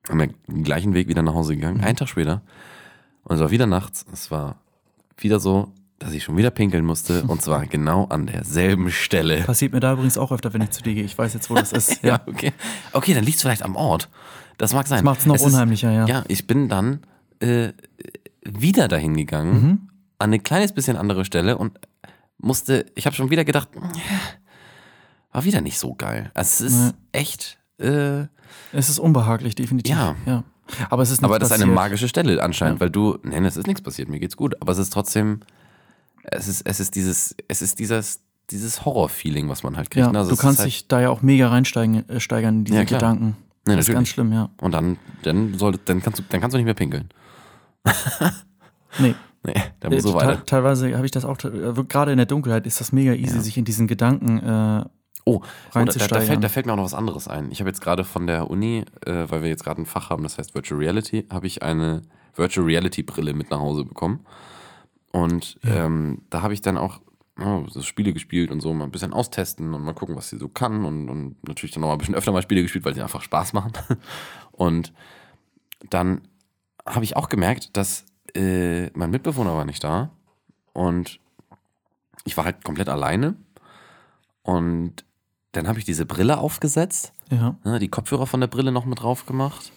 Haben 0.09 0.21
wir 0.21 0.29
den 0.49 0.65
gleichen 0.65 0.95
Weg 0.95 1.09
wieder 1.09 1.21
nach 1.23 1.35
Hause 1.35 1.57
gegangen. 1.57 1.83
Einen 1.83 1.97
Tag 1.97 2.09
später. 2.09 2.41
Und 3.25 3.37
es 3.37 3.43
war 3.43 3.51
wieder 3.51 3.67
nachts. 3.67 4.07
Es 4.15 4.31
war 4.31 4.63
wieder 5.19 5.41
so, 5.41 5.73
dass 5.99 6.13
ich 6.13 6.25
schon 6.25 6.37
wieder 6.37 6.51
pinkeln 6.51 6.85
musste. 6.85 7.23
Und 7.25 7.41
zwar 7.43 7.67
genau 7.67 8.05
an 8.07 8.27
derselben 8.27 8.91
Stelle. 8.91 9.43
Passiert 9.43 9.73
mir 9.73 9.81
da 9.81 9.93
übrigens 9.93 10.19
auch 10.19 10.33
öfter, 10.33 10.53
wenn 10.53 10.63
ich 10.63 10.71
zu 10.71 10.83
dir 10.83 10.95
gehe. 10.95 11.05
Ich 11.05 11.17
weiß 11.17 11.35
jetzt, 11.35 11.49
wo 11.51 11.55
das 11.55 11.73
ist. 11.73 11.99
Ja, 12.03 12.09
Ja. 12.15 12.21
okay. 12.27 12.53
Okay, 12.93 13.15
dann 13.15 13.25
liegt 13.25 13.37
es 13.37 13.43
vielleicht 13.43 13.63
am 13.63 13.77
Ort. 13.77 14.09
Das 14.59 14.73
mag 14.75 14.87
sein. 14.87 14.99
Das 14.99 15.05
macht 15.05 15.21
es 15.21 15.27
noch 15.27 15.37
ist- 15.37 15.43
unheimlicher, 15.43 15.91
ja. 15.91 16.07
Ja, 16.07 16.25
ich 16.29 16.47
bin 16.47 16.69
dann 16.69 17.01
äh, 17.41 17.73
wieder 18.45 18.89
dahin 18.89 19.17
gegangen, 19.17 19.53
Mhm. 19.55 19.71
an 20.19 20.31
eine 20.31 20.39
kleines 20.39 20.73
bisschen 20.73 20.97
andere 20.97 21.25
Stelle 21.25 21.59
und 21.59 21.79
musste, 22.39 22.87
ich 22.95 23.07
habe 23.07 23.17
schon 23.17 23.31
wieder 23.31 23.45
gedacht, 23.45 23.69
war 25.33 25.45
wieder 25.45 25.61
nicht 25.61 25.79
so 25.79 25.95
geil. 25.95 26.31
Also 26.35 26.65
es 26.65 26.73
ist 26.73 26.79
Nee. 26.79 26.93
echt, 27.13 27.59
äh, 27.79 28.27
Es 28.73 28.89
ist 28.89 28.99
unbehaglich, 28.99 29.55
definitiv. 29.55 29.95
Ja. 29.97 30.15
ja. 30.27 30.45
Aber 30.91 31.03
es 31.03 31.11
ist 31.11 31.21
nichts 31.21 31.25
aber 31.25 31.39
das 31.39 31.49
ist 31.49 31.53
eine 31.55 31.63
passiert. 31.65 31.75
magische 31.75 32.09
Stelle 32.09 32.43
anscheinend, 32.43 32.77
Ja. 32.79 32.81
weil 32.83 32.91
du, 32.91 33.19
nein, 33.23 33.45
es 33.45 33.57
ist 33.57 33.67
nichts 33.67 33.83
passiert, 33.83 34.09
mir 34.09 34.21
geht's 34.21 34.37
gut, 34.37 34.61
aber 34.63 34.73
es 34.73 34.79
ist 34.79 34.93
trotzdem, 34.93 35.41
es 36.31 36.49
ist, 36.49 36.63
es 36.67 36.81
ist 36.81 36.95
dieses, 36.95 37.35
es 37.49 37.63
ist 37.63 37.79
dieses, 37.79 38.21
dieses 38.51 38.85
Horror-Feeling, 38.85 39.49
was 39.49 39.63
man 39.63 39.77
halt 39.77 39.91
kriegt. 39.91 40.05
Ja, 40.07 40.13
ne? 40.13 40.19
Also 40.19 40.31
du 40.33 40.37
kannst 40.37 40.55
ist 40.59 40.61
halt, 40.61 40.73
dich 40.73 40.89
da 40.89 41.01
ja 41.01 41.11
auch 41.11 41.23
mega 41.23 41.49
reinsteigen, 41.49 42.09
äh, 42.09 42.21
steigern 42.21 42.59
in 42.59 42.65
diese 42.65 42.79
Ja. 42.79 42.85
Gedanken. 42.85 43.37
Nee, 43.67 43.77
das 43.77 43.85
ist 43.85 43.89
natürlich. 43.89 43.95
ganz 43.97 44.09
schlimm, 44.09 44.33
ja. 44.33 44.51
Und 44.61 44.73
dann, 44.73 44.99
dann 45.23 45.55
soll, 45.59 45.79
dann 45.85 46.03
kannst 46.03 46.19
du, 46.19 46.25
dann 46.29 46.41
kannst 46.41 46.53
du 46.55 46.59
nicht 46.59 46.67
mehr 46.67 46.75
pinkeln. 46.75 47.09
Nee. 48.99 49.15
Nee, 49.47 49.55
dann 49.81 49.93
Äh, 49.93 49.97
muss 49.97 50.05
so 50.05 50.11
te- 50.13 50.17
weiter. 50.17 50.47
Teilweise 50.47 50.95
habe 50.97 51.05
ich 51.05 51.11
das 51.13 51.25
auch, 51.25 51.37
äh, 51.45 51.85
gerade 51.89 52.13
in 52.13 52.17
der 52.17 52.27
Dunkelheit 52.27 52.67
ist 52.67 52.81
das 52.81 52.93
mega 52.93 53.13
easy, 53.13 53.37
Ja. 53.37 53.43
sich 53.43 53.59
in 53.59 53.65
diesen 53.65 53.87
Gedanken 53.87 54.39
äh, 54.39 54.85
Oh, 55.27 55.37
oder 55.37 55.41
da, 55.41 55.47
da, 55.73 55.79
reinzusteigern. 55.81 56.27
fällt, 56.27 56.45
da 56.45 56.49
fällt 56.49 56.67
mir 56.67 56.73
auch 56.73 56.77
noch 56.77 56.85
was 56.85 56.95
anderes 56.95 57.29
ein. 57.29 57.51
Ich 57.51 57.61
habe 57.61 57.69
jetzt 57.71 57.81
gerade 57.81 58.05
von 58.05 58.27
der 58.27 58.51
Uni, 58.51 58.85
äh, 59.07 59.25
weil 59.29 59.43
wir 59.43 59.49
jetzt 59.49 59.65
gerade 59.65 59.83
ein 59.83 59.87
Fach 59.87 60.11
haben, 60.11 60.23
das 60.23 60.39
heißt 60.39 60.55
Virtual 60.55 60.79
Reality, 60.81 61.27
habe 61.31 61.47
ich 61.47 61.63
eine 61.63 62.03
Virtual 62.37 62.65
Reality 62.67 63.03
Brille 63.03 63.33
mit 63.35 63.51
nach 63.51 63.59
Hause 63.59 63.85
bekommen. 63.85 64.21
Und 65.15 65.61
ähm, 65.63 66.23
da 66.29 66.43
habe 66.43 66.55
ich 66.55 66.61
dann 66.61 66.77
auch 66.77 67.01
oh, 67.39 67.67
so 67.69 67.83
Spiele 67.83 68.13
gespielt 68.13 68.51
und 68.51 68.61
so, 68.61 68.75
mal 68.75 68.83
ein 68.83 68.91
bisschen 68.91 69.13
austesten 69.13 69.73
und 69.73 69.85
mal 69.85 69.95
gucken, 69.95 70.17
was 70.17 70.29
sie 70.29 70.39
so 70.39 70.49
kann. 70.49 70.85
Und, 70.85 71.09
und 71.09 71.37
natürlich 71.47 71.73
dann 71.73 71.83
noch 71.83 71.87
mal 71.87 71.93
ein 71.95 71.99
bisschen 71.99 72.15
öfter 72.17 72.33
mal 72.33 72.43
Spiele 72.43 72.63
gespielt, 72.63 72.85
weil 72.85 72.97
sie 72.97 73.01
einfach 73.01 73.23
Spaß 73.23 73.53
machen. 73.53 73.71
Und 74.51 74.93
dann 75.89 76.23
habe 76.85 77.05
ich 77.05 77.17
auch 77.17 77.29
gemerkt, 77.29 77.77
dass 77.77 78.07
äh, 78.35 78.91
mein 78.99 79.13
Mitbewohner 79.13 79.55
war 79.55 79.65
nicht 79.65 79.85
da. 79.85 80.11
Und 80.73 81.21
ich 82.25 82.37
war 82.37 82.45
halt 82.45 82.65
komplett 82.65 82.89
alleine. 82.89 83.37
Und 84.43 85.05
dann 85.53 85.69
habe 85.69 85.79
ich 85.79 85.85
diese 85.85 86.07
Brille 86.07 86.39
aufgesetzt, 86.39 87.13
ja. 87.31 87.57
ne, 87.63 87.79
die 87.79 87.89
Kopfhörer 87.89 88.27
von 88.27 88.41
der 88.41 88.49
Brille 88.49 88.73
noch 88.73 88.85
mit 88.85 89.01
drauf 89.01 89.27
gemacht. 89.27 89.71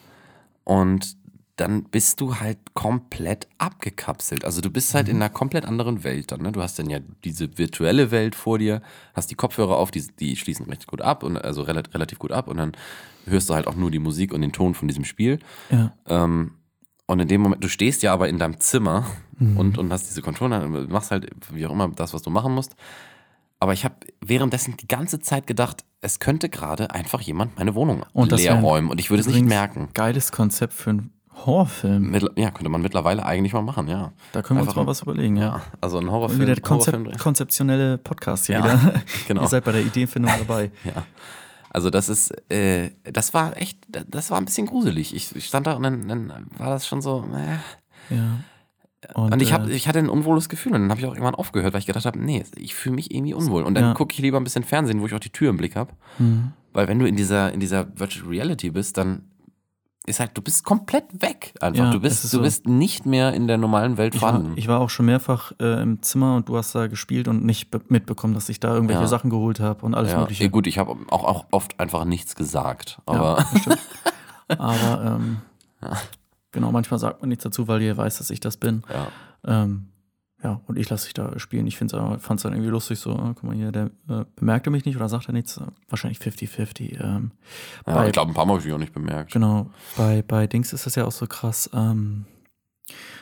Und 0.63 1.15
dann 1.57 1.83
bist 1.83 2.21
du 2.21 2.39
halt 2.39 2.57
komplett 2.73 3.47
abgekapselt. 3.57 4.45
Also 4.45 4.61
du 4.61 4.69
bist 4.69 4.93
halt 4.93 5.09
in 5.09 5.17
einer 5.17 5.29
komplett 5.29 5.65
anderen 5.65 6.03
Welt 6.03 6.31
dann. 6.31 6.41
Ne? 6.41 6.51
Du 6.51 6.61
hast 6.61 6.79
dann 6.79 6.89
ja 6.89 6.99
diese 7.23 7.57
virtuelle 7.57 8.11
Welt 8.11 8.35
vor 8.35 8.57
dir, 8.59 8.81
hast 9.13 9.29
die 9.31 9.35
Kopfhörer 9.35 9.75
auf, 9.75 9.91
die, 9.91 10.05
die 10.19 10.35
schließen 10.35 10.65
recht 10.67 10.87
gut 10.87 11.01
ab, 11.01 11.23
und, 11.23 11.37
also 11.37 11.63
relativ, 11.63 11.93
relativ 11.93 12.19
gut 12.19 12.31
ab. 12.31 12.47
Und 12.47 12.57
dann 12.57 12.71
hörst 13.25 13.49
du 13.49 13.55
halt 13.55 13.67
auch 13.67 13.75
nur 13.75 13.91
die 13.91 13.99
Musik 13.99 14.33
und 14.33 14.41
den 14.41 14.53
Ton 14.53 14.73
von 14.73 14.87
diesem 14.87 15.03
Spiel. 15.03 15.39
ja. 15.69 15.93
Ähm, 16.07 16.51
und 17.09 17.21
in 17.21 17.29
dem 17.29 17.39
Moment, 17.39 17.63
du 17.63 17.69
stehst 17.69 18.03
ja 18.03 18.11
aber 18.11 18.27
in 18.27 18.37
deinem 18.37 18.59
Zimmer 18.59 19.05
Mhm. 19.39 19.57
und, 19.57 19.77
und 19.77 19.91
hast 19.91 20.09
diese 20.09 20.21
Controller, 20.21 20.63
und 20.63 20.89
machst 20.89 21.11
halt 21.11 21.29
wie 21.51 21.65
auch 21.65 21.71
immer 21.71 21.87
das, 21.89 22.13
was 22.13 22.21
du 22.21 22.29
machen 22.29 22.53
musst. 22.53 22.75
Aber 23.59 23.73
ich 23.73 23.85
habe 23.85 23.95
währenddessen 24.21 24.77
die 24.77 24.87
ganze 24.87 25.19
Zeit 25.19 25.47
gedacht, 25.47 25.83
es 26.01 26.19
könnte 26.19 26.49
gerade 26.49 26.91
einfach 26.91 27.21
jemand 27.21 27.57
meine 27.57 27.73
Wohnung 27.75 28.03
Und 28.13 28.31
leer 28.31 28.55
räumen 28.59 28.89
und 28.89 28.99
ich 28.99 29.09
würde 29.09 29.21
es 29.21 29.27
nicht 29.27 29.45
merken. 29.45 29.89
Geiles 29.93 30.31
Konzept 30.31 30.73
für 30.73 30.91
einen 30.91 31.11
Horrorfilm. 31.45 32.11
Mittler- 32.11 32.37
ja, 32.39 32.51
könnte 32.51 32.69
man 32.69 32.81
mittlerweile 32.81 33.25
eigentlich 33.25 33.53
mal 33.53 33.61
machen, 33.61 33.87
ja. 33.87 34.11
Da 34.31 34.41
können 34.41 34.59
wir 34.59 34.65
uns 34.65 34.75
mal 34.75 34.87
was 34.87 35.01
überlegen, 35.01 35.37
ja. 35.37 35.43
Ja, 35.43 35.61
also 35.81 35.99
ein 35.99 36.09
Horrorfilm. 36.11 36.41
Wieder 36.41 36.55
der 36.55 36.69
Horrorfilm 36.69 37.03
Konzept, 37.05 37.19
konzeptionelle 37.23 37.97
Podcast 37.97 38.47
hier 38.47 38.55
Ja, 38.59 38.63
wieder. 38.65 38.93
genau. 39.27 39.41
Ihr 39.43 39.47
seid 39.47 39.63
bei 39.63 39.71
der 39.71 39.81
Ideenfindung 39.81 40.31
dabei. 40.39 40.71
Ja. 40.83 41.03
Also 41.69 41.89
das 41.89 42.09
ist, 42.09 42.31
äh, 42.51 42.91
das 43.03 43.33
war 43.33 43.55
echt, 43.57 43.77
das 43.89 44.31
war 44.31 44.39
ein 44.39 44.45
bisschen 44.45 44.65
gruselig. 44.67 45.13
Ich, 45.13 45.35
ich 45.35 45.45
stand 45.45 45.67
da 45.67 45.73
und 45.73 45.83
dann, 45.83 46.07
dann 46.07 46.47
war 46.57 46.69
das 46.69 46.87
schon 46.87 47.01
so, 47.01 47.23
äh. 47.35 48.15
Ja. 48.15 48.39
Und, 49.13 49.39
ich, 49.41 49.53
hab, 49.53 49.67
äh, 49.67 49.71
ich 49.73 49.87
hatte 49.87 49.99
ein 49.99 50.09
unwohles 50.09 50.49
Gefühl 50.49 50.73
und 50.73 50.81
dann 50.81 50.89
habe 50.89 50.99
ich 50.99 51.05
auch 51.05 51.11
irgendwann 51.13 51.35
aufgehört, 51.35 51.73
weil 51.73 51.79
ich 51.81 51.85
gedacht 51.85 52.05
habe, 52.05 52.17
nee, 52.19 52.43
ich 52.55 52.73
fühle 52.73 52.95
mich 52.95 53.13
irgendwie 53.13 53.33
unwohl. 53.35 53.63
Und 53.63 53.75
dann 53.75 53.83
Ja. 53.83 53.93
gucke 53.93 54.13
ich 54.13 54.19
lieber 54.19 54.37
ein 54.39 54.43
bisschen 54.43 54.63
Fernsehen, 54.63 55.01
wo 55.01 55.05
ich 55.05 55.13
auch 55.13 55.19
die 55.19 55.29
Tür 55.29 55.49
im 55.49 55.57
Blick 55.57 55.75
habe. 55.75 55.93
hm. 56.17 56.51
Weil 56.73 56.87
wenn 56.87 56.99
du 56.99 57.05
in 57.07 57.15
dieser, 57.15 57.51
in 57.53 57.59
dieser 57.59 57.87
Virtual 57.99 58.27
Reality 58.27 58.69
bist, 58.71 58.97
dann 58.97 59.23
ist 60.07 60.19
halt, 60.19 60.31
du 60.35 60.41
bist 60.41 60.63
komplett 60.63 61.21
weg 61.21 61.53
einfach. 61.61 61.85
Ja, 61.85 61.91
du 61.91 61.99
bist, 61.99 62.23
ist 62.23 62.33
du 62.33 62.37
so. 62.37 62.43
bist 62.43 62.65
nicht 62.65 63.05
mehr 63.05 63.33
in 63.33 63.45
der 63.47 63.57
normalen 63.57 63.97
Welt 63.97 64.15
Ich 64.15 64.21
war, 64.21 64.29
vorhanden. 64.31 64.53
ich 64.57 64.67
war 64.67 64.79
auch 64.79 64.89
schon 64.89 65.05
mehrfach 65.05 65.51
äh, 65.59 65.81
im 65.83 66.01
Zimmer 66.01 66.35
und 66.37 66.47
du 66.49 66.57
hast 66.57 66.73
da 66.73 66.87
gespielt 66.87 67.27
und 67.27 67.43
nicht 67.45 67.69
be- 67.69 67.81
mitbekommen, 67.89 68.33
dass 68.33 68.47
ich 68.49 68.59
da 68.59 68.73
irgendwelche 68.73 69.01
Ja. 69.01 69.07
Sachen 69.07 69.29
geholt 69.29 69.59
habe 69.59 69.85
und 69.85 69.93
alles 69.93 70.13
ja, 70.13 70.19
Mögliche. 70.21 70.43
eh, 70.45 70.47
gut, 70.49 70.65
ich 70.65 70.77
habe 70.79 70.95
auch, 71.09 71.23
auch 71.25 71.45
oft 71.51 71.79
einfach 71.79 72.05
nichts 72.05 72.35
gesagt. 72.35 72.99
Ja, 73.07 73.13
Aber. 73.13 73.45
Aber 74.57 75.17
ähm, 75.19 75.37
genau, 76.51 76.71
manchmal 76.71 76.99
sagt 76.99 77.21
man 77.21 77.29
nichts 77.29 77.43
dazu, 77.43 77.67
weil 77.67 77.81
ihr 77.81 77.97
weiß, 77.97 78.17
dass 78.19 78.29
ich 78.29 78.39
das 78.39 78.57
bin. 78.57 78.83
ja. 78.89 79.07
Ähm, 79.63 79.89
ja, 80.43 80.61
und 80.67 80.77
ich 80.77 80.89
lasse 80.89 81.05
dich 81.05 81.13
da 81.15 81.37
spielen. 81.39 81.65
Ich 81.67 81.77
fand 81.77 81.91
es 81.93 82.43
dann 82.43 82.53
irgendwie 82.53 82.69
lustig, 82.69 82.99
so, 82.99 83.13
ah, 83.15 83.31
guck 83.33 83.43
mal 83.43 83.55
hier, 83.55 83.71
der 83.71 83.85
äh, 84.07 84.23
bemerkte 84.35 84.69
mich 84.69 84.85
nicht 84.85 84.95
oder 84.95 85.09
sagt 85.09 85.27
er 85.27 85.33
nichts. 85.33 85.59
Wahrscheinlich 85.89 86.19
50-50. 86.19 86.99
Ähm, 87.03 87.31
ja 87.87 87.93
bei- 87.95 88.05
ich 88.07 88.13
glaube, 88.13 88.31
ein 88.31 88.33
paar 88.35 88.45
Mal 88.45 88.57
habe 88.57 88.67
ich 88.67 88.73
auch 88.73 88.77
nicht 88.77 88.93
bemerkt. 88.93 89.31
Genau, 89.33 89.71
bei, 89.97 90.21
bei 90.21 90.45
Dings 90.47 90.73
ist 90.73 90.85
das 90.85 90.95
ja 90.95 91.05
auch 91.05 91.11
so 91.11 91.25
krass, 91.25 91.69
ähm, 91.73 92.25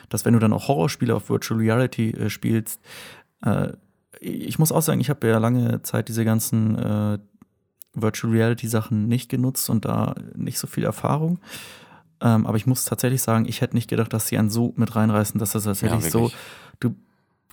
dass 0.08 0.24
wenn 0.24 0.34
du 0.34 0.38
dann 0.40 0.52
auch 0.52 0.68
Horrorspiele 0.68 1.14
auf 1.14 1.28
Virtual 1.30 1.58
Reality 1.58 2.10
äh, 2.10 2.30
spielst, 2.30 2.80
äh, 3.42 3.72
ich 4.20 4.58
muss 4.58 4.72
auch 4.72 4.80
sagen, 4.82 5.00
ich 5.00 5.10
habe 5.10 5.26
ja 5.28 5.38
lange 5.38 5.82
Zeit 5.82 6.08
diese 6.08 6.24
ganzen 6.24 6.76
äh, 6.78 7.18
Virtual 7.94 8.32
Reality 8.32 8.66
Sachen 8.68 9.08
nicht 9.08 9.28
genutzt 9.30 9.68
und 9.70 9.84
da 9.84 10.14
nicht 10.34 10.58
so 10.58 10.66
viel 10.66 10.84
Erfahrung. 10.84 11.38
Ähm, 12.20 12.46
aber 12.46 12.56
ich 12.56 12.66
muss 12.66 12.84
tatsächlich 12.86 13.20
sagen, 13.22 13.46
ich 13.46 13.60
hätte 13.60 13.74
nicht 13.74 13.88
gedacht, 13.90 14.12
dass 14.12 14.28
sie 14.28 14.38
einen 14.38 14.48
so 14.50 14.72
mit 14.76 14.94
reinreißen, 14.96 15.38
dass 15.38 15.52
das 15.52 15.64
tatsächlich 15.64 16.04
Ja, 16.04 16.10
so, 16.10 16.30
du, 16.80 16.94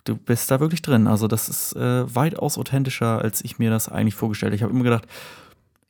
du 0.04 0.16
bist 0.16 0.50
da 0.50 0.60
wirklich 0.60 0.82
drin. 0.82 1.06
Also 1.06 1.28
das 1.28 1.48
ist 1.48 1.74
äh, 1.76 2.14
weitaus 2.14 2.58
authentischer, 2.58 3.20
als 3.20 3.42
ich 3.44 3.58
mir 3.58 3.70
das 3.70 3.88
eigentlich 3.88 4.14
vorgestellt 4.14 4.50
habe. 4.50 4.56
Ich 4.56 4.62
habe 4.62 4.72
immer 4.72 4.84
gedacht, 4.84 5.06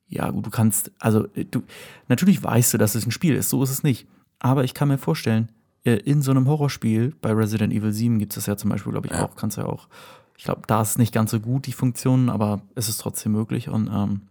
ja, 0.09 0.31
gut, 0.31 0.47
du 0.47 0.51
kannst, 0.51 0.93
also 0.99 1.27
äh, 1.35 1.45
du, 1.45 1.63
natürlich 2.09 2.43
weißt 2.43 2.75
du, 2.75 2.79
dass 2.79 2.95
es 2.95 3.07
ein 3.07 3.11
Spiel 3.11 3.35
ist, 3.35 3.51
so 3.51 3.63
ist 3.63 3.71
es 3.71 3.83
nicht. 3.83 4.07
Aber 4.39 4.65
ich 4.65 4.75
kann 4.75 4.89
mir 4.89 4.99
vorstellen, 4.99 5.51
äh, 5.85 5.95
in 5.97 6.23
so 6.23 6.31
einem 6.31 6.47
Horrorspiel, 6.49 7.15
bei 7.21 7.33
Resident 7.33 7.73
Evil 7.73 7.93
7 7.93 8.19
gibt 8.19 8.33
es 8.33 8.37
das 8.37 8.47
ja 8.47 8.57
zum 8.57 8.71
Beispiel, 8.71 8.93
glaube 8.93 9.07
ich, 9.09 9.13
Ja. 9.13 9.25
auch, 9.27 9.37
kannst 9.37 9.57
du 9.57 9.63
ja 9.63 9.67
auch. 9.67 9.89
Ich 10.37 10.45
glaube, 10.45 10.63
da 10.67 10.83
ist 10.83 10.91
es 10.91 10.99
nicht 10.99 11.13
ganz 11.15 11.31
so 11.31 11.41
gut, 11.41 11.67
die 11.67 11.73
Funktionen, 11.73 12.29
aber 12.29 12.61
es 12.75 12.89
ist 12.89 12.99
trotzdem 13.01 13.33
möglich 13.33 13.69
und 13.69 13.89
ähm, 13.89 14.23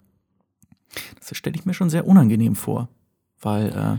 das 1.19 1.35
stelle 1.37 1.55
ich 1.55 1.65
mir 1.65 1.73
schon 1.73 1.89
sehr 1.89 2.05
unangenehm 2.07 2.55
vor. 2.55 2.89
Weil 3.41 3.69
äh, 3.69 3.97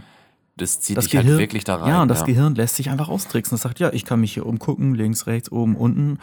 Das 0.57 0.81
zieht 0.81 0.97
das 0.97 1.07
dich 1.07 1.13
Gehirn, 1.13 1.29
halt 1.31 1.39
wirklich 1.41 1.65
da 1.65 1.77
rein. 1.77 1.89
ja, 1.89 2.03
und 2.03 2.07
das 2.09 2.25
Gehirn 2.25 2.55
lässt 2.55 2.77
sich 2.77 2.89
einfach 2.89 3.09
austricksen. 3.09 3.57
Das 3.57 3.63
sagt, 3.63 3.81
ja, 3.81 3.93
ich 3.93 4.05
kann 4.05 4.21
mich 4.21 4.35
hier 4.35 4.47
umgucken, 4.47 4.95
links, 4.95 5.27
rechts, 5.27 5.51
oben, 5.51 5.75
unten. 5.75 6.19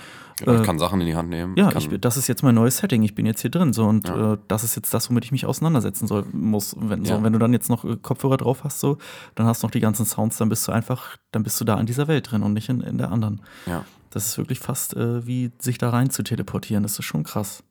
Ja, 0.45 0.53
ich 0.55 0.61
äh, 0.61 0.63
kann 0.63 0.79
Sachen 0.79 1.01
in 1.01 1.07
die 1.07 1.15
Hand 1.17 1.29
nehmen. 1.29 1.55
Ja, 1.57 1.75
ich, 1.75 1.89
das 1.99 2.15
ist 2.15 2.27
jetzt 2.27 2.41
mein 2.41 2.55
neues 2.55 2.77
Setting. 2.77 3.03
Ich 3.03 3.13
bin 3.13 3.25
jetzt 3.25 3.41
hier 3.41 3.51
drin. 3.51 3.73
So, 3.73 3.85
und 3.85 4.07
Ja. 4.07 4.33
äh, 4.33 4.37
das 4.47 4.63
ist 4.63 4.75
jetzt 4.75 4.93
das, 4.93 5.09
womit 5.09 5.25
ich 5.25 5.33
mich 5.33 5.45
auseinandersetzen 5.45 6.07
soll, 6.07 6.25
muss. 6.31 6.75
Wenn, 6.79 7.03
so, 7.03 7.15
Ja. 7.15 7.23
wenn 7.23 7.33
du 7.33 7.39
dann 7.39 7.51
jetzt 7.51 7.69
noch 7.69 7.83
äh, 7.83 7.97
Kopfhörer 8.01 8.37
drauf 8.37 8.63
hast, 8.63 8.79
so, 8.79 8.97
dann 9.35 9.47
hast 9.47 9.63
du 9.63 9.67
noch 9.67 9.71
die 9.71 9.81
ganzen 9.81 10.05
Sounds, 10.05 10.37
dann 10.37 10.47
bist 10.47 10.65
du 10.65 10.71
einfach, 10.71 11.17
dann 11.33 11.43
bist 11.43 11.59
du 11.59 11.65
da 11.65 11.77
in 11.77 11.85
dieser 11.85 12.07
Welt 12.07 12.31
drin 12.31 12.41
und 12.43 12.53
nicht 12.53 12.69
in, 12.69 12.79
in 12.81 12.97
der 12.97 13.11
anderen. 13.11 13.41
ja. 13.65 13.83
Das 14.13 14.25
ist 14.25 14.37
wirklich 14.37 14.59
fast 14.59 14.93
äh, 14.97 15.25
wie 15.25 15.51
sich 15.59 15.77
da 15.77 15.89
rein 15.89 16.09
zu 16.09 16.21
teleportieren. 16.21 16.83
Das 16.83 16.99
ist 16.99 17.05
schon 17.05 17.23
krass. 17.23 17.63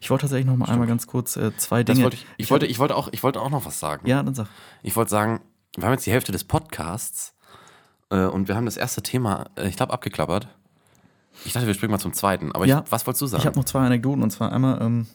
Ich 0.00 0.08
wollte 0.08 0.22
tatsächlich 0.22 0.46
noch 0.46 0.56
mal 0.56 0.68
einmal 0.68 0.86
ganz 0.86 1.08
kurz 1.08 1.36
äh, 1.36 1.50
zwei 1.56 1.82
Dinge. 1.82 2.04
wollte 2.04 2.14
ich, 2.16 2.26
ich, 2.36 2.50
wollte, 2.52 2.66
ich, 2.66 2.78
wollte 2.78 2.94
auch, 2.94 3.08
ich 3.10 3.24
wollte 3.24 3.40
auch 3.40 3.50
noch 3.50 3.66
was 3.66 3.80
sagen. 3.80 4.06
ja, 4.08 4.22
dann 4.22 4.34
sag. 4.36 4.46
Ich 4.84 4.94
wollte 4.94 5.10
sagen, 5.10 5.40
wir 5.76 5.84
haben 5.84 5.92
jetzt 5.92 6.06
die 6.06 6.12
Hälfte 6.12 6.32
des 6.32 6.44
Podcasts 6.44 7.34
äh, 8.10 8.24
und 8.26 8.48
wir 8.48 8.56
haben 8.56 8.64
das 8.66 8.76
erste 8.76 9.02
Thema, 9.02 9.46
äh, 9.56 9.68
ich 9.68 9.76
glaube, 9.76 9.92
abgeklappert. 9.92 10.48
Ich 11.44 11.52
dachte, 11.52 11.66
wir 11.66 11.74
springen 11.74 11.90
mal 11.90 11.98
zum 11.98 12.12
zweiten. 12.12 12.52
Aber 12.52 12.64
Ja. 12.66 12.82
ich, 12.84 12.92
was 12.92 13.06
wolltest 13.06 13.22
du 13.22 13.26
sagen? 13.26 13.40
Ich 13.42 13.46
habe 13.46 13.58
noch 13.58 13.64
zwei 13.64 13.80
Anekdoten 13.80 14.22
und 14.22 14.30
zwar 14.30 14.52
einmal 14.52 14.80
ähm, 14.80 15.06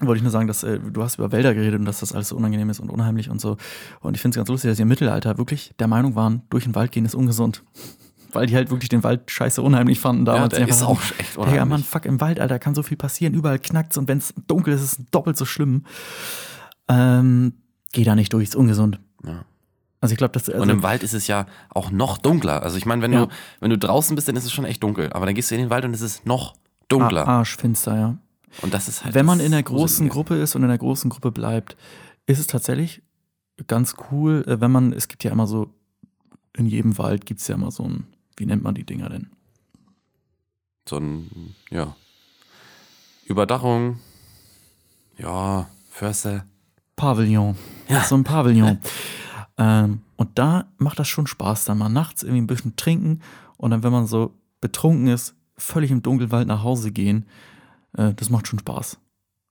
wollte 0.00 0.16
ich 0.18 0.22
nur 0.22 0.32
sagen, 0.32 0.48
dass 0.48 0.64
äh, 0.64 0.80
du 0.80 1.02
hast 1.02 1.16
über 1.18 1.30
Wälder 1.30 1.54
geredet 1.54 1.78
und 1.78 1.84
dass 1.86 2.00
das 2.00 2.12
alles 2.12 2.28
so 2.30 2.36
unangenehm 2.36 2.68
ist 2.70 2.80
und 2.80 2.90
unheimlich 2.90 3.30
und 3.30 3.40
so. 3.40 3.56
Und 4.00 4.16
ich 4.16 4.20
finde 4.22 4.34
es 4.34 4.36
ganz 4.40 4.48
lustig, 4.48 4.70
dass 4.70 4.76
sie 4.78 4.82
im 4.82 4.88
Mittelalter 4.88 5.38
wirklich 5.38 5.72
der 5.78 5.86
Meinung 5.86 6.16
waren, 6.16 6.42
durch 6.50 6.64
den 6.64 6.74
Wald 6.74 6.90
gehen 6.90 7.04
ist 7.04 7.14
ungesund. 7.14 7.62
Weil 8.32 8.46
die 8.46 8.56
halt 8.56 8.70
wirklich 8.70 8.88
den 8.88 9.04
Wald 9.04 9.30
scheiße 9.30 9.62
unheimlich 9.62 10.00
fanden 10.00 10.24
damals. 10.24 10.48
der 10.50 10.58
Die 10.58 10.72
einfach 10.72 10.76
ist 10.76 10.82
auch 10.82 11.00
echt 11.20 11.36
Hey, 11.36 11.36
ja, 11.36 11.42
unheimlich. 11.42 11.68
Mann, 11.68 11.82
fuck, 11.84 12.04
im 12.04 12.20
Wald, 12.20 12.40
Alter, 12.40 12.58
kann 12.58 12.74
so 12.74 12.82
viel 12.82 12.96
passieren. 12.96 13.32
Überall 13.32 13.60
knackt's 13.60 13.96
und 13.96 14.08
wenn 14.08 14.18
es 14.18 14.34
dunkel 14.48 14.74
ist, 14.74 14.82
ist 14.82 14.98
es 14.98 15.04
doppelt 15.12 15.36
so 15.36 15.44
schlimm. 15.44 15.84
Ähm, 16.88 17.54
geh 17.92 18.02
da 18.02 18.16
nicht 18.16 18.32
durch, 18.32 18.42
ist 18.48 18.56
ungesund. 18.56 18.98
Ja. 19.24 19.44
Also 20.04 20.12
ich 20.12 20.18
glaube, 20.18 20.32
das 20.32 20.50
also, 20.50 20.60
und 20.62 20.68
im 20.68 20.82
Wald 20.82 21.02
ist 21.02 21.14
es 21.14 21.28
ja 21.28 21.46
auch 21.70 21.90
noch 21.90 22.18
dunkler. 22.18 22.62
Also 22.62 22.76
ich 22.76 22.84
meine, 22.84 23.00
wenn, 23.00 23.12
Ja. 23.14 23.24
du, 23.24 23.32
wenn 23.60 23.70
du 23.70 23.78
draußen 23.78 24.14
bist, 24.14 24.28
dann 24.28 24.36
ist 24.36 24.44
es 24.44 24.52
schon 24.52 24.66
echt 24.66 24.82
dunkel. 24.82 25.10
Aber 25.14 25.24
dann 25.24 25.34
gehst 25.34 25.50
du 25.50 25.54
in 25.54 25.62
den 25.62 25.70
Wald 25.70 25.86
und 25.86 25.94
es 25.94 26.02
ist 26.02 26.26
noch 26.26 26.54
dunkler. 26.88 27.22
Ar- 27.26 27.38
arschfinster, 27.38 27.96
ja. 27.96 28.18
Und 28.60 28.74
das 28.74 28.86
ist 28.86 29.02
halt 29.02 29.14
Wenn 29.14 29.24
man 29.24 29.40
in 29.40 29.52
der 29.52 29.62
großen. 29.62 30.06
Gruppe 30.10 30.36
ist 30.36 30.54
und 30.56 30.62
in 30.62 30.68
der 30.68 30.76
großen 30.76 31.08
Gruppe 31.08 31.32
bleibt, 31.32 31.74
ist 32.26 32.38
es 32.38 32.46
tatsächlich 32.46 33.00
ganz 33.66 33.94
cool, 34.10 34.44
äh, 34.46 34.60
wenn 34.60 34.70
man, 34.70 34.92
es 34.92 35.08
gibt 35.08 35.24
ja 35.24 35.30
immer 35.32 35.46
so, 35.46 35.70
in 36.54 36.66
jedem 36.66 36.98
Wald 36.98 37.24
gibt 37.24 37.40
es 37.40 37.48
ja 37.48 37.54
immer 37.54 37.70
so 37.70 37.84
ein, 37.84 38.06
wie 38.36 38.44
nennt 38.44 38.62
man 38.62 38.74
die 38.74 38.84
Dinger 38.84 39.08
denn? 39.08 39.30
So 40.86 40.98
ein, 40.98 41.54
ja. 41.70 41.96
Überdachung. 43.24 44.00
Ja, 45.16 45.66
Förster. 45.90 46.44
Pavillon. 46.96 47.56
Ja. 47.88 48.02
So 48.04 48.16
ein 48.16 48.24
Pavillon. 48.24 48.78
ähm, 49.58 50.00
und 50.16 50.30
da 50.38 50.66
macht 50.78 50.98
das 50.98 51.08
schon 51.08 51.26
Spaß, 51.26 51.64
dann 51.64 51.78
mal 51.78 51.88
nachts 51.88 52.22
irgendwie 52.22 52.42
ein 52.42 52.46
bisschen 52.46 52.76
trinken 52.76 53.20
und 53.56 53.70
dann, 53.70 53.82
wenn 53.82 53.92
man 53.92 54.06
so 54.06 54.32
betrunken 54.60 55.08
ist, 55.08 55.34
völlig 55.56 55.90
im 55.90 56.02
Dunkelwald 56.02 56.48
nach 56.48 56.62
Hause 56.62 56.90
gehen. 56.90 57.26
Äh, 57.96 58.14
das 58.14 58.30
macht 58.30 58.48
schon 58.48 58.58
Spaß. 58.58 58.98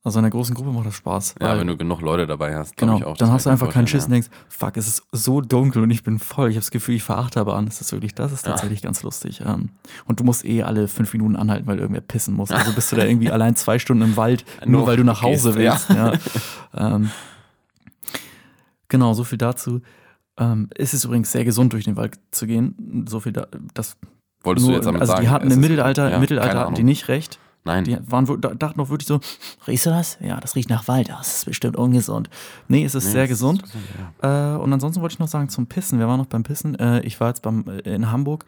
Also 0.06 0.20
in 0.20 0.24
der 0.24 0.32
großen 0.32 0.54
Gruppe 0.54 0.72
macht 0.72 0.86
das 0.86 0.96
Spaß. 0.96 1.36
Ja, 1.42 1.58
wenn 1.58 1.68
du 1.68 1.78
genug 1.78 2.02
Leute 2.02 2.28
dabei 2.28 2.58
hast. 2.58 2.76
Genau, 2.76 2.98
ich 2.98 3.06
auch, 3.06 3.16
dann 3.16 3.32
hast 3.32 3.46
du 3.46 3.50
einfach 3.50 3.70
keinen 3.70 3.88
Schiss 3.88 4.04
und 4.04 4.12
denkst, 4.12 4.28
fuck, 4.50 4.76
es 4.76 4.86
ist 4.86 5.04
so 5.13 5.39
dunkel 5.39 5.82
und 5.82 5.92
ich 5.92 6.04
bin 6.04 6.20
voll. 6.20 6.50
Ich 6.50 6.58
habe 6.58 6.62
das 6.62 6.72
Gefühl, 6.72 6.96
ich 6.96 7.04
fahre 7.04 7.22
Achterbahn. 7.22 7.68
Das 7.68 7.80
ist 7.80 7.94
wirklich, 7.94 8.13
das 8.13 8.34
ist 8.34 8.44
tatsächlich 8.44 8.82
ganz 8.82 9.02
lustig. 9.04 9.42
Ähm, 9.46 9.70
und 10.04 10.20
du 10.20 10.26
musst 10.26 10.44
eh 10.44 10.63
alle 10.63 10.89
fünf 10.89 11.13
Minuten 11.13 11.38
anhalten, 11.38 11.68
weil 11.68 11.80
irgendwer 11.80 12.02
pissen 12.02 12.34
muss. 12.34 12.52
Also 12.52 12.74
bist 12.74 12.92
du 12.92 12.98
da 12.98 13.06
irgendwie 13.06 13.32
allein 13.32 13.56
zwei 13.56 13.80
Stunden 13.80 14.04
im 14.04 14.18
Wald, 14.18 14.44
nur, 14.66 14.80
Nur 14.80 14.88
weil 14.88 14.98
du 14.98 15.04
nach 15.06 15.22
Hause 15.22 15.54
gehst, 15.54 15.88
willst. 15.88 15.89
Ja. 15.92 16.13
ähm, 16.96 17.10
genau, 18.93 19.13
so 19.13 19.23
viel 19.25 19.38
dazu. 19.38 19.82
Ähm, 20.38 20.69
es 20.75 20.93
ist 20.93 21.03
übrigens 21.03 21.32
sehr 21.32 21.43
gesund, 21.43 21.73
durch 21.73 21.84
den 21.84 21.95
Wald 21.97 22.17
zu 22.32 22.47
gehen. 22.47 23.06
So 23.10 23.19
viel 23.19 23.34
da, 23.34 23.47
das. 23.73 23.97
Wolltest 24.43 24.65
nur, 24.65 24.73
du 24.73 24.77
jetzt 24.77 24.86
damit 24.86 25.01
also 25.01 25.12
sagen? 25.13 25.23
die 25.25 25.29
hatten 25.29 25.45
im 25.47 25.51
ist- 25.51 25.58
Mittelalter, 25.60 26.10
ja, 26.10 26.15
im 26.15 26.21
Mittelalter 26.21 26.60
hatten 26.62 26.75
die 26.75 26.84
nicht 26.84 27.08
recht. 27.08 27.39
Nein. 27.65 27.86
Die 27.86 27.97
waren, 28.08 28.25
dachten 28.41 28.77
doch 28.77 28.89
wirklich 28.89 29.08
so, 29.08 29.21
riechst 29.67 29.86
du 29.86 29.89
das? 29.89 30.17
Ja, 30.21 30.38
das 30.41 30.56
riecht 30.56 30.69
nach 30.69 30.88
Wald. 30.89 31.08
Das 31.10 31.38
ist 31.38 31.45
bestimmt 31.45 31.77
ungesund. 31.77 32.29
Nee, 32.67 32.84
es 32.84 32.93
ist 32.93 33.06
Nee, 33.06 33.12
sehr 33.12 33.23
es 33.23 33.29
ist 33.29 33.36
gesund. 33.36 33.63
gesund, 33.63 33.84
ja. 34.21 34.56
Äh, 34.56 34.58
und 34.60 34.73
ansonsten 34.73 35.01
wollte 35.01 35.13
ich 35.13 35.19
noch 35.19 35.29
sagen 35.29 35.47
zum 35.49 35.67
Pissen. 35.67 35.97
Wir 35.99 36.08
waren 36.10 36.19
noch 36.19 36.25
beim 36.25 36.43
Pissen. 36.43 36.75
Äh, 36.77 36.99
ich 37.01 37.19
war 37.21 37.29
jetzt 37.29 37.41
beim, 37.41 37.63
äh, 37.67 37.79
in 37.95 38.12
Hamburg 38.12 38.45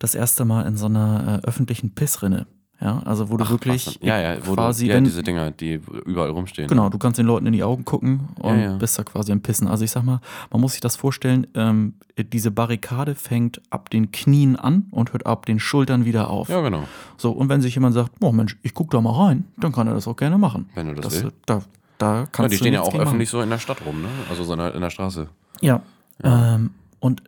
das 0.00 0.16
erste 0.16 0.44
Mal 0.44 0.62
in 0.66 0.76
so 0.76 0.86
einer 0.86 1.40
äh, 1.44 1.46
öffentlichen 1.46 1.94
Pissrinne. 1.94 2.46
Ja, 2.84 3.00
also 3.06 3.30
wo 3.30 3.38
du 3.38 3.44
Ach, 3.44 3.50
wirklich 3.50 3.98
denn? 3.98 4.06
ja, 4.08 4.20
ja, 4.20 4.36
wo 4.46 4.52
quasi, 4.52 4.84
du, 4.84 4.90
ja, 4.90 4.96
wenn, 4.96 5.04
diese 5.04 5.22
Dinger, 5.22 5.50
die 5.52 5.80
überall 6.04 6.28
rumstehen. 6.28 6.68
genau, 6.68 6.90
du 6.90 6.98
kannst 6.98 7.18
den 7.18 7.24
Leuten 7.24 7.46
in 7.46 7.54
die 7.54 7.62
Augen 7.64 7.86
gucken 7.86 8.28
und 8.38 8.58
Ja, 8.58 8.62
ja. 8.72 8.76
bist 8.76 8.98
da 8.98 9.04
quasi 9.04 9.32
am 9.32 9.40
Pissen. 9.40 9.66
Also 9.68 9.84
ich 9.84 9.90
sag 9.90 10.04
mal, 10.04 10.20
man 10.50 10.60
muss 10.60 10.72
sich 10.72 10.82
das 10.82 10.94
vorstellen, 10.94 11.46
ähm, 11.54 11.94
diese 12.18 12.50
Barrikade 12.50 13.14
fängt 13.14 13.62
ab 13.70 13.88
den 13.88 14.12
Knien 14.12 14.56
an 14.56 14.84
und 14.90 15.14
hört 15.14 15.24
ab 15.24 15.46
den 15.46 15.58
Schultern 15.60 16.04
wieder 16.04 16.28
auf. 16.28 16.50
Ja, 16.50 16.60
genau. 16.60 16.84
So, 17.16 17.32
und 17.32 17.48
wenn 17.48 17.62
sich 17.62 17.74
jemand 17.74 17.94
sagt, 17.94 18.12
oh 18.20 18.32
Mensch, 18.32 18.58
ich 18.62 18.74
guck 18.74 18.90
da 18.90 19.00
mal 19.00 19.12
rein, 19.28 19.44
dann 19.56 19.72
kann 19.72 19.86
er 19.88 19.94
das 19.94 20.06
auch 20.06 20.16
gerne 20.16 20.36
machen. 20.36 20.68
Wenn 20.74 20.88
du 20.88 20.94
das, 20.94 21.04
Das, 21.14 21.22
willst. 21.24 21.36
da, 21.46 21.62
da 21.96 22.26
kannst 22.30 22.38
Ja, 22.38 22.48
die 22.48 22.56
stehen 22.58 22.74
ja 22.74 22.82
auch 22.82 22.86
gegen 22.90 22.98
machen. 22.98 23.08
öffentlich 23.08 23.30
so 23.30 23.40
in 23.40 23.48
der 23.48 23.58
Stadt 23.58 23.78
rum, 23.86 24.02
ne? 24.02 24.08
Also 24.28 24.44
so 24.44 24.52
in 24.52 24.58
der, 24.58 24.74
in 24.74 24.82
der 24.82 24.90
Straße. 24.90 25.28
Ja. 25.62 25.80
Ähm, 26.22 26.70
und 27.00 27.22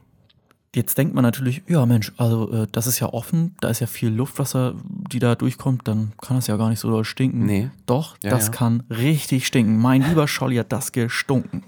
jetzt 0.77 0.99
denkt 0.99 1.15
man 1.15 1.23
natürlich, 1.23 1.63
ja 1.67 1.87
Mensch, 1.87 2.13
also 2.19 2.53
äh, 2.53 2.67
das 2.71 2.87
ist 2.87 3.01
ja 3.01 3.09
offen, 3.13 3.57
da 3.61 3.71
ist 3.71 3.81
ja 3.81 3.87
viel 3.87 4.11
Luftwasser, 4.11 4.75
die 4.85 5.19
da 5.19 5.35
durchkommt, 5.35 5.89
dann 5.89 6.13
kann 6.21 6.37
das 6.37 6.47
ja 6.47 6.57
gar 6.57 6.69
nicht 6.69 6.81
so 6.81 6.91
doll 6.91 7.05
stinken. 7.05 7.47
Nee. 7.47 7.71
Doch, 7.87 8.17
Ja, 8.23 8.31
das 8.31 8.47
ja. 8.47 8.53
kann 8.53 8.83
richtig 8.91 9.47
stinken. 9.47 9.79
Mein 9.79 10.03
lieber 10.03 10.29
Scholli 10.29 10.57
hat 10.57 10.71
das 10.73 10.93
gestunken. 10.93 11.65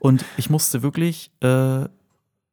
Und 0.00 0.24
ich 0.38 0.48
musste 0.48 0.82
wirklich, 0.82 1.30
äh, 1.40 1.84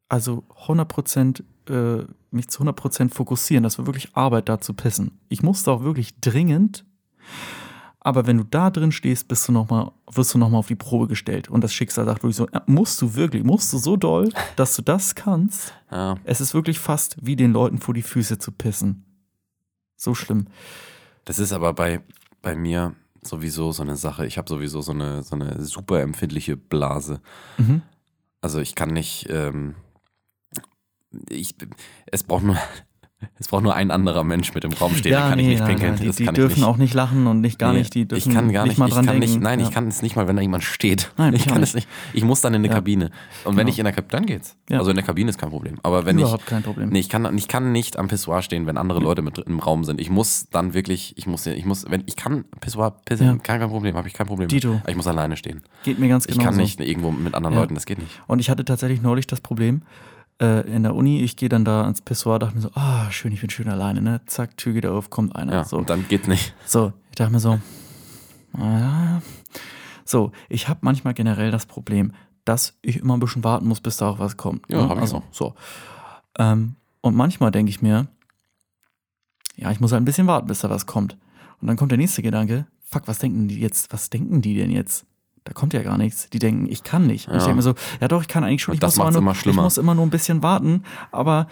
also 0.10 0.44
100% 0.68 1.42
äh, 1.70 2.06
mich 2.32 2.50
zu 2.50 2.62
100% 2.64 3.14
fokussieren. 3.14 3.64
Das 3.64 3.80
war 3.80 3.86
wirklich 3.86 4.16
Arbeit, 4.16 4.50
da 4.50 4.60
zu 4.60 4.74
pissen. 4.74 5.20
Ich 5.30 5.42
musste 5.42 5.72
auch 5.72 5.84
wirklich 5.84 6.20
dringend 6.20 6.84
aber 8.10 8.26
wenn 8.26 8.40
du 8.40 8.44
da 8.44 8.72
drin 8.72 8.92
stehst, 8.92 9.28
bist 9.28 9.48
du 9.48 9.52
noch 9.52 9.70
mal, 9.70 9.92
wirst 10.12 10.34
du 10.34 10.40
nochmal 10.40 10.60
auf 10.60 10.68
die 10.68 10.76
Probe 10.76 11.08
gestellt. 11.08 11.48
Und 11.48 11.64
das 11.64 11.72
Schicksal 11.72 12.06
sagt 12.06 12.24
wirklich 12.24 12.36
so: 12.36 12.48
äh, 12.48 12.60
musst 12.66 13.00
du 13.02 13.14
wirklich, 13.16 13.44
musst 13.44 13.72
du 13.72 13.78
so 13.78 13.96
doll, 13.96 14.34
dass 14.56 14.76
du 14.76 14.82
das 14.82 15.16
kannst? 15.16 15.74
Ja. 15.92 16.18
Es 16.24 16.40
ist 16.40 16.54
wirklich 16.54 16.78
fast 16.78 17.18
wie 17.20 17.36
den 17.36 17.52
Leuten 17.52 17.80
vor 17.80 17.96
die 17.96 18.04
Füße 18.04 18.38
zu 18.38 18.52
pissen. 18.52 19.06
So 19.96 20.14
schlimm. 20.14 20.46
Das 21.26 21.40
ist 21.40 21.52
aber 21.52 21.74
bei, 21.74 22.02
bei 22.44 22.54
mir, 22.54 22.94
sowieso 23.24 23.72
so 23.72 23.82
eine 23.82 23.96
Sache. 23.96 24.28
Ich 24.28 24.38
habe 24.38 24.48
sowieso 24.48 24.82
so 24.82 24.92
eine, 24.92 25.24
so 25.24 25.36
eine 25.36 25.64
super 25.64 26.02
empfindliche 26.02 26.58
Blase. 26.58 27.22
Mhm. 27.58 27.82
Also 28.40 28.60
ich 28.60 28.76
kann 28.76 28.92
nicht, 28.92 29.28
ähm, 29.32 29.74
ich, 31.28 31.56
es 32.12 32.22
braucht 32.22 32.44
nur, 32.44 32.58
es 33.38 33.48
braucht 33.50 33.64
nur 33.64 33.76
ein 33.76 33.92
anderer 33.92 34.24
Mensch 34.24 34.54
mit 34.54 34.64
im 34.64 34.72
Raum 34.74 34.96
stehen, 34.96 35.12
dann 35.14 35.30
kann 35.32 35.40
ich 35.40 35.48
nicht 35.48 35.66
pinkeln. 35.66 35.96
nein, 35.96 36.02
die, 36.02 36.12
die 36.12 36.26
kann 36.26 36.36
dürfen 36.36 36.52
ich 36.52 36.58
nicht. 36.60 36.66
auch 36.68 36.78
nicht 36.78 36.94
lachen 36.94 37.28
und 37.28 37.42
nicht 37.42 37.60
gar 37.60 37.74
Nee, 37.74 37.80
nicht, 37.80 37.94
die 37.94 38.08
dürfen 38.08 38.30
ich 38.30 38.36
kann 38.36 38.52
gar 38.52 38.66
nicht, 38.66 38.78
mal 38.78 38.88
ich 38.88 38.94
dran 38.94 39.06
kann 39.06 39.20
denken. 39.20 39.34
nicht, 39.34 39.42
nein, 39.42 39.60
ja. 39.60 39.68
ich 39.68 39.74
kann 39.74 39.88
es 39.88 40.02
nicht 40.02 40.16
mal, 40.16 40.28
wenn 40.28 40.36
da 40.38 40.42
jemand 40.42 40.64
steht. 40.64 41.12
Nein, 41.18 41.34
ich 41.34 41.42
ich 41.42 41.48
kann 41.48 41.62
es 41.62 41.74
nicht. 41.74 41.88
nicht. 41.88 42.16
Ich 42.16 42.24
muss 42.24 42.42
dann 42.42 42.54
in 42.54 42.60
eine 42.62 42.68
Ja. 42.70 42.74
Kabine. 42.76 43.06
Und 43.44 43.56
wenn 43.58 43.66
Genau. 43.66 43.70
ich 43.70 43.80
in 43.80 43.84
der 43.86 43.94
Kabine, 43.94 44.12
dann 44.12 44.26
geht's. 44.26 44.56
Ja. 44.70 44.80
Also 44.80 44.92
in 44.92 44.96
der 44.96 45.06
Kabine 45.06 45.30
ist 45.30 45.38
kein 45.38 45.50
Problem. 45.50 45.80
Aber 45.84 46.06
wenn 46.06 46.18
Überhaupt 46.18 46.44
ich, 46.44 46.46
kein 46.48 46.64
Problem. 46.64 46.90
nee, 46.90 47.00
ich 47.00 47.10
kann, 47.10 47.38
ich 47.38 47.48
kann 47.48 47.72
nicht 47.72 47.98
am 48.00 48.08
Pissoir 48.08 48.42
stehen, 48.42 48.66
wenn 48.68 48.78
andere 48.78 49.00
Leute 49.00 49.22
mit 49.22 49.38
im 49.38 49.60
Raum 49.60 49.84
sind. 49.84 50.00
Ich 50.00 50.10
muss 50.10 50.48
dann 50.52 50.74
wirklich, 50.74 51.14
ich 51.18 51.28
muss, 51.28 51.46
ich 51.46 51.66
muss, 51.66 51.86
wenn 51.90 52.04
ich 52.06 52.16
kann 52.16 52.46
Pissoir 52.62 52.92
pissen, 53.06 53.26
Ja. 53.26 53.36
kein, 53.38 53.60
kein 53.60 53.70
Problem, 53.70 53.96
habe 53.96 54.08
ich 54.08 54.14
kein 54.14 54.28
Problem. 54.28 54.48
Dito. 54.48 54.82
Ich 54.88 54.96
muss 54.96 55.08
alleine 55.08 55.36
stehen. 55.36 55.62
Geht 55.84 56.00
mir 56.00 56.08
ganz 56.08 56.26
Ich 56.26 56.34
genau 56.38 56.46
kann 56.46 56.56
nicht 56.58 56.80
irgendwo 56.80 57.12
mit 57.12 57.34
anderen 57.36 57.56
Ja. 57.56 57.62
Leuten, 57.62 57.76
das 57.76 57.86
geht 57.86 58.00
nicht. 58.00 58.22
Und 58.28 58.40
ich 58.40 58.50
hatte 58.50 58.64
tatsächlich 58.66 59.02
neulich 59.02 59.28
das 59.28 59.42
Problem 59.42 59.82
äh, 60.42 60.62
in 60.62 60.84
der 60.84 60.96
Uni, 60.96 61.22
ich 61.22 61.36
gehe 61.36 61.50
dann 61.50 61.66
da 61.66 61.84
ans 61.84 62.02
Pissoir, 62.02 62.40
dachte 62.40 62.56
mir 62.56 62.62
so, 62.62 62.72
ah, 62.74 63.12
schön, 63.12 63.32
ich 63.32 63.42
bin 63.42 63.50
schön 63.50 63.70
alleine, 63.70 64.02
ne? 64.02 64.22
Zack, 64.26 64.58
Tür 64.58 64.74
geht 64.74 64.86
auf, 64.86 65.10
kommt 65.10 65.36
einer. 65.36 65.54
Ja, 65.54 65.64
so. 65.64 65.78
und 65.78 65.90
dann 65.90 66.08
geht's 66.08 66.28
nicht. 66.28 66.54
so, 66.66 66.94
ich 67.10 67.16
dachte 67.16 67.32
mir 67.32 67.40
so, 67.40 67.60
ah. 68.58 69.22
so, 70.06 70.32
ich 70.48 70.68
habe 70.68 70.80
manchmal 70.84 71.14
generell 71.14 71.52
das 71.52 71.66
Problem, 71.66 72.14
dass 72.46 72.78
ich 72.82 72.98
immer 72.98 73.16
ein 73.16 73.20
bisschen 73.20 73.44
warten 73.44 73.68
muss, 73.68 73.82
bis 73.82 73.98
da 73.98 74.10
auch 74.10 74.20
was 74.20 74.38
kommt. 74.38 74.66
Ja, 74.70 74.86
ne? 74.86 74.94
ich 74.94 75.00
also, 75.02 75.18
auch. 75.18 75.24
so. 75.32 75.56
Ähm, 76.38 76.76
und 77.02 77.16
manchmal 77.16 77.52
denke 77.52 77.70
ich 77.70 77.82
mir, 77.82 78.08
ja, 79.56 79.72
ich 79.72 79.80
muss 79.80 79.92
halt 79.92 80.02
ein 80.02 80.06
bisschen 80.06 80.28
warten, 80.28 80.48
bis 80.48 80.60
da 80.60 80.70
was 80.70 80.86
kommt. 80.86 81.18
Und 81.62 81.68
dann 81.68 81.76
kommt 81.76 81.92
der 81.92 81.98
nächste 81.98 82.22
Gedanke, 82.22 82.66
fuck, 82.82 83.08
was 83.08 83.20
denken 83.20 83.48
die 83.48 83.60
jetzt, 83.60 83.92
was 83.92 84.10
denken 84.10 84.42
die 84.42 84.56
denn 84.56 84.72
jetzt? 84.72 85.06
Da 85.50 85.54
kommt 85.54 85.74
ja 85.74 85.82
gar 85.82 85.98
nichts. 85.98 86.30
Die 86.30 86.38
denken, 86.38 86.68
ich 86.70 86.84
kann 86.84 87.08
nicht. 87.08 87.28
Und 87.28 87.34
ich 87.38 87.40
Ja. 87.42 87.46
denke 87.48 87.56
mir 87.56 87.62
so, 87.64 87.74
ja 88.00 88.08
doch, 88.08 88.22
ich 88.22 88.28
kann 88.28 88.44
eigentlich 88.44 88.62
schon. 88.62 88.76
Ich 88.76 88.80
das 88.80 88.98
muss, 88.98 89.10
nur, 89.10 89.18
immer 89.18 89.32
ich 89.32 89.40
schlimmer. 89.40 89.64
muss 89.64 89.80
immer 89.80 89.96
nur 89.96 90.06
ein 90.06 90.12
bisschen 90.12 90.44
warten, 90.44 90.84
aber 91.12 91.48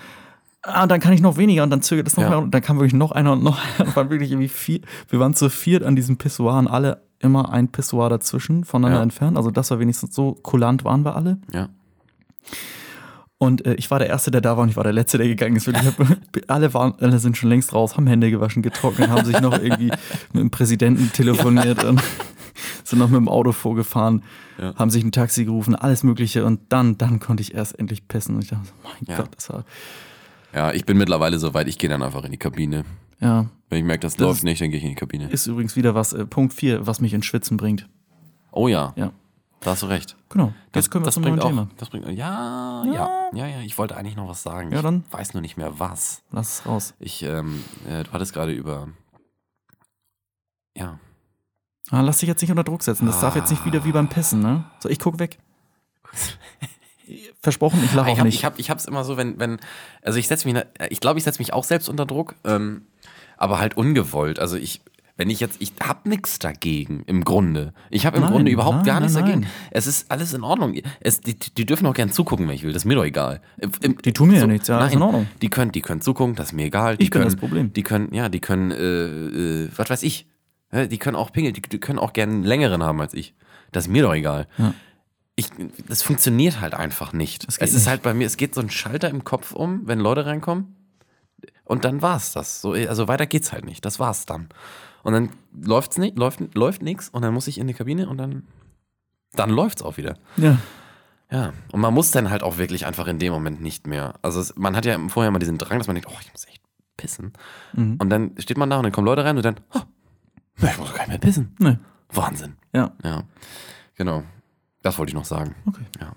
ah, 0.61 0.85
dann 0.85 0.99
kann 0.99 1.13
ich 1.13 1.21
noch 1.21 1.37
weniger 1.37 1.63
und 1.63 1.71
dann 1.71 1.81
zögert 1.81 2.05
es 2.07 2.15
noch 2.15 2.23
Ja. 2.25 2.29
mehr 2.29 2.37
und 2.37 2.51
dann 2.53 2.61
kam 2.61 2.77
wirklich 2.77 2.93
noch 2.93 3.11
einer 3.11 3.33
und 3.33 3.43
noch 3.43 3.57
einer. 3.79 3.95
Waren 3.95 4.11
wirklich 4.11 4.29
irgendwie 4.31 4.49
vier. 4.49 4.81
Wir 5.09 5.19
waren 5.19 5.33
zu 5.33 5.49
viert 5.49 5.81
an 5.83 5.95
diesem 5.95 6.17
Pissoir 6.17 6.59
und 6.59 6.67
alle 6.67 7.01
immer 7.19 7.51
ein 7.51 7.69
Pissoir 7.71 8.09
dazwischen 8.09 8.65
voneinander 8.65 8.99
Ja. 8.99 9.03
entfernt. 9.03 9.35
Also 9.35 9.49
das 9.49 9.71
war 9.71 9.79
wenigstens 9.79 10.13
so 10.13 10.33
kulant 10.43 10.83
waren 10.85 11.03
wir 11.03 11.15
alle. 11.15 11.39
Ja. 11.51 11.69
Und 13.39 13.65
äh, 13.65 13.73
ich 13.75 13.89
war 13.91 13.99
der 13.99 14.07
Erste, 14.09 14.31
der 14.31 14.41
da 14.41 14.57
war 14.57 14.63
und 14.63 14.69
ich 14.69 14.75
war 14.77 14.83
der 14.83 14.93
Letzte, 14.93 15.17
der 15.19 15.27
gegangen 15.27 15.55
ist. 15.55 15.67
Ich 15.67 15.75
hab, 15.75 15.93
alle, 16.47 16.73
waren, 16.73 16.93
alle 16.99 17.19
sind 17.19 17.37
schon 17.37 17.49
längst 17.49 17.73
raus, 17.73 17.95
haben 17.95 18.07
Hände 18.07 18.29
gewaschen, 18.31 18.61
getrocknet, 18.63 19.09
haben 19.09 19.25
sich 19.25 19.39
noch 19.41 19.53
irgendwie 19.53 19.91
mit 20.33 20.41
dem 20.41 20.49
Präsidenten 20.51 21.11
telefoniert 21.13 21.83
und 21.83 22.01
sind 22.89 22.99
noch 22.99 23.09
mit 23.09 23.17
dem 23.17 23.27
Auto 23.29 23.51
vorgefahren, 23.51 24.23
Ja. 24.57 24.73
haben 24.75 24.89
sich 24.89 25.03
ein 25.03 25.11
Taxi 25.11 25.45
gerufen, 25.45 25.75
alles 25.75 26.03
Mögliche. 26.03 26.45
Und 26.45 26.59
dann, 26.69 26.97
dann 26.97 27.19
konnte 27.19 27.41
ich 27.41 27.53
erst 27.53 27.77
endlich 27.79 28.07
pissen. 28.07 28.35
Und 28.35 28.43
ich 28.43 28.49
dachte, 28.49 28.65
so, 28.67 28.73
mein 28.83 28.93
Ja. 29.07 29.17
Gott, 29.17 29.29
das 29.35 29.49
war, 29.49 29.65
Ja, 30.53 30.71
ich 30.71 30.85
bin 30.85 30.97
mittlerweile 30.97 31.37
so 31.39 31.53
weit, 31.53 31.67
ich 31.67 31.77
gehe 31.77 31.89
dann 31.89 32.01
einfach 32.03 32.23
in 32.23 32.31
die 32.31 32.37
Kabine. 32.37 32.85
ja. 33.19 33.47
Wenn 33.69 33.79
ich 33.79 33.85
merke, 33.85 33.99
das, 33.99 34.15
Das 34.15 34.21
läuft 34.25 34.43
nicht, 34.45 34.61
dann 34.61 34.69
gehe 34.69 34.77
ich 34.77 34.83
in 34.85 34.91
die 34.91 34.95
Kabine. 34.95 35.29
Ist 35.29 35.45
übrigens 35.47 35.75
wieder 35.75 35.93
was, 35.93 36.13
äh, 36.13 36.25
Punkt 36.25 36.53
4, 36.53 36.87
was 36.87 37.01
mich 37.01 37.13
ins 37.13 37.25
Schwitzen 37.25 37.57
bringt. 37.57 37.89
Oh 38.53 38.69
ja, 38.69 38.93
Ja, 38.95 39.11
da 39.59 39.71
hast 39.71 39.83
du 39.83 39.87
recht. 39.87 40.15
genau. 40.29 40.53
Jetzt 40.73 40.89
kommen 40.89 41.03
wir 41.03 41.07
das 41.07 41.15
zum 41.15 41.23
neuen 41.23 41.33
bringt 41.33 41.43
auch, 41.43 41.49
Thema. 41.49 41.67
Das 41.75 41.89
bringt, 41.89 42.05
ja, 42.07 42.85
ja, 42.85 43.29
ja, 43.33 43.45
ja, 43.47 43.59
Ich 43.65 43.77
wollte 43.77 43.97
eigentlich 43.97 44.15
noch 44.15 44.29
was 44.29 44.41
sagen. 44.41 44.71
Ja, 44.71 44.81
dann. 44.81 45.03
Ich 45.07 45.13
weiß 45.13 45.33
nur 45.33 45.41
nicht 45.41 45.57
mehr 45.57 45.77
was. 45.79 46.23
Lass 46.31 46.59
es 46.61 46.65
raus. 46.65 46.93
Ich, 46.99 47.23
ähm, 47.23 47.61
äh, 47.89 48.03
du 48.05 48.11
hattest 48.13 48.31
gerade 48.33 48.53
über, 48.53 48.87
ja, 50.75 50.97
Ah, 51.91 52.01
lass 52.01 52.17
dich 52.19 52.27
jetzt 52.27 52.41
nicht 52.41 52.51
unter 52.51 52.63
Druck 52.63 52.83
setzen. 52.83 53.05
Das 53.05 53.21
darf 53.21 53.35
jetzt 53.35 53.49
nicht 53.49 53.65
wieder 53.65 53.85
wie 53.85 53.91
beim 53.91 54.09
Pissen, 54.09 54.41
ne? 54.41 54.65
So, 54.79 54.89
ich 54.89 54.99
guck 54.99 55.19
weg. 55.19 55.37
Versprochen, 57.41 57.81
ich 57.85 57.93
lache 57.93 58.09
ich 58.09 58.15
auch 58.15 58.19
hab, 58.19 58.25
nicht. 58.25 58.35
ich 58.35 58.43
hab, 58.45 58.59
ich 58.59 58.69
hab's 58.69 58.85
immer 58.85 59.05
so, 59.05 59.15
wenn, 59.15 59.39
wenn, 59.39 59.57
also 60.01 60.19
ich 60.19 60.27
setze 60.27 60.51
mich, 60.51 60.61
ich 60.89 60.99
glaube, 60.99 61.17
ich 61.19 61.23
setze 61.23 61.39
mich 61.39 61.53
auch 61.53 61.63
selbst 61.63 61.87
unter 61.87 62.05
Druck, 62.05 62.35
ähm, 62.43 62.81
aber 63.37 63.59
halt 63.59 63.77
ungewollt. 63.77 64.39
Also 64.39 64.57
ich, 64.57 64.81
wenn 65.15 65.29
ich 65.29 65.39
jetzt, 65.39 65.61
ich 65.61 65.71
hab 65.81 66.05
nichts 66.05 66.39
dagegen 66.39 67.03
im 67.07 67.23
Grunde. 67.23 67.73
Ich 67.89 68.05
habe 68.05 68.17
im 68.17 68.23
Nein, 68.23 68.31
Grunde 68.33 68.51
überhaupt 68.51 68.77
nein, 68.77 68.85
gar 68.85 68.99
nichts 68.99 69.15
nein, 69.15 69.23
dagegen. 69.25 69.47
Es 69.71 69.87
ist 69.87 70.11
alles 70.11 70.33
in 70.33 70.43
Ordnung. 70.43 70.75
Es, 70.99 71.21
die, 71.21 71.35
die 71.35 71.65
dürfen 71.65 71.85
auch 71.85 71.93
gern 71.93 72.11
zugucken, 72.11 72.45
wenn 72.49 72.55
ich 72.55 72.63
will. 72.63 72.73
Das 72.73 72.81
ist 72.81 72.85
mir 72.85 72.95
doch 72.95 73.05
egal. 73.05 73.39
Im- 73.81 73.97
Die 74.01 74.11
tun 74.11 74.27
mir 74.29 74.39
ja 74.39 74.47
nichts, 74.47 74.67
ja, 74.67 74.77
nein, 74.77 74.87
ist 74.89 74.95
in 74.95 75.01
Ordnung. 75.01 75.27
Die 75.41 75.49
können, 75.49 75.71
die 75.71 75.81
können 75.81 76.01
zugucken, 76.01 76.35
das 76.35 76.47
ist 76.47 76.53
mir 76.53 76.65
egal. 76.65 76.97
Die 76.97 77.05
Ich 77.05 77.11
können, 77.11 77.23
das 77.25 77.37
Problem. 77.37 77.71
Die 77.71 77.83
können, 77.83 78.13
ja, 78.13 78.27
die 78.27 78.41
können, 78.41 78.71
äh, 78.71 78.75
äh, 79.65 79.69
was 79.77 79.89
weiß 79.89 80.03
ich. 80.03 80.27
Ja, 80.77 80.87
Die 80.87 80.97
können 80.97 81.15
auch 81.15 81.31
pingeln, 81.31 81.53
die, 81.53 81.79
können 81.79 81.99
auch 81.99 82.13
gern 82.13 82.29
einen 82.29 82.43
längeren 82.43 82.83
haben 82.83 83.01
als 83.01 83.13
ich. 83.13 83.33
Das 83.71 83.85
ist 83.85 83.91
mir 83.91 84.03
doch 84.03 84.13
egal. 84.13 84.47
Ja. 84.57 84.73
Ich, 85.35 85.49
das 85.87 86.01
funktioniert 86.01 86.61
halt 86.61 86.73
einfach 86.73 87.13
nicht. 87.13 87.45
Es 87.47 87.57
ist 87.57 87.73
nicht. 87.73 87.87
halt 87.87 88.01
bei 88.01 88.13
mir, 88.13 88.25
es 88.25 88.37
geht 88.37 88.55
so 88.55 88.61
ein 88.61 88.69
Schalter 88.69 89.09
im 89.09 89.23
Kopf 89.23 89.51
um, 89.51 89.81
wenn 89.85 89.99
Leute 89.99 90.25
reinkommen. 90.25 90.75
Und 91.63 91.85
dann 91.85 92.01
war's 92.01 92.33
das. 92.33 92.61
So, 92.61 92.71
also 92.71 93.07
weiter 93.07 93.27
geht's 93.27 93.51
halt 93.51 93.65
nicht. 93.65 93.85
Das 93.85 93.99
war's 93.99 94.25
dann. 94.25 94.49
Und 95.03 95.13
dann 95.13 95.29
läuft's 95.53 95.97
nicht, 95.97 96.17
läuft, 96.17 96.39
läuft 96.55 96.81
nichts 96.81 97.09
und 97.09 97.21
dann 97.21 97.33
muss 97.33 97.47
ich 97.47 97.59
in 97.59 97.67
die 97.67 97.73
Kabine 97.73 98.09
und 98.09 98.17
dann, 98.17 98.43
dann 99.33 99.49
läuft's 99.49 99.83
auch 99.83 99.97
wieder. 99.97 100.17
Ja. 100.37 100.57
Ja. 101.31 101.53
Und 101.71 101.81
man 101.81 101.93
muss 101.93 102.11
dann 102.11 102.29
halt 102.29 102.41
auch 102.41 102.57
wirklich 102.57 102.85
einfach 102.85 103.07
in 103.07 103.19
dem 103.19 103.33
Moment 103.33 103.61
nicht 103.61 103.85
mehr. 103.85 104.15
Also 104.21 104.39
es, 104.39 104.55
man 104.55 104.75
hat 104.75 104.85
ja 104.85 104.97
vorher 105.09 105.31
mal 105.31 105.39
diesen 105.39 105.57
Drang, 105.57 105.77
dass 105.77 105.87
man 105.87 105.95
denkt, 105.95 106.09
oh, 106.11 106.17
ich 106.21 106.31
muss 106.31 106.45
echt 106.47 106.61
pissen. 106.95 107.33
Mhm. 107.73 107.97
Und 107.99 108.09
dann 108.09 108.31
steht 108.37 108.57
man 108.57 108.69
da 108.69 108.77
und 108.77 108.83
dann 108.83 108.91
kommen 108.91 109.05
Leute 109.05 109.23
rein 109.23 109.37
und 109.37 109.43
dann, 109.43 109.59
oh, 109.73 109.81
ich 110.61 110.77
muss 110.77 110.89
gar 110.91 110.99
nicht 110.99 111.07
mehr 111.09 111.17
pissen. 111.17 111.55
Nee. 111.59 111.77
Wahnsinn. 112.09 112.55
Ja. 112.73 112.91
Ja. 113.03 113.23
Genau. 113.95 114.23
Das 114.81 114.97
wollte 114.97 115.09
ich 115.11 115.15
noch 115.15 115.25
sagen. 115.25 115.55
Okay. 115.65 115.83
Ja. 115.99 116.15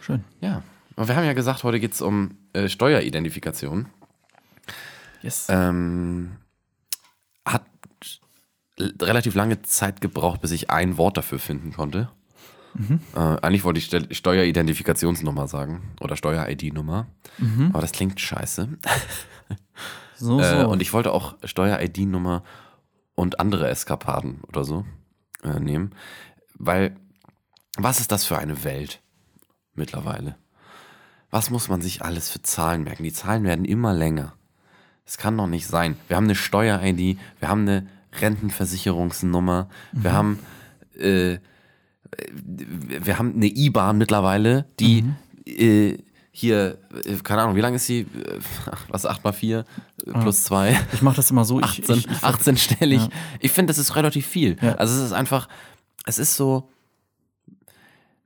Schön. 0.00 0.24
Ja. 0.40 0.62
Aber 0.96 1.08
wir 1.08 1.16
haben 1.16 1.24
ja 1.26 1.32
gesagt, 1.34 1.62
heute 1.64 1.78
geht 1.80 1.92
es 1.92 2.00
um 2.00 2.36
äh, 2.54 2.68
Steueridentifikation. 2.68 3.86
Yes. 5.22 5.46
Ähm, 5.50 6.36
hat 7.44 7.64
relativ 8.80 9.34
lange 9.34 9.62
Zeit 9.62 10.00
gebraucht, 10.00 10.40
bis 10.40 10.50
ich 10.52 10.70
ein 10.70 10.96
Wort 10.96 11.16
dafür 11.16 11.38
finden 11.38 11.72
konnte. 11.72 12.08
Äh, 13.14 13.18
eigentlich 13.18 13.64
wollte 13.64 13.78
ich 13.78 13.86
Ste- 13.86 14.14
Steueridentifikationsnummer 14.14 15.48
sagen 15.48 15.82
oder 16.00 16.16
Steuer-ID-Nummer, 16.16 17.06
aber 17.72 17.80
das 17.80 17.90
klingt 17.92 18.20
scheiße. 18.20 18.68
So, 20.16 20.38
so. 20.38 20.40
Äh, 20.40 20.64
und 20.64 20.80
ich 20.80 20.92
wollte 20.92 21.12
auch 21.12 21.34
Steuer-ID-Nummer 21.42 22.44
und 23.18 23.40
andere 23.40 23.68
Eskapaden 23.68 24.42
oder 24.46 24.64
so 24.64 24.86
äh, 25.42 25.58
nehmen, 25.58 25.90
weil 26.54 26.96
was 27.76 27.98
ist 27.98 28.12
das 28.12 28.24
für 28.24 28.38
eine 28.38 28.62
Welt 28.62 29.00
mittlerweile? 29.74 30.36
Was 31.28 31.50
muss 31.50 31.68
man 31.68 31.82
sich 31.82 32.02
alles 32.02 32.30
für 32.30 32.42
Zahlen 32.42 32.84
merken? 32.84 33.02
Die 33.02 33.12
Zahlen 33.12 33.42
werden 33.42 33.64
immer 33.64 33.92
länger. 33.92 34.34
Das 35.04 35.18
kann 35.18 35.36
doch 35.36 35.48
nicht 35.48 35.66
sein. 35.66 35.96
Wir 36.06 36.16
haben 36.16 36.24
eine 36.24 36.36
Steuer-ID, 36.36 37.18
wir 37.40 37.48
haben 37.48 37.62
eine 37.62 37.88
Rentenversicherungsnummer, 38.20 39.68
wir 39.92 40.12
haben 40.12 40.38
äh, 40.96 41.38
wir 42.24 43.18
haben 43.18 43.34
eine 43.34 43.46
IBAN 43.46 43.98
mittlerweile, 43.98 44.64
die 44.78 45.04
äh, 45.44 45.98
hier, 46.30 46.78
äh, 47.04 47.16
keine 47.16 47.42
Ahnung, 47.42 47.56
wie 47.56 47.60
lange 47.60 47.76
ist 47.76 47.86
sie? 47.86 48.00
Äh, 48.00 48.38
Was, 48.88 49.06
8 49.06 49.24
mal 49.24 49.32
4 49.32 49.64
äh, 50.06 50.12
plus 50.12 50.44
2? 50.44 50.78
ich 50.92 51.02
mache 51.02 51.16
das 51.16 51.30
immer 51.30 51.44
so. 51.44 51.60
Ich, 51.60 51.66
18, 51.88 51.96
ich, 51.96 52.06
ich, 52.06 52.12
18-stellig. 52.18 53.00
Ja. 53.00 53.08
Ich 53.40 53.52
finde, 53.52 53.70
das 53.70 53.78
ist 53.78 53.96
relativ 53.96 54.26
viel. 54.26 54.56
Ja. 54.60 54.74
Also 54.76 54.94
es 54.98 55.06
ist 55.06 55.12
einfach, 55.12 55.48
es 56.06 56.18
ist 56.18 56.36
so, 56.36 56.70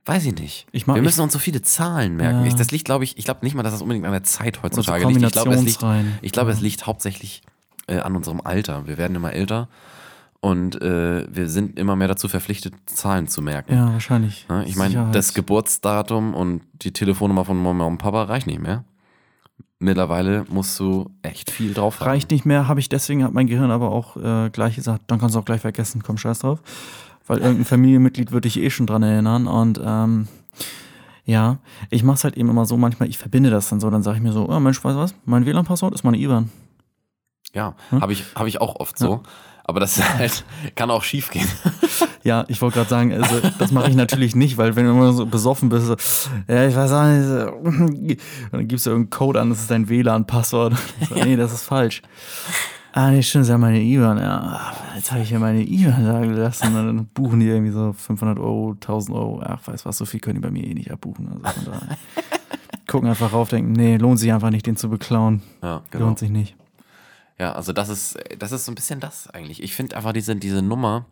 weiß 0.05 0.25
ich 0.25 0.35
nicht. 0.35 0.67
Ich 0.71 0.85
mag- 0.87 0.95
Wir 0.95 1.01
müssen 1.01 1.21
uns 1.21 1.33
so 1.33 1.39
viele 1.39 1.61
Zahlen 1.61 2.15
merken. 2.17 2.41
Ja. 2.41 2.47
Ich, 2.47 2.55
das 2.55 2.71
liegt, 2.71 2.85
glaube 2.85 3.03
ich, 3.03 3.17
ich 3.17 3.25
glaube 3.25 3.39
nicht 3.43 3.55
mal, 3.55 3.63
dass 3.63 3.73
das 3.73 3.81
unbedingt 3.81 4.05
an 4.05 4.11
der 4.11 4.23
Zeit 4.23 4.61
heutzutage 4.63 5.03
so 5.03 5.09
liegt. 5.09 5.23
Ich 5.25 5.31
glaube, 5.31 5.53
es 5.53 5.61
liegt, 5.63 5.83
ich 6.21 6.37
es 6.37 6.61
liegt 6.61 6.85
hauptsächlich 6.85 7.41
äh, 7.87 7.99
an 7.99 8.15
unserem 8.15 8.41
Alter. 8.41 8.85
Wir 8.87 8.97
werden 8.97 9.15
immer 9.15 9.33
älter 9.33 9.69
und 10.43 10.81
äh, 10.81 11.25
wir 11.33 11.47
sind 11.47 11.79
immer 11.79 11.95
mehr 11.95 12.09
dazu 12.09 12.27
verpflichtet, 12.27 12.73
Zahlen 12.85 13.27
zu 13.29 13.41
merken. 13.41 13.73
ja, 13.73 13.93
wahrscheinlich. 13.93 14.45
Ja, 14.49 14.61
ich 14.63 14.75
meine, 14.75 15.09
das 15.13 15.33
Geburtsdatum 15.33 16.33
und 16.33 16.61
die 16.73 16.91
Telefonnummer 16.91 17.45
von 17.45 17.61
Mama 17.63 17.85
und 17.85 17.97
Papa 17.97 18.23
reicht 18.23 18.45
nicht 18.45 18.59
mehr. 18.61 18.83
Mittlerweile 19.79 20.45
musst 20.49 20.77
du 20.79 21.11
echt 21.21 21.49
viel 21.49 21.73
drauf 21.73 21.99
haben. 22.01 22.07
reicht 22.09 22.29
nicht 22.31 22.45
mehr, 22.45 22.67
habe 22.67 22.81
ich 22.81 22.89
deswegen, 22.89 23.23
hat 23.23 23.33
mein 23.33 23.47
Gehirn 23.47 23.71
aber 23.71 23.91
auch 23.91 24.17
äh, 24.17 24.49
gleich 24.49 24.75
gesagt, 24.75 25.03
dann 25.07 25.17
kannst 25.19 25.35
du 25.35 25.39
auch 25.39 25.45
gleich 25.45 25.61
vergessen, 25.61 26.03
komm 26.03 26.17
scheiß 26.17 26.39
drauf. 26.39 26.59
Weil 27.25 27.39
irgendein 27.39 27.63
Familienmitglied 27.65 28.31
würde 28.33 28.49
dich 28.49 28.59
eh 28.61 28.69
schon 28.69 28.85
dran 28.85 29.01
erinnern 29.01 29.47
und 29.47 29.79
ähm, 29.81 30.27
ja, 31.23 31.57
ich 31.89 32.03
mache 32.03 32.15
es 32.15 32.23
halt 32.25 32.35
eben 32.35 32.49
immer 32.49 32.65
so, 32.65 32.75
manchmal, 32.75 33.07
ich 33.07 33.17
verbinde 33.17 33.49
das 33.49 33.69
dann 33.69 33.79
so, 33.79 33.89
dann 33.89 34.03
sage 34.03 34.17
ich 34.17 34.23
mir 34.23 34.33
so, 34.33 34.49
oh 34.49 34.59
Mensch, 34.59 34.83
weißt 34.83 34.95
du 34.95 34.99
was, 34.99 35.15
mein 35.23 35.45
WLAN-Passwort 35.45 35.93
ist 35.93 36.03
meine 36.03 36.17
IBAN. 36.17 36.49
Ja, 37.53 37.75
Hm? 37.91 38.01
habe 38.01 38.11
ich, 38.11 38.25
hab 38.35 38.45
ich 38.47 38.59
auch 38.59 38.75
oft 38.81 38.97
so. 38.97 39.23
Aber 39.65 39.79
das 39.79 40.01
halt, 40.17 40.43
kann 40.75 40.91
auch 40.91 41.03
schief 41.03 41.29
gehen. 41.31 41.47
Ja, 42.25 42.45
ich 42.47 42.61
wollte 42.61 42.77
gerade 42.77 42.89
sagen, 42.89 43.13
also, 43.13 43.41
das 43.59 43.73
mache 43.73 43.89
ich 43.89 43.97
natürlich 43.97 44.33
nicht, 44.33 44.57
weil 44.57 44.77
wenn 44.77 44.85
du 44.85 44.91
immer 44.91 45.11
so 45.11 45.25
besoffen 45.25 45.67
bist, 45.67 45.87
so, 45.87 45.95
ja, 46.47 46.65
ich 46.65 46.73
weiß 46.73 46.91
auch 46.93 47.03
nicht, 47.03 47.27
so, 47.27 48.47
dann 48.53 48.65
gibst 48.65 48.85
du 48.85 48.91
irgendeinen 48.91 49.09
Code 49.09 49.41
an, 49.41 49.49
das 49.49 49.59
ist 49.59 49.69
dein 49.69 49.89
WLAN-Passwort. 49.89 50.73
So, 51.09 51.15
nee, 51.15 51.35
das 51.35 51.51
ist 51.51 51.63
falsch. 51.63 52.01
Ah, 52.93 53.11
nee, 53.11 53.21
stimmt, 53.21 53.41
das 53.41 53.47
ist 53.49 53.51
ja 53.51 53.57
meine 53.57 53.81
IBAN. 53.81 54.19
Ja, 54.19 54.71
jetzt 54.95 55.11
habe 55.11 55.21
ich 55.21 55.31
ja 55.31 55.39
meine 55.39 55.63
IBAN 55.63 56.05
da 56.05 56.21
gelassen. 56.21 56.67
Und 56.67 56.75
dann 56.75 57.05
buchen 57.07 57.41
die 57.41 57.47
irgendwie 57.47 57.73
so 57.73 57.91
500 57.91 58.39
Euro, 58.39 58.71
1000 58.71 59.17
Euro. 59.17 59.41
Ach, 59.43 59.59
weiß 59.65 59.85
was, 59.85 59.97
so 59.97 60.05
viel 60.05 60.21
können 60.21 60.35
die 60.35 60.41
bei 60.41 60.51
mir 60.51 60.63
eh 60.63 60.73
nicht 60.73 60.91
abbuchen. 60.91 61.27
Also 61.43 61.61
von 61.61 61.73
daher. 61.73 61.97
Gucken 62.87 63.09
einfach 63.09 63.33
rauf, 63.33 63.49
denken, 63.49 63.73
nee, 63.73 63.97
lohnt 63.97 64.19
sich 64.19 64.31
einfach 64.31 64.49
nicht, 64.49 64.65
den 64.65 64.77
zu 64.77 64.89
beklauen. 64.89 65.41
Ja, 65.61 65.81
genau. 65.91 66.05
Lohnt 66.05 66.19
sich 66.19 66.29
nicht. 66.29 66.55
Ja, 67.39 67.53
also 67.53 67.73
das 67.73 67.89
ist, 67.89 68.17
das 68.37 68.51
ist 68.51 68.65
so 68.65 68.71
ein 68.71 68.75
bisschen 68.75 68.99
das 68.99 69.29
eigentlich. 69.29 69.61
Ich 69.63 69.75
finde 69.75 69.95
einfach 69.97 70.13
diese, 70.13 70.35
diese 70.35 70.61
Nummer, 70.61 71.05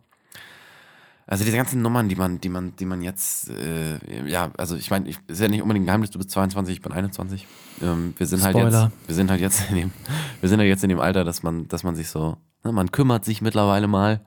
also 1.26 1.44
diese 1.44 1.56
ganzen 1.56 1.82
Nummern, 1.82 2.08
die 2.08 2.16
man, 2.16 2.40
die 2.40 2.48
man, 2.48 2.74
die 2.76 2.84
man 2.84 3.00
jetzt, 3.02 3.48
äh, 3.50 4.28
ja, 4.28 4.50
also 4.58 4.76
ich 4.76 4.90
meine, 4.90 5.08
ich- 5.08 5.18
ist 5.28 5.40
ja 5.40 5.48
nicht 5.48 5.62
unbedingt 5.62 5.84
ein 5.84 5.86
Geheimnis, 5.86 6.10
du 6.10 6.18
bist 6.18 6.30
22, 6.30 6.76
ich 6.76 6.82
bin 6.82 6.92
21. 6.92 7.46
Ähm, 7.80 8.14
wir 8.18 8.26
sind 8.26 8.42
halt 8.42 8.56
Spoiler. 8.56 8.84
jetzt, 8.84 9.08
wir 9.08 9.14
sind 9.14 9.30
halt 9.30 9.40
jetzt 9.40 9.68
in 9.70 9.76
dem, 9.76 9.92
wir 10.40 10.48
sind 10.48 10.58
halt 10.58 10.68
jetzt 10.68 10.82
in 10.82 10.88
dem 10.90 11.00
Alter, 11.00 11.24
dass 11.24 11.42
man, 11.42 11.68
dass 11.68 11.84
man 11.84 11.94
sich 11.94 12.08
so, 12.08 12.36
ne, 12.64 12.72
man 12.72 12.90
kümmert 12.90 13.24
sich 13.24 13.40
mittlerweile 13.40 13.86
mal 13.88 14.20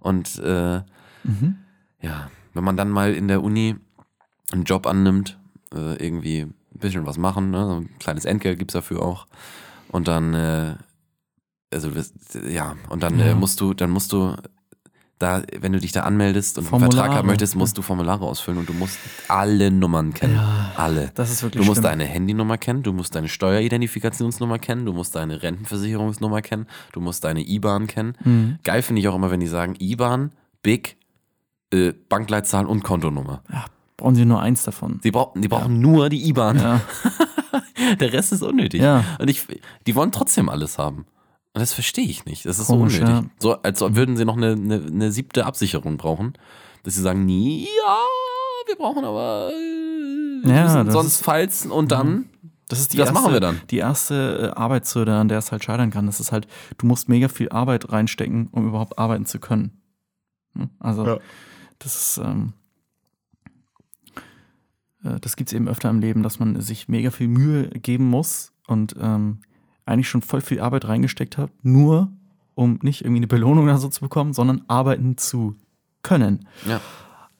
und 0.00 0.38
äh, 0.38 0.80
Mhm. 1.22 1.56
ja, 2.00 2.30
wenn 2.54 2.64
man 2.64 2.78
dann 2.78 2.88
mal 2.88 3.12
in 3.12 3.28
der 3.28 3.42
Uni 3.42 3.76
einen 4.52 4.64
Job 4.64 4.86
annimmt, 4.86 5.38
äh, 5.74 5.96
irgendwie 6.02 6.40
ein 6.40 6.54
bisschen 6.72 7.04
was 7.04 7.18
machen, 7.18 7.50
ne? 7.50 7.66
so 7.66 7.72
ein 7.82 7.90
kleines 7.98 8.24
Entgelt 8.24 8.58
gibt's 8.58 8.72
dafür 8.72 9.02
auch. 9.02 9.26
Und 9.88 10.08
dann, 10.08 10.32
äh, 10.32 10.76
also 11.72 11.90
ja, 12.48 12.76
und 12.88 13.02
dann 13.02 13.18
Ja. 13.18 13.26
äh, 13.26 13.34
musst 13.34 13.60
du, 13.60 13.74
dann 13.74 13.90
musst 13.90 14.12
du 14.12 14.34
da, 15.18 15.42
wenn 15.60 15.72
du 15.72 15.78
dich 15.78 15.92
da 15.92 16.00
anmeldest 16.04 16.56
und 16.56 16.64
einen 16.64 16.70
Vertrag 16.70 16.90
Formulare. 16.92 17.14
haben 17.18 17.26
möchtest, 17.26 17.54
musst 17.54 17.76
du 17.76 17.82
Formulare 17.82 18.24
ausfüllen 18.24 18.58
und 18.58 18.68
du 18.68 18.72
musst 18.72 18.98
alle 19.28 19.70
Nummern 19.70 20.14
kennen. 20.14 20.34
Ja, 20.36 20.72
alle. 20.76 21.10
Das 21.14 21.30
ist 21.30 21.42
wirklich 21.42 21.60
Du 21.60 21.66
musst 21.66 21.80
schlimm. 21.82 21.90
deine 21.90 22.04
Handynummer 22.06 22.56
kennen, 22.56 22.82
du 22.82 22.94
musst 22.94 23.14
deine 23.14 23.28
Steueridentifikationsnummer 23.28 24.58
kennen, 24.58 24.86
du 24.86 24.94
musst 24.94 25.14
deine 25.14 25.42
Rentenversicherungsnummer 25.42 26.40
kennen, 26.40 26.66
du 26.92 27.00
musst 27.00 27.22
deine 27.24 27.46
IBAN 27.46 27.86
kennen. 27.86 28.14
Mhm. 28.24 28.58
Geil 28.64 28.80
finde 28.80 29.00
ich 29.00 29.08
auch 29.08 29.14
immer, 29.14 29.30
wenn 29.30 29.40
die 29.40 29.46
sagen 29.46 29.74
IBAN, 29.78 30.32
BIC, 30.62 30.96
äh, 31.72 31.92
Bankleitzahl 32.08 32.64
und 32.64 32.82
Kontonummer. 32.82 33.42
Ja, 33.52 33.66
brauchen 33.98 34.14
sie 34.14 34.24
nur 34.24 34.40
eins 34.40 34.62
davon. 34.64 35.00
Die 35.04 35.10
brauchen, 35.10 35.42
die 35.42 35.48
brauchen 35.48 35.80
nur 35.80 36.08
die 36.08 36.26
IBAN. 36.28 36.56
Ja, 36.58 36.80
Der 38.00 38.12
Rest 38.12 38.32
ist 38.32 38.42
unnötig. 38.42 38.80
Ja. 38.80 39.04
Und 39.18 39.28
ich, 39.28 39.46
die 39.86 39.94
wollen 39.94 40.12
trotzdem 40.12 40.48
alles 40.48 40.78
haben. 40.78 41.04
Und 41.52 41.60
das 41.60 41.72
verstehe 41.72 42.04
ich 42.06 42.24
nicht. 42.26 42.46
Das 42.46 42.58
ist 42.58 42.66
Komisch, 42.68 42.96
so 42.98 43.02
unnötig. 43.02 43.24
ja. 43.24 43.30
So, 43.40 43.54
als 43.62 43.80
würden 43.80 44.16
sie 44.16 44.24
noch 44.24 44.36
eine, 44.36 44.52
eine, 44.52 44.76
eine 44.86 45.10
siebte 45.12 45.46
Absicherung 45.46 45.96
brauchen. 45.96 46.34
Dass 46.84 46.94
sie 46.94 47.02
sagen, 47.02 47.26
nee, 47.26 47.66
ja, 47.84 47.96
wir 48.66 48.76
brauchen 48.76 49.04
aber 49.04 49.50
äh, 49.52 50.46
wir 50.46 50.54
Ja, 50.54 50.90
sonst 50.90 51.06
ist- 51.16 51.24
falls 51.24 51.66
und 51.66 51.90
dann. 51.92 52.30
das 52.68 52.78
ist 52.80 52.92
die 52.92 52.98
Das 52.98 53.08
erste, 53.08 53.20
machen 53.20 53.32
wir 53.34 53.40
dann. 53.40 53.60
Die 53.70 53.78
erste 53.78 54.52
äh, 54.54 54.58
Arbeitshürde, 54.58 55.12
an 55.14 55.28
der 55.28 55.38
es 55.38 55.50
halt 55.52 55.64
scheitern 55.64 55.90
kann. 55.90 56.06
Das 56.06 56.20
ist 56.20 56.30
halt, 56.32 56.46
du 56.78 56.86
musst 56.86 57.08
mega 57.08 57.28
viel 57.28 57.48
Arbeit 57.50 57.90
reinstecken, 57.92 58.48
um 58.52 58.68
überhaupt 58.68 58.98
arbeiten 58.98 59.26
zu 59.26 59.40
können. 59.40 59.82
Hm? 60.54 60.70
Also, 60.78 61.04
Ja. 61.04 61.18
das 61.80 61.96
ist, 61.96 62.18
ähm, 62.24 62.52
äh, 65.04 65.18
das 65.20 65.36
gibt 65.36 65.50
es 65.50 65.54
eben 65.54 65.68
öfter 65.68 65.90
im 65.90 66.00
Leben, 66.00 66.22
dass 66.22 66.38
man 66.38 66.60
sich 66.60 66.88
mega 66.88 67.10
viel 67.10 67.28
Mühe 67.28 67.68
geben 67.70 68.08
muss 68.08 68.52
und 68.66 68.94
ähm, 69.00 69.40
eigentlich 69.90 70.08
schon 70.08 70.22
voll 70.22 70.40
viel 70.40 70.60
Arbeit 70.60 70.86
reingesteckt 70.86 71.36
hat, 71.38 71.50
nur 71.62 72.10
um 72.54 72.78
nicht 72.82 73.02
irgendwie 73.02 73.18
eine 73.20 73.26
Belohnung 73.26 73.64
oder 73.64 73.78
so 73.78 73.88
zu 73.88 74.00
bekommen, 74.00 74.32
sondern 74.32 74.62
arbeiten 74.68 75.16
zu 75.18 75.56
können. 76.02 76.46
Ja. 76.66 76.80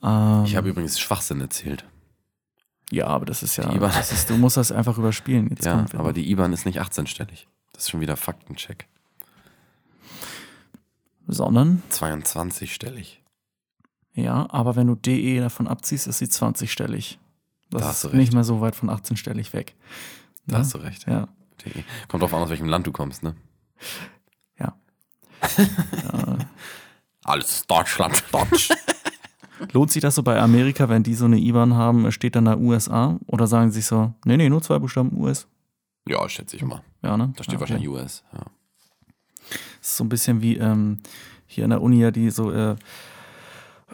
Ähm, 0.03 0.45
Ich 0.47 0.57
habe 0.57 0.69
übrigens 0.69 0.99
Schwachsinn 0.99 1.41
erzählt. 1.41 1.85
ja, 2.91 3.07
aber 3.07 3.25
das 3.27 3.43
ist 3.43 3.57
ja, 3.57 3.67
das 3.79 4.13
ist, 4.13 4.31
du 4.31 4.37
musst 4.37 4.57
das 4.57 4.73
einfach 4.73 4.97
überspielen. 4.99 5.49
Jetzt 5.51 5.65
Ja, 5.67 5.85
aber 5.95 6.13
die 6.13 6.31
IBAN 6.31 6.53
ist 6.53 6.65
nicht 6.67 6.81
18-stellig. 6.81 7.47
Das 7.73 7.85
ist 7.85 7.91
schon 7.91 8.01
wieder 8.01 8.17
Faktencheck. 8.17 8.87
sondern 11.27 11.83
22-stellig. 11.93 13.23
Ja, 14.15 14.49
aber 14.51 14.75
wenn 14.77 14.89
du 14.89 14.97
DE 14.97 15.39
davon 15.41 15.69
abziehst, 15.69 16.07
ist 16.09 16.19
sie 16.19 16.27
20-stellig. 16.27 17.19
Das 17.71 18.03
Da 18.03 18.09
ist 18.09 18.15
nicht 18.15 18.33
mehr 18.33 18.43
so 18.45 18.61
weit 18.61 18.75
von 18.75 18.91
18-stellig 18.91 19.53
weg. 19.53 19.77
Da 20.47 20.55
Ja. 20.57 20.59
hast 20.61 20.75
du 20.75 20.79
recht. 20.79 21.07
Ja. 21.07 21.29
Die- 21.65 21.85
Kommt 22.09 22.23
drauf 22.23 22.35
an, 22.35 22.43
aus 22.43 22.51
welchem 22.51 22.67
Land 22.69 22.87
du 22.87 22.93
kommst, 22.93 23.23
ne? 23.23 23.35
Ja. 24.59 24.77
Alles 27.25 27.67
Deutschland. 27.67 28.23
Deutsch. 28.33 28.71
Lohnt 29.73 29.91
sich 29.93 30.01
das 30.01 30.15
so 30.15 30.23
bei 30.23 30.39
Amerika, 30.41 30.89
wenn 30.89 31.03
die 31.03 31.15
so 31.15 31.27
eine 31.27 31.37
IBAN 31.39 31.75
haben, 31.75 32.11
steht 32.13 32.35
dann 32.35 32.47
da 32.47 32.57
USA? 32.57 33.19
Oder 33.27 33.47
sagen 33.47 33.71
sie 33.71 33.81
sich 33.81 33.87
so, 33.87 34.15
nee, 34.25 34.37
nee, 34.39 34.49
nur 34.49 34.63
zwei 34.63 34.79
Buchstaben 34.79 35.17
US? 35.21 35.47
ja, 36.09 36.27
schätze 36.29 36.57
ich 36.57 36.63
mal. 36.65 36.83
Ja, 37.03 37.17
ne? 37.17 37.33
Da 37.37 37.45
steht 37.45 37.53
ja, 37.53 37.59
okay. 37.59 37.61
wahrscheinlich 37.61 37.89
US. 37.89 38.25
Ja. 38.33 38.41
Das 39.81 39.91
ist 39.91 39.97
so 39.97 40.05
ein 40.05 40.09
bisschen 40.09 40.41
wie 40.43 40.57
ähm, 40.57 40.99
hier 41.47 41.65
an 41.65 41.71
der 41.71 41.83
Uni, 41.83 42.01
ja, 42.01 42.11
die 42.11 42.31
so 42.31 42.51
äh, 42.51 42.75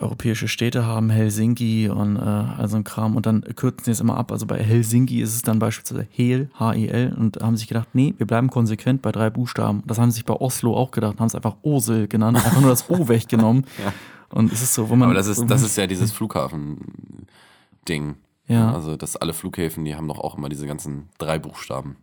europäische 0.00 0.48
Städte 0.48 0.84
haben, 0.86 1.10
Helsinki 1.10 1.88
und 1.88 2.16
äh, 2.16 2.20
all 2.20 2.68
so 2.68 2.76
ein 2.76 2.84
Kram. 2.84 3.16
Und 3.16 3.26
dann 3.26 3.42
kürzen 3.56 3.84
sie 3.84 3.90
es 3.92 4.00
immer 4.00 4.16
ab. 4.16 4.32
Also 4.32 4.46
bei 4.46 4.62
Helsinki 4.62 5.20
ist 5.20 5.34
es 5.34 5.42
dann 5.42 5.58
beispielsweise 5.58 6.06
Hel, 6.10 6.50
H-E-L. 6.58 7.14
Und 7.18 7.38
haben 7.42 7.56
sich 7.56 7.68
gedacht, 7.68 7.88
nee, 7.94 8.14
wir 8.18 8.26
bleiben 8.26 8.50
konsequent 8.50 9.02
bei 9.02 9.12
drei 9.12 9.30
Buchstaben. 9.30 9.82
Das 9.86 9.98
haben 9.98 10.10
sie 10.10 10.16
sich 10.16 10.24
bei 10.24 10.34
Oslo 10.34 10.76
auch 10.76 10.90
gedacht, 10.90 11.18
haben 11.18 11.26
es 11.26 11.34
einfach 11.34 11.56
Osel 11.62 12.08
genannt, 12.08 12.36
einfach 12.36 12.60
nur 12.60 12.70
das 12.70 12.88
O 12.90 13.08
weggenommen. 13.08 13.64
Ja. 13.84 13.92
Und 14.30 14.52
es 14.52 14.62
ist 14.62 14.74
so, 14.74 14.88
wo 14.90 14.96
man. 14.96 15.06
Aber 15.08 15.14
das 15.14 15.26
ist, 15.28 15.44
das 15.48 15.62
ist 15.62 15.76
ja 15.76 15.86
dieses 15.86 16.12
Flughafen-Ding. 16.12 18.16
Ja. 18.48 18.72
Also, 18.72 18.96
dass 18.96 19.16
alle 19.16 19.32
Flughäfen, 19.32 19.84
die 19.84 19.96
haben 19.96 20.08
doch 20.08 20.18
auch 20.20 20.36
immer 20.36 20.48
diese 20.48 20.66
ganzen 20.66 21.08
drei 21.18 21.38
Buchstaben. 21.38 21.96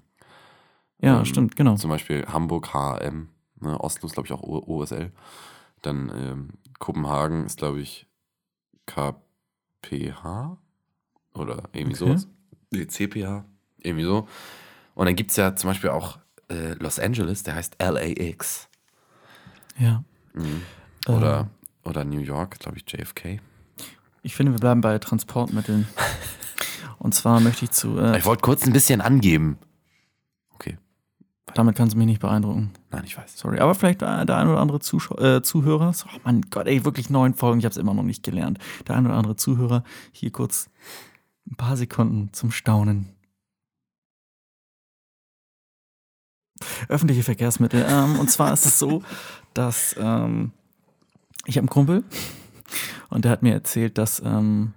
ja, 1.01 1.19
ähm, 1.19 1.25
stimmt, 1.25 1.55
genau. 1.55 1.75
Zum 1.75 1.89
Beispiel 1.89 2.25
Hamburg, 2.25 2.73
HM, 2.73 3.27
ne, 3.61 3.79
Oslo 3.79 4.07
ist, 4.07 4.13
glaube 4.13 4.27
ich, 4.27 4.33
auch 4.33 4.41
O- 4.41 4.63
OSL. 4.67 5.11
Dann 5.81 6.11
ähm, 6.15 6.49
Kopenhagen 6.79 7.45
ist, 7.45 7.57
glaube 7.59 7.81
ich, 7.81 8.07
KPH 8.85 10.57
oder 11.33 11.63
irgendwie 11.73 11.95
Okay. 12.03 12.17
sowas. 12.17 12.27
Nee, 12.71 12.87
CPH, 12.87 13.45
irgendwie 13.79 14.05
so. 14.05 14.27
Und 14.95 15.05
dann 15.05 15.15
gibt 15.15 15.31
es 15.31 15.37
ja 15.37 15.55
zum 15.55 15.69
Beispiel 15.69 15.89
auch 15.89 16.19
äh, 16.49 16.73
Los 16.73 16.99
Angeles, 16.99 17.43
der 17.43 17.55
heißt 17.55 17.75
LAX. 17.79 18.67
Ja. 19.77 20.03
Mhm. 20.33 20.61
Ähm. 21.07 21.15
Oder, 21.15 21.49
oder 21.83 22.03
New 22.05 22.19
York, 22.19 22.59
glaube 22.59 22.77
ich, 22.77 22.83
JFK. 22.91 23.39
Ich 24.21 24.35
finde, 24.35 24.53
wir 24.53 24.59
bleiben 24.59 24.81
bei 24.81 24.97
Transportmitteln. 24.99 25.87
Und 26.99 27.13
zwar 27.13 27.39
möchte 27.41 27.65
ich 27.65 27.71
zu. 27.71 27.97
Äh, 27.99 28.19
Ich 28.19 28.25
wollte 28.25 28.41
kurz 28.41 28.65
ein 28.65 28.71
bisschen 28.73 29.01
angeben. 29.01 29.57
Damit 31.53 31.75
kannst 31.75 31.93
du 31.93 31.97
mich 31.97 32.07
nicht 32.07 32.21
beeindrucken. 32.21 32.71
nein, 32.89 33.03
ich 33.05 33.17
weiß. 33.17 33.37
Sorry, 33.37 33.59
aber 33.59 33.75
vielleicht 33.75 34.01
der, 34.01 34.25
der 34.25 34.37
ein 34.37 34.47
oder 34.47 34.59
andere 34.59 34.79
Zuschau 34.79 35.17
äh, 35.19 35.41
Zuhörer. 35.41 35.93
So, 35.93 36.07
oh 36.13 36.19
mein 36.23 36.41
Gott, 36.49 36.67
ey, 36.67 36.85
wirklich 36.85 37.09
neun 37.09 37.33
Folgen, 37.33 37.59
ich 37.59 37.65
habe 37.65 37.73
es 37.73 37.77
immer 37.77 37.93
noch 37.93 38.03
nicht 38.03 38.23
gelernt. 38.23 38.59
Der 38.87 38.95
ein 38.95 39.05
oder 39.05 39.15
andere 39.15 39.35
Zuhörer, 39.35 39.83
hier 40.11 40.31
kurz 40.31 40.69
ein 41.45 41.55
paar 41.55 41.75
Sekunden 41.75 42.31
zum 42.31 42.51
Staunen. 42.51 43.09
Öffentliche 46.87 47.23
Verkehrsmittel. 47.23 47.85
Ähm, 47.87 48.19
und 48.19 48.31
zwar 48.31 48.53
ist 48.53 48.65
es 48.65 48.79
so, 48.79 49.03
dass 49.53 49.95
ähm, 49.99 50.51
ich 51.45 51.57
habe 51.57 51.63
einen 51.63 51.69
Kumpel 51.69 52.03
und 53.09 53.25
der 53.25 53.31
hat 53.31 53.43
mir 53.43 53.53
erzählt, 53.53 53.97
dass 53.97 54.21
ähm, 54.23 54.73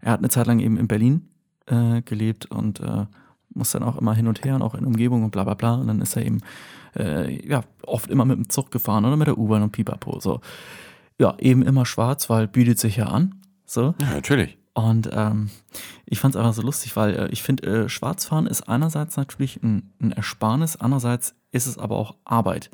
er 0.00 0.12
hat 0.12 0.20
eine 0.20 0.28
Zeit 0.28 0.46
lang 0.46 0.60
eben 0.60 0.76
in 0.78 0.86
Berlin 0.86 1.28
äh, 1.66 2.02
gelebt 2.02 2.46
und 2.46 2.80
äh, 2.80 3.06
muss 3.50 3.72
dann 3.72 3.82
auch 3.82 3.96
immer 3.96 4.14
hin 4.14 4.26
und 4.26 4.44
her 4.44 4.54
und 4.54 4.62
auch 4.62 4.74
in 4.74 4.84
Umgebung 4.84 5.24
und 5.24 5.30
bla 5.30 5.44
bla 5.44 5.54
bla. 5.54 5.74
Und 5.74 5.86
dann 5.86 6.00
ist 6.00 6.16
er 6.16 6.24
eben 6.24 6.40
äh, 6.96 7.46
ja, 7.46 7.62
oft 7.82 8.10
immer 8.10 8.24
mit 8.24 8.36
dem 8.36 8.48
Zug 8.48 8.70
gefahren 8.70 9.04
oder 9.04 9.16
mit 9.16 9.26
der 9.26 9.38
U-Bahn 9.38 9.62
und 9.62 9.72
Pipapo. 9.72 10.20
So. 10.20 10.40
Ja, 11.18 11.36
eben 11.38 11.62
immer 11.62 11.86
schwarz, 11.86 12.28
weil 12.30 12.48
bietet 12.48 12.78
sich 12.78 12.96
ja 12.96 13.06
an. 13.06 13.40
So. 13.64 13.94
Ja, 14.00 14.10
natürlich. 14.14 14.58
Und 14.74 15.08
ähm, 15.12 15.50
ich 16.04 16.18
fand 16.18 16.34
es 16.34 16.38
einfach 16.38 16.52
so 16.52 16.62
lustig, 16.62 16.96
weil 16.96 17.14
äh, 17.14 17.28
ich 17.28 17.42
finde, 17.42 17.84
äh, 17.84 17.88
Schwarzfahren 17.88 18.48
ist 18.48 18.68
einerseits 18.68 19.16
natürlich 19.16 19.62
ein, 19.62 19.92
ein 20.00 20.10
Ersparnis, 20.10 20.74
andererseits 20.76 21.36
ist 21.52 21.66
es 21.66 21.78
aber 21.78 21.96
auch 21.96 22.16
Arbeit. 22.24 22.70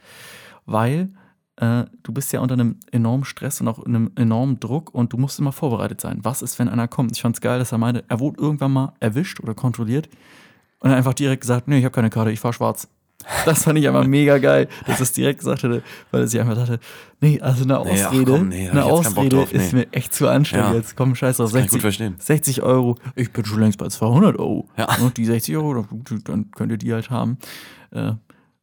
Weil 0.65 1.11
äh, 1.57 1.85
du 2.03 2.13
bist 2.13 2.33
ja 2.33 2.41
unter 2.41 2.55
einem 2.55 2.81
enormen 2.91 3.27
Stress 3.27 3.61
und 3.61 3.69
auch 3.69 3.85
einem 3.85 4.13
enormen 4.17 4.61
Druck 4.61 4.95
und 4.95 5.13
du 5.13 5.19
musst 5.19 5.39
immer 5.39 5.53
vorbereitet 5.53 6.01
sein. 6.01 6.21
Was 6.23 6.41
ist, 6.41 6.59
wenn 6.59 6.71
einer 6.71 6.89
kommt? 6.89 7.15
Ich 7.15 7.21
fand 7.21 7.37
es 7.37 7.43
geil, 7.43 7.59
dass 7.59 7.73
er 7.73 7.79
meinte, 7.79 8.03
er 8.09 8.19
wurde 8.19 8.41
irgendwann 8.41 8.73
mal 8.73 8.95
erwischt 9.01 9.41
oder 9.41 9.55
kontrolliert 9.55 10.09
und 10.81 10.91
er 10.91 10.97
einfach 10.97 11.15
direkt 11.15 11.43
gesagt, 11.43 11.69
nee, 11.69 11.79
ich 11.79 11.85
habe 11.85 11.95
keine 11.95 12.11
Karte, 12.11 12.31
ich 12.33 12.41
fahre 12.41 12.53
schwarz. 12.55 12.89
Das 13.45 13.65
fand 13.65 13.79
ich 13.79 13.87
einfach 13.87 14.07
mega 14.07 14.39
geil, 14.39 14.67
dass 14.87 14.99
er 14.99 15.03
es 15.03 15.13
direkt 15.13 15.41
gesagt 15.41 15.63
hätte, 15.63 15.83
weil 16.11 16.23
er 16.23 16.27
sich 16.27 16.41
einfach 16.41 16.55
dachte, 16.55 16.81
nee, 17.21 17.39
also 17.41 17.65
eine 17.65 17.75
Nee, 17.85 18.03
Ausrede, 18.03 18.33
komm, 18.33 18.49
nee, 18.49 18.71
eine 18.71 18.81
ich 18.81 18.87
Ausrede 18.87 19.37
drauf, 19.37 19.53
ist 19.53 19.73
nee. 19.75 19.81
mir 19.81 19.93
echt 19.93 20.15
zu 20.15 20.27
anstrengend 20.27 20.71
Ja. 20.71 20.75
jetzt. 20.77 20.97
Komm, 20.97 21.15
scheiß 21.15 21.37
drauf, 21.37 21.53
kann 21.53 21.61
ich 21.61 21.67
gut 21.71 21.83
60, 21.83 21.83
verstehen. 21.83 22.15
60 22.19 22.63
Euro, 22.63 22.97
ich 23.17 23.31
bin 23.31 23.45
schon 23.45 23.61
längst 23.61 23.79
bei 23.79 23.89
200 23.89 24.39
Euro. 24.39 24.69
Ja. 24.79 24.89
Und 25.03 25.19
die 25.19 25.27
60 25.27 25.55
Euro, 25.55 25.75
dann- 25.85 26.25
dann 26.25 26.51
könnt 26.53 26.73
ihr 26.73 26.79
die 26.79 26.93
halt 26.95 27.11
haben. 27.11 27.37
Äh, 27.91 28.13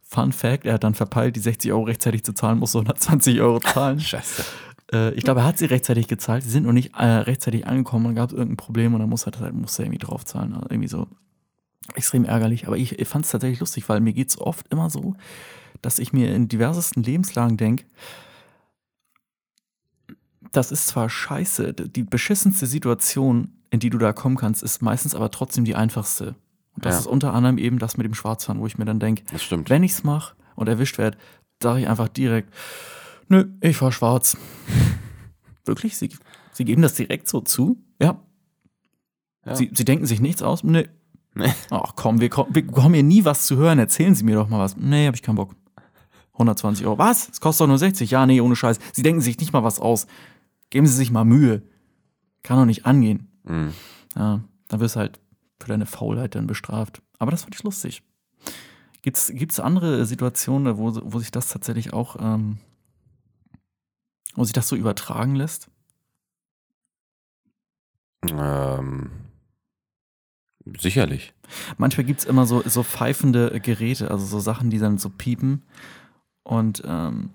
Fun 0.02 0.32
Fact, 0.32 0.66
er 0.66 0.74
hat 0.76 0.84
dann 0.84 0.96
verpeilt, 0.96 1.36
die 1.36 1.40
60 1.42 1.72
Euro 1.72 1.84
rechtzeitig 1.84 2.24
zu 2.24 2.34
zahlen, 2.34 2.58
musste 2.58 2.80
120 2.80 3.40
Euro 3.42 3.60
zahlen. 3.60 4.00
Scheiße. 4.00 4.44
Äh, 4.92 5.12
ich 5.14 5.24
glaube, 5.24 5.42
er 5.42 5.46
hat 5.46 5.60
sie 5.60 5.66
rechtzeitig 5.66 6.08
gezahlt. 6.08 6.44
Sie 6.44 6.50
sind 6.50 6.66
noch 6.66 6.72
nicht 6.74 6.96
äh, 6.98 7.06
rechtzeitig 7.06 7.68
angekommen. 7.68 8.06
Dann 8.06 8.16
gab 8.16 8.30
es 8.32 8.34
irgendein 8.34 8.58
Problem 8.58 8.94
und 8.96 9.02
dann 9.02 9.10
muss 9.10 9.28
er 9.28 9.34
halt, 9.40 9.54
muss 9.54 9.78
er 9.78 9.86
irgendwie 9.86 10.00
draufzahlen. 10.00 10.54
Also 10.56 10.66
irgendwie 10.70 10.88
so 10.88 11.08
extrem 11.96 12.26
ärgerlich. 12.26 12.68
Aber 12.68 12.78
ich, 12.78 13.00
ich 13.00 13.08
fand 13.08 13.26
es 13.26 13.32
tatsächlich 13.32 13.60
lustig, 13.60 13.88
weil 13.90 14.00
mir 14.02 14.14
geht 14.14 14.30
es 14.30 14.40
oft 14.40 14.68
immer 14.72 14.90
so, 14.90 15.16
dass 15.82 16.00
ich 16.00 16.14
mir 16.14 16.34
in 16.34 16.48
diversesten 16.48 17.04
Lebenslagen 17.04 17.58
denke, 17.58 17.86
das 20.52 20.72
ist 20.72 20.88
zwar 20.88 21.10
scheiße, 21.10 21.74
die 21.74 22.04
beschissenste 22.04 22.68
Situation, 22.68 23.54
in 23.70 23.80
die 23.80 23.90
du 23.90 23.98
da 23.98 24.14
kommen 24.14 24.38
kannst, 24.38 24.64
ist 24.64 24.82
meistens 24.82 25.14
aber 25.14 25.30
trotzdem 25.30 25.66
die 25.66 25.76
einfachste. 25.76 26.36
Und 26.76 26.86
das 26.86 26.94
Ja. 26.96 27.00
ist 27.02 27.08
unter 27.08 27.34
anderem 27.34 27.58
eben 27.58 27.80
das 27.80 27.98
mit 27.98 28.06
dem 28.06 28.14
Schwarzfahren, 28.14 28.62
wo 28.62 28.68
ich 28.68 28.78
mir 28.78 28.86
dann 28.86 29.00
denke, 29.00 29.24
wenn 29.68 29.84
ich's 29.84 30.04
mache 30.04 30.36
und 30.56 30.68
erwischt 30.70 30.98
werde, 30.98 31.18
sage 31.62 31.82
ich 31.82 31.88
einfach 31.88 32.08
direkt, 32.08 32.54
nö, 33.28 33.46
ich 33.62 33.78
fahr 33.78 33.92
schwarz. 33.92 34.38
Wirklich? 35.66 35.98
Sie, 35.98 36.10
Sie 36.54 36.66
geben 36.66 36.82
das 36.82 36.94
direkt 36.94 37.28
so 37.28 37.42
zu? 37.42 37.78
Ja. 38.02 38.20
Ja. 39.46 39.56
Sie, 39.56 39.70
Sie 39.74 39.86
denken 39.86 40.06
sich 40.06 40.22
nichts 40.22 40.42
aus? 40.42 40.64
Nee. 40.64 40.88
Nee. 41.38 41.54
Ach 41.70 41.94
komm, 41.96 42.20
wir, 42.20 42.30
kommen- 42.30 42.54
wir 42.56 42.66
bekommen 42.66 42.94
hier 42.96 43.04
nie 43.04 43.26
was 43.26 43.46
zu 43.46 43.58
hören. 43.58 43.80
Erzählen 43.80 44.16
Sie 44.16 44.24
mir 44.24 44.36
doch 44.36 44.50
mal 44.50 44.60
was. 44.60 44.76
Nee, 44.78 45.08
hab 45.08 45.16
ich 45.16 45.22
keinen 45.22 45.36
Bock. 45.36 45.56
120 46.34 46.86
Euro. 46.86 46.98
Was? 46.98 47.30
Es 47.30 47.40
kostet 47.42 47.62
doch 47.62 47.68
nur 47.68 47.78
60. 47.78 48.10
Ja, 48.12 48.26
nee, 48.26 48.42
ohne 48.42 48.56
Scheiß. 48.56 48.80
Sie 48.94 49.04
denken 49.04 49.22
sich 49.22 49.40
nicht 49.40 49.54
mal 49.54 49.64
was 49.64 49.80
aus. 49.80 50.08
Geben 50.70 50.88
Sie 50.88 50.94
sich 50.94 51.12
mal 51.12 51.26
Mühe. 51.26 51.64
Kann 52.44 52.58
doch 52.58 52.66
nicht 52.66 52.86
angehen. 52.86 53.28
Mhm. 53.44 53.74
Ja, 54.16 54.42
dann 54.68 54.80
wirst 54.80 54.96
du 54.96 55.00
halt 55.00 55.20
für 55.60 55.68
deine 55.70 55.86
Faulheit 55.86 56.36
dann 56.36 56.48
bestraft. 56.48 57.02
Aber 57.20 57.32
das 57.32 57.44
fand 57.44 57.56
ich 57.56 57.64
lustig. 57.64 58.04
Gibt's, 59.02 59.32
gibt's 59.34 59.60
andere 59.60 60.06
Situationen, 60.06 60.78
wo, 60.78 61.00
wo 61.04 61.20
sich 61.20 61.32
das 61.32 61.48
tatsächlich 61.50 61.94
auch, 61.94 62.18
ähm, 62.20 62.58
wo 64.36 64.44
sich 64.44 64.54
das 64.54 64.68
so 64.68 64.76
übertragen 64.76 65.36
lässt? 65.36 65.70
Ähm, 68.30 69.10
sicherlich. 70.80 71.34
Manchmal 71.78 72.06
gibt's 72.06 72.26
immer 72.26 72.46
so, 72.46 72.62
so 72.66 72.84
pfeifende 72.84 73.60
Geräte, 73.62 74.12
also 74.12 74.26
so 74.26 74.40
Sachen, 74.40 74.70
die 74.70 74.80
dann 74.80 74.98
so 74.98 75.10
piepen 75.10 75.64
und 76.44 76.84
ähm, 76.86 77.30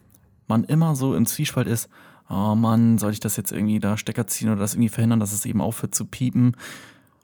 man 0.49 0.64
immer 0.64 0.95
so 0.97 1.14
im 1.14 1.26
Zwiespalt 1.26 1.66
ist, 1.66 1.89
oh 2.28 2.55
Mann, 2.55 2.99
soll 2.99 3.12
ich 3.12 3.20
das 3.20 3.37
jetzt 3.37 3.53
irgendwie 3.53 3.78
da 3.78 3.97
Stecker 3.97 4.26
ziehen 4.26 4.49
oder 4.51 4.61
das 4.61 4.74
irgendwie 4.74 4.89
verhindern, 4.89 5.20
dass 5.20 5.33
es 5.33 5.45
eben 5.47 5.61
aufhört 5.61 5.95
zu 5.95 6.05
piepen? 6.05 6.57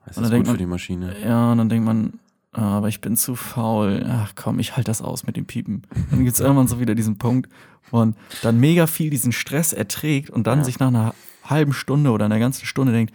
Das 0.07 0.17
Und 0.17 0.25
dann 0.25 0.33
ist 0.33 0.39
gut 0.39 0.47
für 0.47 0.53
man- 0.53 0.59
die 0.59 0.67
Maschine. 0.67 1.15
Ja, 1.23 1.53
und 1.53 1.59
dann 1.59 1.69
denkt 1.69 1.85
man, 1.85 2.15
ah, 2.53 2.79
aber 2.79 2.89
ich 2.89 3.01
bin 3.01 3.17
zu 3.17 3.35
faul. 3.37 4.05
Ach 4.09 4.33
komm, 4.35 4.59
ich 4.59 4.77
halte 4.77 4.91
das 4.91 5.03
aus 5.03 5.27
mit 5.27 5.37
dem 5.37 5.45
Piepen. 5.47 5.83
Dann 6.11 6.25
gibt's 6.25 6.41
irgendwann 6.41 6.69
so 6.69 6.81
wieder 6.81 6.95
diesen 6.95 7.19
Punkt, 7.19 7.51
wo 7.91 7.99
man 7.99 8.17
dann 8.43 8.59
mega 8.61 8.87
viel 8.87 9.11
diesen 9.11 9.33
Stress 9.33 9.73
erträgt 9.73 10.31
und 10.31 10.47
dann 10.47 10.61
Ja. 10.61 10.65
sich 10.65 10.79
nach 10.79 10.89
einer 10.89 11.15
halben 11.45 11.73
Stunde 11.73 12.11
oder 12.11 12.25
einer 12.27 12.39
ganzen 12.39 12.67
Stunde 12.67 12.93
denkt, 12.93 13.15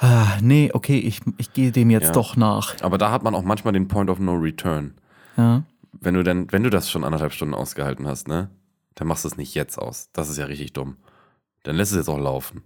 ah, 0.00 0.38
nee, 0.42 0.70
okay, 0.74 0.98
ich, 0.98 1.20
ich 1.38 1.52
gehe 1.52 1.70
dem 1.72 1.90
jetzt 1.90 2.06
Ja. 2.08 2.12
doch 2.12 2.36
nach. 2.36 2.74
Aber 2.82 2.98
da 2.98 3.10
hat 3.10 3.22
man 3.22 3.34
auch 3.34 3.42
manchmal 3.42 3.72
den 3.72 3.88
Point 3.88 4.10
of 4.10 4.18
No 4.18 4.34
Return. 4.34 4.94
Ja, 5.36 5.62
Wenn 5.92 6.14
du 6.14 6.22
denn, 6.24 6.50
wenn 6.52 6.62
du 6.62 6.70
das 6.70 6.90
schon 6.90 7.04
anderthalb 7.04 7.32
Stunden 7.32 7.54
ausgehalten 7.54 8.06
hast, 8.06 8.28
ne, 8.28 8.50
dann 8.96 9.06
machst 9.08 9.24
du 9.24 9.28
es 9.28 9.36
nicht 9.36 9.54
jetzt 9.54 9.78
aus. 9.78 10.08
Das 10.12 10.28
ist 10.28 10.36
ja 10.36 10.46
richtig 10.46 10.72
dumm. 10.72 10.96
Dann 11.62 11.76
lässt 11.76 11.92
es 11.92 11.98
jetzt 11.98 12.08
auch 12.08 12.18
laufen. 12.18 12.62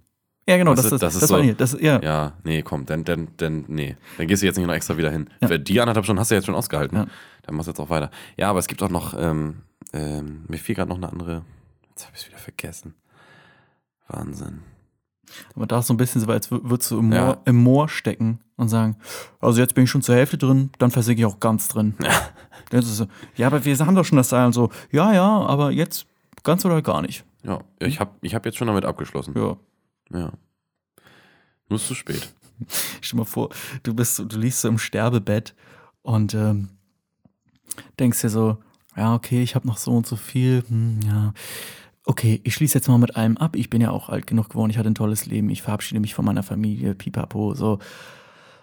ja 0.49 0.57
genau, 0.57 0.75
das, 0.75 0.89
du, 0.89 0.95
ist 0.95 1.03
das 1.03 1.15
das, 1.15 1.23
ist 1.25 1.31
war 1.31 1.39
so- 1.39 1.45
hier. 1.45 1.55
Das, 1.55 1.77
ja. 1.81 2.01
Ja, 2.03 2.33
nee, 2.45 2.63
komm, 2.63 2.87
dann, 2.87 3.05
dann, 3.05 3.29
dann, 3.37 3.65
nee. 3.69 3.97
Dann 4.19 4.27
gehst 4.29 4.43
du 4.43 4.47
jetzt 4.47 4.57
nicht 4.57 4.67
noch 4.67 4.75
extra 4.75 4.97
wieder 4.97 5.11
hin. 5.11 5.29
Ja. 5.41 5.57
Die 5.59 5.81
anderthalb 5.81 6.05
Stunden 6.05 6.21
hast 6.21 6.31
du 6.31 6.35
jetzt 6.35 6.47
schon 6.47 6.55
ausgehalten. 6.55 6.97
Ja. 6.97 7.07
Dann 7.43 7.55
machst 7.57 7.67
du 7.69 7.71
jetzt 7.73 7.81
auch 7.81 7.91
weiter. 7.91 8.11
Ja, 8.37 8.51
aber 8.51 8.59
es 8.61 8.67
gibt 8.67 8.83
auch 8.83 8.91
noch, 8.91 9.15
ähm, 9.19 9.63
ähm, 9.93 10.45
mir 10.49 10.59
fiel 10.59 10.75
gerade 10.75 10.89
noch 10.89 10.97
eine 10.97 11.11
andere. 11.11 11.43
Jetzt 11.91 12.07
habe 12.07 12.17
ich 12.17 12.23
es 12.23 12.29
wieder 12.29 12.39
vergessen. 12.39 12.95
Wahnsinn. 14.09 14.61
Aber 15.55 15.67
da 15.67 15.79
ist 15.81 15.87
so 15.89 15.95
ein 15.95 15.97
bisschen 15.97 16.21
so, 16.21 16.27
als 16.29 16.51
wür- 16.51 16.61
würdest 16.63 16.91
du 16.91 16.99
im 16.99 17.09
Moor, 17.11 17.19
Ja. 17.19 17.37
im 17.45 17.57
Moor 17.57 17.89
stecken 17.89 18.41
und 18.57 18.69
sagen, 18.69 18.97
also 19.41 19.61
jetzt 19.61 19.75
bin 19.75 19.85
ich 19.85 19.91
schon 19.91 20.03
zur 20.03 20.15
Hälfte 20.15 20.39
drin, 20.39 20.71
dann 20.79 20.91
versinke 20.91 21.21
ich 21.23 21.27
auch 21.27 21.41
ganz 21.41 21.69
drin. 21.69 21.95
Ist 22.71 22.97
so, 22.97 23.07
ja, 23.37 23.47
aber 23.47 23.65
wir 23.65 23.79
haben 23.79 23.95
doch 23.95 24.05
schon 24.05 24.17
das 24.17 24.29
Seil 24.31 24.47
und 24.47 24.53
so, 24.53 24.71
ja, 24.91 25.13
ja, 25.13 25.25
aber 25.47 25.71
jetzt 25.71 26.07
ganz 26.43 26.65
oder 26.65 26.83
gar 26.83 27.03
nicht. 27.03 27.25
Ja, 27.43 27.61
ich 27.79 28.01
habe 28.01 28.13
ich 28.23 28.35
hab 28.35 28.45
jetzt 28.47 28.57
schon 28.59 28.67
damit 28.69 28.85
abgeschlossen. 28.85 29.35
Ja. 29.37 29.57
Ja. 30.13 30.33
Nur 31.69 31.77
ist 31.79 31.87
zu 31.87 31.95
spät. 31.95 32.33
Stell 33.01 33.17
dir 33.19 33.23
mal 33.23 33.25
vor, 33.25 33.51
du 33.83 33.95
bist, 33.95 34.19
du 34.27 34.39
liegst 34.39 34.61
so 34.61 34.69
im 34.69 34.79
Sterbebett 34.79 35.55
und 36.03 36.35
ähm, 36.35 36.69
denkst 37.99 38.21
dir 38.23 38.29
so, 38.31 38.59
ja, 38.97 39.15
okay, 39.15 39.43
ich 39.43 39.55
habe 39.55 39.67
noch 39.67 39.77
so 39.77 39.93
und 39.97 40.07
so 40.07 40.17
viel, 40.17 40.63
hm, 40.69 41.01
ja. 41.05 41.33
Okay, 42.07 42.41
ich 42.45 42.55
schließe 42.55 42.75
jetzt 42.77 42.89
mal 42.89 42.99
mit 42.99 43.17
allem 43.17 43.37
ab. 43.39 43.57
Ich 43.57 43.71
bin 43.71 43.81
ja 43.81 43.91
auch 43.91 44.09
alt 44.11 44.27
genug 44.27 44.51
geworden, 44.51 44.71
ich 44.71 44.77
hatte 44.79 44.91
ein 44.91 44.95
tolles 44.95 45.25
Leben, 45.27 45.49
ich 45.49 45.63
verabschiede 45.63 46.01
mich 46.01 46.15
von 46.15 46.25
meiner 46.25 46.43
Familie, 46.43 46.95
pipapo, 46.95 47.55
so. 47.55 47.79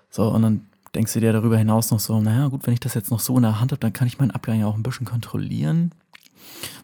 So, 0.09 0.29
und 0.29 0.41
dann 0.43 0.61
denkst 0.93 1.13
du 1.13 1.19
dir 1.21 1.33
darüber 1.33 1.57
hinaus 1.57 1.89
noch 1.89 1.99
so, 1.99 2.19
naja, 2.21 2.47
gut, 2.49 2.67
wenn 2.67 2.73
ich 2.73 2.79
das 2.81 2.93
jetzt 2.93 3.09
noch 3.11 3.19
so 3.19 3.35
in 3.37 3.43
der 3.43 3.59
Hand 3.59 3.71
habe, 3.71 3.79
dann 3.79 3.93
kann 3.93 4.07
ich 4.07 4.19
meinen 4.19 4.31
Abgang 4.31 4.59
ja 4.59 4.67
auch 4.67 4.75
ein 4.75 4.83
bisschen 4.83 5.05
kontrollieren. 5.07 5.91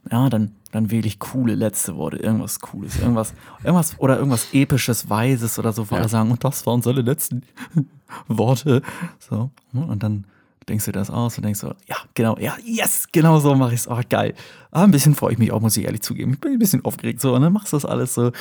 Ja, 0.09 0.29
dann, 0.29 0.53
dann 0.71 0.89
wähle 0.91 1.05
ich 1.07 1.19
coole 1.19 1.53
letzte 1.53 1.95
Worte, 1.97 2.17
irgendwas 2.17 2.59
Cooles, 2.61 2.97
irgendwas, 2.99 3.33
irgendwas 3.63 3.99
oder 3.99 4.17
irgendwas 4.17 4.47
Episches, 4.53 5.09
Weises 5.09 5.59
oder 5.59 5.73
so, 5.73 5.89
wo 5.91 5.95
Ja. 5.95 6.01
alle 6.01 6.09
sagen, 6.09 6.31
und 6.31 6.43
das 6.43 6.65
waren 6.65 6.81
seine 6.81 7.01
letzten 7.01 7.43
Worte. 8.27 8.81
So, 9.19 9.51
ne, 9.73 9.85
und 9.85 10.01
dann 10.03 10.25
denkst 10.69 10.85
du 10.85 10.91
dir 10.91 10.99
das 10.99 11.09
aus 11.09 11.37
und 11.37 11.43
denkst 11.43 11.59
so, 11.59 11.73
ja, 11.87 11.95
genau, 12.13 12.37
ja, 12.37 12.55
yes, 12.63 13.07
genau 13.11 13.39
so 13.39 13.55
mache 13.55 13.73
ich 13.73 13.81
es. 13.81 13.87
Oh, 13.87 13.99
geil. 14.09 14.33
Ah, 14.71 14.83
ein 14.83 14.91
bisschen 14.91 15.15
freue 15.15 15.33
ich 15.33 15.37
mich 15.39 15.51
auch, 15.51 15.61
muss 15.61 15.77
ich 15.77 15.85
ehrlich 15.85 16.01
zugeben. 16.01 16.33
Ich 16.33 16.39
bin 16.41 16.51
ein 16.53 16.59
bisschen 16.59 16.83
aufgeregt 16.85 17.21
so 17.21 17.33
und 17.33 17.41
dann 17.41 17.53
machst 17.53 17.71
du 17.73 17.77
das 17.77 17.85
alles 17.85 18.13
so. 18.13 18.31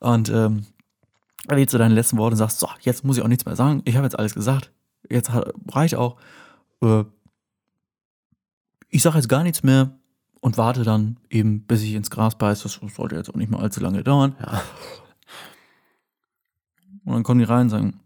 Und 0.00 0.28
ähm, 0.28 0.66
wählst 1.48 1.72
du 1.74 1.78
deine 1.78 1.94
letzten 1.94 2.16
Worte 2.18 2.34
und 2.34 2.38
sagst, 2.38 2.58
so, 2.58 2.68
jetzt 2.80 3.04
muss 3.04 3.16
ich 3.16 3.22
auch 3.22 3.28
nichts 3.28 3.44
mehr 3.46 3.56
sagen. 3.56 3.82
Ich 3.84 3.96
habe 3.96 4.04
jetzt 4.06 4.18
alles 4.18 4.34
gesagt. 4.34 4.72
Jetzt 5.08 5.30
hat- 5.30 5.52
reicht 5.70 5.94
auch. 5.94 6.16
Äh, 6.82 7.04
ich 8.90 9.02
sage 9.02 9.16
jetzt 9.16 9.28
gar 9.28 9.42
nichts 9.42 9.62
mehr 9.62 9.90
und 10.40 10.56
warte 10.58 10.82
dann 10.82 11.18
eben, 11.30 11.62
bis 11.62 11.82
ich 11.82 11.94
ins 11.94 12.10
Gras 12.10 12.36
beiß. 12.36 12.62
Das 12.62 12.80
sollte 12.94 13.16
jetzt 13.16 13.30
auch 13.30 13.34
nicht 13.36 13.50
mal 13.50 13.60
allzu 13.60 13.80
lange 13.80 14.02
dauern. 14.02 14.34
Ja. 14.40 14.62
Und 17.04 17.14
dann 17.14 17.22
kommen 17.22 17.38
die 17.38 17.46
rein 17.46 17.62
und 17.62 17.70
sagen, 17.70 18.00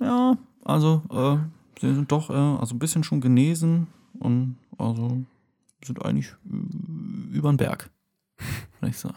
ja, 0.00 0.36
also, 0.64 1.02
äh, 1.10 1.38
sie 1.80 1.94
sind 1.94 2.12
doch, 2.12 2.30
äh, 2.30 2.34
also 2.34 2.74
ein 2.74 2.78
bisschen 2.78 3.04
schon 3.04 3.20
genesen 3.20 3.88
und 4.18 4.56
also 4.78 5.22
sind 5.84 6.04
eigentlich 6.04 6.34
über 7.32 7.50
den 7.50 7.56
Berg. 7.56 7.90
Und 8.80 8.88
ich 8.88 8.98
so, 8.98 9.10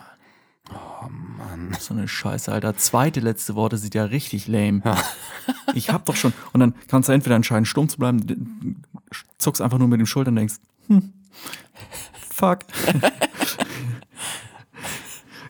Oh 0.72 1.10
Mann. 1.10 1.76
so 1.80 1.94
eine 1.94 2.08
Scheiße, 2.08 2.52
Alter. 2.52 2.76
Zweite 2.78 3.20
letzte 3.20 3.54
Worte 3.56 3.78
sind 3.78 3.94
ja 3.96 4.06
richtig 4.06 4.48
lame. 4.48 4.82
Ja. 4.84 4.98
Ich 5.76 5.90
hab 5.90 6.06
doch 6.06 6.16
schon. 6.16 6.32
Und 6.54 6.62
dann 6.62 6.74
kannst 6.88 7.10
du 7.10 7.14
entweder 7.14 7.36
entscheiden, 7.36 7.66
stumm 7.66 7.90
zu 7.90 7.98
bleiben, 7.98 8.82
zuckst 9.40 9.62
einfach 9.62 9.80
nur 9.80 9.88
mit 9.90 10.00
den 10.00 10.06
Schultern 10.06 10.34
und 10.34 10.38
denkst, 10.38 10.54
hm, 10.88 11.12
fuck. 12.30 12.60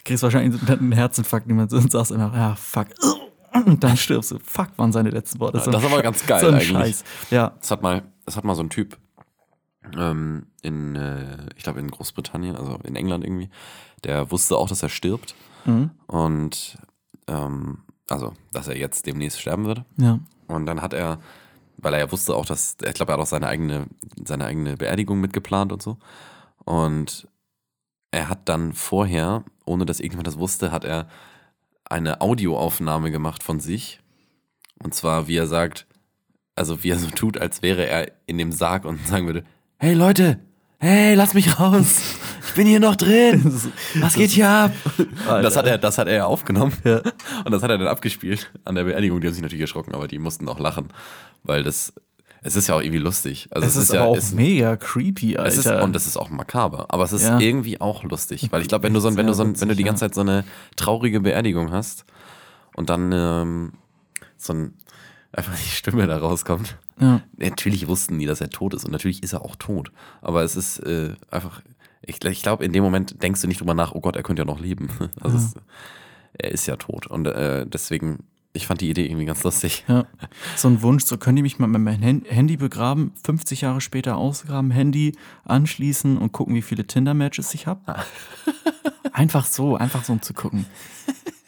Kriegst 0.06 0.24
wahrscheinlich 0.24 0.68
einen 0.68 0.94
Herzinfarkt 0.94 1.46
niemand 1.46 1.72
und 1.74 1.92
sagst 1.92 2.12
einfach, 2.12 2.34
ja, 2.34 2.56
fuck. 2.56 2.88
Und 3.54 3.84
dann 3.84 3.98
stirbst 3.98 4.32
du. 4.32 4.40
Fuck 4.40 4.70
waren 4.78 4.92
seine 4.92 5.10
letzten 5.10 5.40
Worte. 5.40 5.58
Das 5.58 5.68
ist 5.68 5.74
aber 5.76 6.02
ganz 6.02 6.26
geil 6.26 6.42
so 6.42 6.48
ein 6.48 6.56
eigentlich. 6.56 6.70
Scheiß. 6.70 7.04
Ja. 7.30 7.54
Das 7.60 7.72
hat 7.72 7.82
mal, 7.82 8.04
das 8.26 8.36
hat 8.36 8.44
mal 8.44 8.56
so 8.56 8.64
ein 8.64 8.70
Typ 8.70 8.98
ähm, 9.98 10.48
in, 10.62 10.96
äh, 10.96 11.48
ich 11.56 11.64
glaube 11.64 11.80
in 11.80 11.90
Großbritannien, 11.92 12.56
also 12.56 12.80
in 12.84 12.96
England 12.96 13.24
irgendwie, 13.24 13.50
der 14.04 14.32
wusste 14.32 14.58
auch, 14.58 14.68
dass 14.70 14.84
er 14.84 14.90
stirbt 14.90 15.36
Mhm. 15.66 15.92
und 16.08 16.78
ähm, 17.28 17.84
also, 18.10 18.34
dass 18.52 18.68
er 18.68 18.76
jetzt 18.78 19.06
demnächst 19.06 19.40
sterben 19.40 19.66
wird. 19.66 19.84
Ja. 19.96 20.20
Und 20.48 20.66
dann 20.66 20.82
hat 20.82 20.92
er, 20.92 21.20
weil 21.78 21.94
er 21.94 22.00
ja 22.02 22.12
wusste 22.12 22.36
auch, 22.36 22.46
dass, 22.46 22.76
ich 22.86 22.94
glaube, 22.94 23.14
er 23.14 23.16
hat 23.16 23.22
auch 23.22 23.30
seine 23.30 23.48
eigene, 23.48 23.88
seine 24.26 24.46
eigene 24.46 24.76
Beerdigung 24.76 25.22
mitgeplant 25.22 25.72
und 25.72 25.82
so. 25.82 25.98
Und 26.66 27.30
er 28.12 28.28
hat 28.28 28.50
dann 28.50 28.74
vorher, 28.74 29.46
ohne 29.66 29.86
dass 29.86 30.02
irgendjemand 30.02 30.28
das 30.28 30.38
wusste, 30.38 30.72
hat 30.74 30.84
er 30.84 31.08
eine 31.86 32.22
Audioaufnahme 32.22 33.12
gemacht 33.12 33.44
von 33.44 33.60
sich. 33.60 34.00
Und 34.82 34.94
zwar, 34.94 35.28
wie 35.28 35.38
er 35.38 35.48
sagt, 35.48 35.86
also 36.56 36.84
wie 36.84 36.90
er 36.90 37.00
so 37.00 37.10
tut, 37.10 37.38
als 37.38 37.62
wäre 37.62 37.86
er 37.86 38.12
in 38.26 38.38
dem 38.38 38.52
Sarg 38.52 38.86
und 38.86 39.06
sagen 39.08 39.26
würde, 39.26 39.44
hey 39.78 39.94
Leute, 39.94 40.40
hey, 40.80 41.16
lass 41.16 41.34
mich 41.34 41.60
raus. 41.60 42.02
Ich 42.46 42.54
bin 42.56 42.68
hier 42.68 42.80
noch 42.80 42.96
drin. 42.96 43.62
Was 43.96 44.16
geht 44.16 44.32
hier 44.32 44.50
ab? 44.50 44.72
Das 45.26 45.56
hat 45.56 45.66
er, 45.66 45.78
das 45.78 45.98
hat 45.98 46.08
er 46.08 46.16
ja 46.16 46.26
aufgenommen. 46.26 46.74
Ja. 46.84 47.02
Und 47.46 47.52
das 47.52 47.64
hat 47.64 47.72
er 47.72 47.78
dann 47.78 47.88
abgespielt 47.88 48.52
an 48.66 48.76
der 48.76 48.84
Beerdigung. 48.84 49.22
Die 49.22 49.28
haben 49.28 49.34
sich 49.34 49.42
natürlich 49.42 49.62
erschrocken, 49.62 49.96
aber 49.96 50.08
die 50.08 50.20
mussten 50.20 50.48
auch 50.50 50.60
lachen. 50.60 50.90
Weil 51.44 51.64
das, 51.64 51.94
es 52.44 52.56
ist 52.56 52.68
ja 52.68 52.76
auch 52.76 52.82
irgendwie 52.82 53.00
lustig. 53.00 53.48
Also 53.52 53.68
Es 53.68 53.76
ist, 53.76 53.94
ja, 53.94 54.02
aber 54.02 54.12
auch 54.12 54.18
es, 54.18 54.34
mega 54.34 54.76
creepy, 54.76 55.38
Alter. 55.38 55.48
es 55.50 55.58
ist, 55.58 55.68
und 55.68 55.96
es 55.96 56.06
ist 56.08 56.18
auch 56.18 56.30
makaber. 56.30 56.86
Aber 56.90 57.04
es 57.04 57.14
ist 57.14 57.24
Ja. 57.24 57.40
irgendwie 57.40 57.80
auch 57.82 58.04
lustig. 58.04 58.52
Weil 58.52 58.62
ich 58.62 58.68
glaube, 58.68 58.84
wenn 58.84 58.94
du 58.94 59.00
so, 59.00 59.08
ein- 59.08 59.18
wenn 59.18 59.28
du 59.28 59.34
so, 59.34 59.44
ein- 59.44 59.60
wenn 59.60 59.70
du 59.70 59.76
die 59.76 59.84
ganze 59.84 60.02
Zeit 60.02 60.14
so 60.16 60.22
eine 60.22 60.44
traurige 60.76 61.20
Beerdigung 61.22 61.72
hast 61.72 62.06
und 62.76 62.90
dann 62.90 63.12
ähm, 63.14 63.74
so 64.38 64.54
ein, 64.54 64.74
einfach 65.32 65.56
die 65.56 65.70
Stimme 65.70 66.06
da 66.08 66.18
rauskommt. 66.18 66.78
ja. 67.00 67.22
Natürlich 67.38 67.88
wussten 67.88 68.20
die, 68.20 68.26
dass 68.26 68.42
er 68.42 68.50
tot 68.50 68.74
ist 68.74 68.86
und 68.86 68.92
natürlich 68.92 69.24
ist 69.24 69.34
er 69.34 69.42
auch 69.42 69.56
tot. 69.56 69.92
Aber 70.22 70.44
es 70.44 70.56
ist 70.56 70.80
äh, 70.80 71.14
einfach, 71.32 71.62
ich, 72.02 72.24
ich 72.24 72.44
glaube, 72.44 72.66
in 72.66 72.74
dem 72.74 72.84
Moment 72.84 73.24
denkst 73.24 73.42
du 73.42 73.48
nicht 73.48 73.62
drüber 73.62 73.74
nach, 73.74 73.94
oh 73.94 74.02
Gott, 74.02 74.16
er 74.16 74.24
könnte 74.24 74.42
ja 74.42 74.46
noch 74.46 74.60
leben. 74.60 74.90
Also 75.22 75.38
es, 75.38 75.54
er 76.38 76.52
ist 76.52 76.66
ja 76.68 76.76
tot. 76.76 77.08
Und 77.08 77.26
äh, 77.28 77.66
deswegen 77.66 78.24
ich 78.54 78.68
fand 78.68 78.82
die 78.82 78.90
Idee 78.90 79.08
irgendwie 79.08 79.26
ganz 79.26 79.44
lustig. 79.44 79.84
Ja. 79.88 80.06
So 80.56 80.68
ein 80.68 80.82
Wunsch, 80.84 81.06
so 81.06 81.18
können 81.18 81.36
die 81.36 81.42
mich 81.42 81.58
mal 81.58 81.68
mit 81.68 81.82
meinem 81.82 82.24
Handy 82.26 82.56
begraben, 82.56 83.12
50 83.24 83.62
Jahre 83.62 83.82
später 83.82 84.16
ausgraben, 84.16 84.70
Handy 84.70 85.18
anschließen 85.44 86.18
und 86.18 86.32
gucken, 86.32 86.54
wie 86.54 86.62
viele 86.62 86.86
Tinder-Matches 86.86 87.54
ich 87.56 87.66
habe. 87.66 87.82
Einfach 89.12 89.46
so, 89.46 89.76
einfach 89.76 90.04
so 90.04 90.14
um 90.14 90.24
zu 90.24 90.34
gucken. 90.34 90.66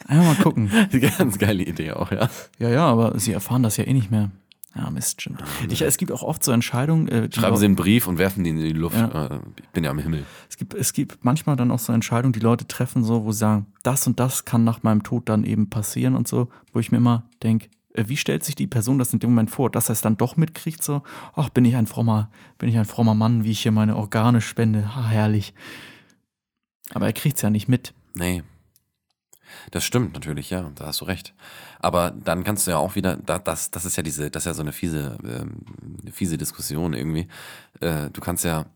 Einfach 0.06 0.24
mal 0.24 0.42
gucken. 0.42 0.70
Ganz 1.18 1.36
geile 1.36 1.64
Idee 1.64 1.92
auch, 1.92 2.12
ja. 2.12 2.28
Ja, 2.60 2.68
ja, 2.68 2.86
aber 2.86 3.18
sie 3.18 3.32
erfahren 3.32 3.64
das 3.64 3.76
ja 3.76 3.84
eh 3.84 3.92
nicht 3.92 4.12
mehr. 4.12 4.30
Ja, 4.76 4.90
Mist, 4.90 5.22
stimmt. 5.22 5.42
Ich, 5.70 5.80
es 5.80 5.96
gibt 5.96 6.12
auch 6.12 6.22
oft 6.22 6.44
so 6.44 6.52
Entscheidungen. 6.52 7.08
Äh, 7.08 7.28
Schreiben 7.32 7.48
Leute- 7.48 7.56
Sie 7.60 7.64
einen 7.64 7.76
Brief 7.76 8.06
und 8.06 8.18
werfen 8.18 8.44
den 8.44 8.58
in 8.58 8.64
die 8.64 8.72
Luft. 8.72 8.96
Ja. 8.96 9.26
Äh, 9.36 9.40
Ich 9.58 9.68
bin 9.70 9.84
ja 9.84 9.90
am 9.90 9.98
Himmel. 9.98 10.24
Es 10.50 10.56
gibt, 10.58 10.74
es 10.74 10.92
gibt 10.92 11.24
manchmal 11.24 11.56
dann 11.56 11.70
auch 11.70 11.78
so 11.78 11.92
Entscheidungen, 11.92 12.32
die 12.32 12.40
Leute 12.40 12.66
treffen, 12.68 13.02
so, 13.02 13.24
wo 13.24 13.32
sie 13.32 13.38
sagen, 13.38 13.66
das 13.82 14.06
und 14.06 14.20
das 14.20 14.44
kann 14.44 14.64
nach 14.64 14.82
meinem 14.82 15.02
Tod 15.02 15.28
dann 15.28 15.44
eben 15.44 15.70
passieren 15.70 16.14
und 16.14 16.28
so, 16.28 16.48
wo 16.72 16.78
ich 16.80 16.90
mir 16.92 16.98
immer 16.98 17.28
denke, 17.42 17.68
wie 17.94 18.18
stellt 18.18 18.44
sich 18.44 18.54
die 18.54 18.66
Person 18.66 18.98
das 18.98 19.14
in 19.14 19.20
dem 19.20 19.30
Moment 19.30 19.50
vor, 19.50 19.70
dass 19.70 19.88
er 19.88 19.94
es 19.94 20.02
dann 20.02 20.18
doch 20.18 20.36
mitkriegt, 20.36 20.82
so, 20.82 21.02
ach, 21.34 21.48
bin 21.48 21.64
ich 21.64 21.76
ein 21.76 21.86
frommer, 21.86 22.30
bin 22.58 22.68
ich 22.68 22.76
ein 22.76 22.84
frommer 22.84 23.14
Mann, 23.14 23.44
wie 23.44 23.52
ich 23.52 23.60
hier 23.60 23.72
meine 23.72 23.96
Organe 23.96 24.42
spende, 24.42 24.90
ah, 24.94 25.06
herrlich. 25.08 25.54
Aber 26.92 27.06
er 27.06 27.14
kriegt 27.14 27.36
es 27.36 27.42
ja 27.42 27.48
nicht 27.48 27.68
mit. 27.68 27.94
Nee. 28.14 28.42
Das 29.70 29.84
stimmt 29.84 30.14
natürlich, 30.14 30.50
ja, 30.50 30.70
da 30.74 30.86
hast 30.86 31.00
du 31.00 31.04
recht. 31.04 31.34
Aber 31.80 32.10
dann 32.10 32.44
kannst 32.44 32.66
du 32.66 32.70
ja 32.70 32.78
auch 32.78 32.94
wieder, 32.94 33.16
da, 33.16 33.38
das, 33.38 33.70
das 33.70 33.84
ist 33.84 33.96
ja 33.96 34.02
diese, 34.02 34.30
das 34.30 34.42
ist 34.42 34.46
ja 34.46 34.54
so 34.54 34.62
eine 34.62 34.72
fiese, 34.72 35.18
eine 35.22 36.12
fiese 36.12 36.38
Diskussion 36.38 36.94
irgendwie. 36.94 37.28
Äh, 37.80 38.10
du 38.10 38.20
kannst 38.20 38.44
ja, 38.44 38.66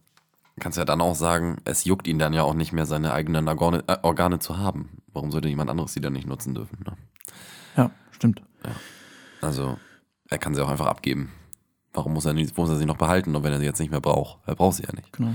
kannst 0.59 0.79
ja 0.79 0.85
dann 0.85 1.01
auch 1.01 1.15
sagen, 1.15 1.59
es 1.65 1.85
juckt 1.85 2.07
ihn 2.07 2.19
dann 2.19 2.33
ja 2.33 2.43
auch 2.43 2.55
nicht 2.55 2.73
mehr, 2.73 2.87
seine 2.87 3.13
eigenen 3.13 3.49
Organe, 3.49 3.85
äh, 3.87 3.99
Organe 4.03 4.39
zu 4.39 4.59
haben. 4.59 5.03
Warum 5.13 5.31
sollte 5.31 5.49
jemand 5.49 5.71
anderes 5.71 5.93
die 5.93 6.01
dann 6.01 6.13
nicht 6.13 6.27
nutzen 6.27 6.55
dürfen? 6.55 6.85
Ne? 6.87 6.97
Ja, 7.77 7.91
stimmt. 8.13 8.43
Also, 9.41 9.79
er 10.29 10.39
kann 10.39 10.55
sie 10.55 10.65
auch 10.65 10.69
einfach 10.69 10.87
abgeben. 10.87 11.33
Warum 11.93 12.13
muss 12.13 12.25
er, 12.25 12.35
nicht, 12.35 12.57
muss 12.57 12.71
er 12.71 12.77
sie 12.77 12.87
noch 12.87 12.99
behalten, 12.99 13.35
und 13.35 13.43
wenn 13.43 13.53
er 13.53 13.59
sie 13.59 13.65
jetzt 13.65 13.81
nicht 13.81 13.91
mehr 13.91 14.01
braucht? 14.01 14.39
Er 14.47 14.55
braucht 14.55 14.77
sie 14.77 14.85
ja 14.85 14.95
nicht. 14.95 15.13
Genau. 15.13 15.35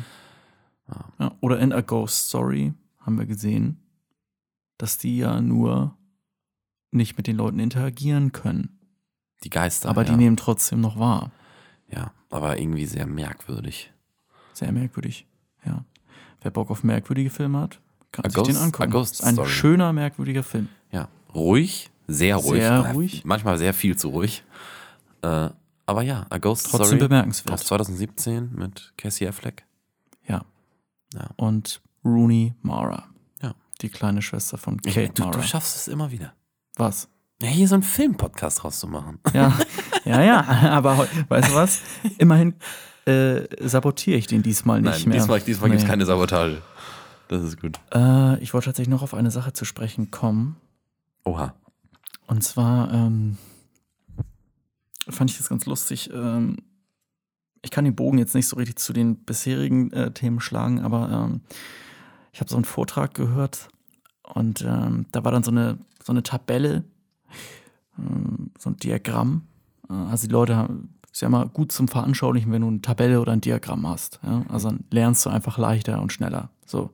Ja, 1.19 1.31
oder 1.41 1.59
in 1.59 1.73
A 1.73 1.81
Ghost 1.81 2.29
Story 2.29 2.73
haben 3.01 3.17
wir 3.17 3.25
gesehen, 3.25 3.81
dass 4.77 4.97
die 4.97 5.17
ja 5.17 5.41
nur 5.41 5.97
nicht 6.91 7.17
mit 7.17 7.27
den 7.27 7.35
Leuten 7.37 7.59
interagieren 7.59 8.31
können. 8.31 8.79
Die 9.43 9.49
Geister. 9.49 9.89
aber 9.89 10.03
ja. 10.03 10.11
die 10.11 10.15
nehmen 10.17 10.37
trotzdem 10.37 10.81
noch 10.81 10.97
wahr. 10.97 11.31
Ja, 11.89 12.11
aber 12.29 12.57
irgendwie 12.59 12.85
sehr 12.85 13.05
merkwürdig. 13.05 13.91
Sehr 14.53 14.71
merkwürdig, 14.71 15.27
ja. 15.65 15.83
Wer 16.41 16.51
Bock 16.51 16.71
auf 16.71 16.83
merkwürdige 16.83 17.29
Filme 17.29 17.59
hat, 17.59 17.79
kann 18.11 18.25
A 18.25 18.29
sich 18.29 18.35
Ghost- 18.35 18.49
den 18.49 18.57
angucken. 18.57 18.83
A 18.83 18.85
Ghost 18.85 19.23
ein 19.23 19.45
schöner, 19.45 19.93
merkwürdiger 19.93 20.43
Film. 20.43 20.69
Ja, 20.91 21.09
ruhig, 21.33 21.89
sehr 22.07 22.37
ruhig. 22.37 22.61
Sehr 22.61 22.71
Äh, 22.71 22.91
ruhig. 22.91 23.25
Manchmal 23.25 23.57
sehr 23.57 23.73
viel 23.73 23.95
zu 23.97 24.09
ruhig. 24.09 24.43
Äh, 25.21 25.49
aber 25.87 26.01
ja, 26.01 26.25
A 26.29 26.37
Ghost 26.37 26.65
Trotzdem 26.71 26.85
Story 26.97 26.99
bemerkenswert. 26.99 27.53
aus 27.53 27.65
2017 27.65 28.51
mit 28.55 28.93
Cassie 28.97 29.27
Affleck. 29.27 29.65
Ja. 30.27 30.45
Ja. 31.13 31.29
Und 31.35 31.81
Rooney 32.03 32.53
Mara. 32.61 33.07
Ja. 33.75 33.89
Die 33.89 33.89
kleine 33.89 34.21
Schwester 34.21 34.57
von 34.57 34.81
Kate 34.81 35.09
du, 35.13 35.23
Mara. 35.23 35.31
du 35.37 35.43
schaffst 35.43 35.75
es 35.75 35.87
immer 35.87 36.11
wieder. 36.11 36.33
was? 36.75 37.07
Ja, 37.41 37.49
hier 37.49 37.67
so 37.67 37.75
einen 37.75 37.83
Filmpodcast 37.83 38.63
rauszumachen. 38.63 39.19
Ja, 39.33 39.53
ja, 40.05 40.21
ja. 40.21 40.41
Aber 40.71 41.05
weißt 41.27 41.49
du 41.49 41.55
was? 41.55 41.81
Immerhin 42.17 42.53
äh, 43.05 43.41
sabotiere 43.67 44.17
ich 44.17 44.27
den 44.27 44.41
diesmal 44.41 44.81
nicht 44.81 44.99
Nein, 45.01 45.09
mehr. 45.09 45.17
diesmal, 45.19 45.41
diesmal 45.41 45.69
gibt 45.69 45.79
es 45.79 45.83
Nee. 45.83 45.89
keine 45.89 46.05
Sabotage. 46.05 46.61
Das 47.27 47.43
ist 47.43 47.59
gut. 47.59 47.77
Äh, 47.93 48.39
ich 48.41 48.53
wollte 48.53 48.67
tatsächlich 48.67 48.89
noch 48.89 49.01
auf 49.03 49.13
eine 49.13 49.31
Sache 49.31 49.51
zu 49.51 49.65
sprechen 49.65 50.11
kommen. 50.11 50.55
Oha. 51.25 51.53
Und 52.27 52.41
zwar 52.43 52.93
ähm, 52.93 53.37
fand 55.09 55.29
ich 55.31 55.37
das 55.37 55.49
ganz 55.49 55.65
lustig. 55.65 56.09
Ähm, 56.13 56.57
ich 57.63 57.71
kann 57.71 57.83
den 57.83 57.95
Bogen 57.95 58.17
jetzt 58.17 58.35
nicht 58.35 58.47
so 58.47 58.55
richtig 58.55 58.77
zu 58.77 58.93
den 58.93 59.17
bisherigen 59.25 59.91
äh, 59.91 60.11
Themen 60.11 60.39
schlagen, 60.39 60.79
aber 60.79 61.09
ähm, 61.11 61.41
ich 62.35 62.41
habe 62.41 62.49
so 62.49 62.57
einen 62.57 62.65
Vortrag 62.65 63.13
gehört 63.13 63.69
und 64.33 64.61
ähm, 64.61 65.05
da 65.13 65.23
war 65.23 65.31
dann 65.31 65.43
so 65.43 65.51
eine, 65.51 65.77
so 66.03 66.11
eine 66.11 66.21
Tabelle, 66.21 66.83
ähm, 67.97 68.51
so 68.59 68.71
ein 68.71 68.75
Diagramm. 68.75 69.43
Äh, 69.89 69.93
also 69.93 70.27
die 70.27 70.33
Leute 70.33 70.57
haben, 70.57 70.95
ist 71.13 71.21
ja 71.21 71.29
immer 71.29 71.45
gut 71.45 71.71
zum 71.71 71.87
Veranschaulichen, 71.87 72.51
wenn 72.51 72.61
du 72.61 72.67
eine 72.67 72.81
Tabelle 72.81 73.21
oder 73.21 73.31
ein 73.31 73.39
Diagramm 73.39 73.87
hast. 73.87 74.19
Ja? 74.21 74.43
Also 74.49 74.67
dann 74.67 74.83
lernst 74.91 75.25
du 75.25 75.29
einfach 75.29 75.57
leichter 75.57 76.01
und 76.01 76.11
schneller. 76.11 76.49
So. 76.65 76.91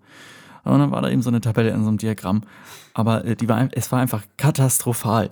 Und 0.64 0.78
dann 0.78 0.92
war 0.92 1.02
da 1.02 1.10
eben 1.10 1.24
so 1.24 1.32
eine 1.32 1.42
Tabelle 1.42 1.72
in 1.72 1.82
so 1.82 1.88
einem 1.88 1.98
Diagramm. 1.98 2.44
Aber 2.94 3.26
äh, 3.26 3.36
die 3.36 3.50
war, 3.50 3.68
es 3.72 3.92
war 3.92 4.00
einfach 4.00 4.24
katastrophal. 4.38 5.32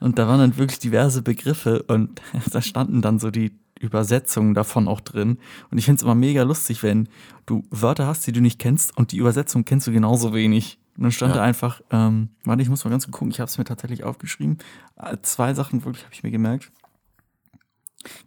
Und 0.00 0.18
da 0.18 0.28
waren 0.28 0.38
dann 0.38 0.56
wirklich 0.56 0.78
diverse 0.78 1.20
Begriffe 1.20 1.82
und 1.82 2.22
da 2.50 2.62
standen 2.62 3.02
dann 3.02 3.18
so 3.18 3.30
die 3.30 3.52
Übersetzungen 3.82 4.54
davon 4.54 4.88
auch 4.88 5.00
drin. 5.00 5.38
Und 5.70 5.78
ich 5.78 5.84
finde 5.84 5.96
es 5.98 6.02
immer 6.02 6.14
mega 6.14 6.42
lustig, 6.42 6.82
wenn 6.82 7.08
du 7.46 7.64
Wörter 7.70 8.06
hast, 8.06 8.26
die 8.26 8.32
du 8.32 8.40
nicht 8.40 8.58
kennst 8.58 8.96
und 8.96 9.12
die 9.12 9.16
Übersetzung 9.18 9.64
kennst 9.64 9.86
du 9.86 9.92
genauso 9.92 10.32
wenig. 10.34 10.78
Und 10.96 11.04
dann 11.04 11.12
stand 11.12 11.34
Ja. 11.34 11.40
da 11.40 11.44
einfach, 11.44 11.80
ähm, 11.90 12.28
warte, 12.44 12.62
ich 12.62 12.68
muss 12.68 12.84
mal 12.84 12.90
ganz 12.90 13.04
kurz 13.04 13.12
gucken, 13.16 13.30
ich 13.32 13.40
habe 13.40 13.48
es 13.48 13.56
mir 13.58 13.64
tatsächlich 13.64 14.04
aufgeschrieben. 14.04 14.58
Äh, 14.96 15.16
Zwei 15.22 15.54
Sachen 15.54 15.84
wirklich 15.84 16.04
habe 16.04 16.14
ich 16.14 16.22
mir 16.22 16.30
gemerkt. 16.30 16.70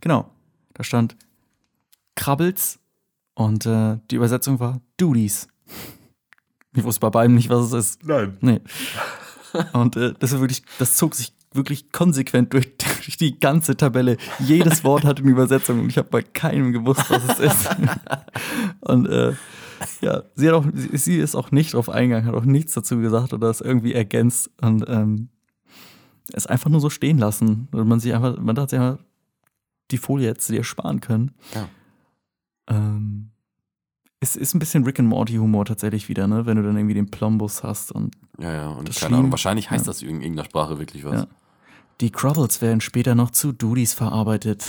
Genau, 0.02 0.30
da 0.74 0.84
stand 0.84 1.16
Krabbels 2.16 2.80
und 3.34 3.66
äh, 3.66 3.98
die 4.10 4.16
Übersetzung 4.16 4.60
war 4.60 4.82
Duties. 4.98 5.48
Ich 6.74 6.84
wusste 6.84 7.02
bei 7.02 7.10
beiden 7.10 7.36
nicht, 7.36 7.50
was 7.50 7.66
es 7.68 7.74
ist. 7.74 8.04
Nein. 8.06 8.38
Nee. 8.42 8.62
Und 9.74 9.96
äh, 9.96 10.14
das, 10.20 10.34
war 10.34 10.40
wirklich, 10.42 10.64
das 10.80 10.98
zog 10.98 11.16
sich 11.16 11.34
wirklich 11.54 11.92
konsequent 11.92 12.52
durch, 12.54 12.78
durch 13.06 13.18
die 13.18 13.40
ganze 13.40 13.78
Tabelle. 13.78 14.18
Jedes 14.40 14.84
Wort 14.84 15.06
hatte 15.06 15.22
eine 15.22 15.32
Übersetzung 15.32 15.82
und 15.82 15.90
ich 15.90 15.98
habe 15.98 16.10
bei 16.10 16.22
keinem 16.22 16.72
gewusst, 16.72 17.10
was 17.10 17.24
es 17.30 17.40
ist. 17.40 17.70
Und 18.82 19.08
äh, 19.08 19.34
ja, 20.02 20.24
sie, 20.36 20.48
hat 20.48 20.56
auch, 20.56 20.66
sie, 20.74 21.18
ist 21.18 21.36
auch 21.36 21.52
nicht 21.52 21.74
drauf 21.74 21.90
eingegangen, 21.90 22.26
hat 22.28 22.36
auch 22.36 22.46
nichts 22.46 22.74
dazu 22.74 22.98
gesagt 22.98 23.34
oder 23.34 23.50
es 23.50 23.62
irgendwie 23.62 23.94
ergänzt 23.94 24.50
und 24.62 24.86
ähm, 24.88 25.30
es 26.32 26.48
einfach 26.48 26.70
nur 26.70 26.80
so 26.80 26.90
stehen 26.90 27.18
lassen. 27.18 27.68
Und 27.72 27.88
man 27.88 28.00
sich 28.00 28.14
einfach, 28.14 28.38
man 28.38 28.56
dachte 28.56 28.72
sich 28.72 28.80
einfach, 28.80 29.04
die 29.92 29.98
Folie 29.98 30.30
hätte 30.30 30.42
sie 30.42 30.54
dir 30.54 30.64
sparen 30.64 31.02
können. 31.02 31.32
Ja. 31.54 31.68
Ähm, 32.68 33.32
es 34.20 34.36
ist 34.36 34.56
ein 34.56 34.60
bisschen 34.60 34.84
Rick 34.84 35.00
and 35.00 35.10
Morty 35.10 35.36
Humor 35.36 35.66
tatsächlich 35.66 36.10
wieder, 36.10 36.26
ne? 36.26 36.46
Wenn 36.46 36.58
du 36.58 36.64
dann 36.64 36.76
irgendwie 36.78 36.96
den 36.96 37.12
Plombus 37.12 37.64
hast 37.64 37.92
und 37.92 38.16
Ja, 38.40 38.52
ja, 38.52 38.70
und 38.70 38.90
keine 38.96 39.18
Ahnung, 39.18 39.32
wahrscheinlich 39.32 39.70
heißt 39.70 39.86
ja. 39.86 39.92
das 39.92 40.02
in 40.02 40.22
irgendeiner 40.22 40.46
Sprache 40.46 40.80
wirklich 40.80 41.04
was. 41.04 41.22
Ja. 41.22 41.28
Die 42.02 42.12
Crubbles 42.12 42.62
werden 42.62 42.82
später 42.82 43.16
noch 43.16 43.32
zu 43.32 43.52
Duties 43.52 43.94
verarbeitet. 43.94 44.66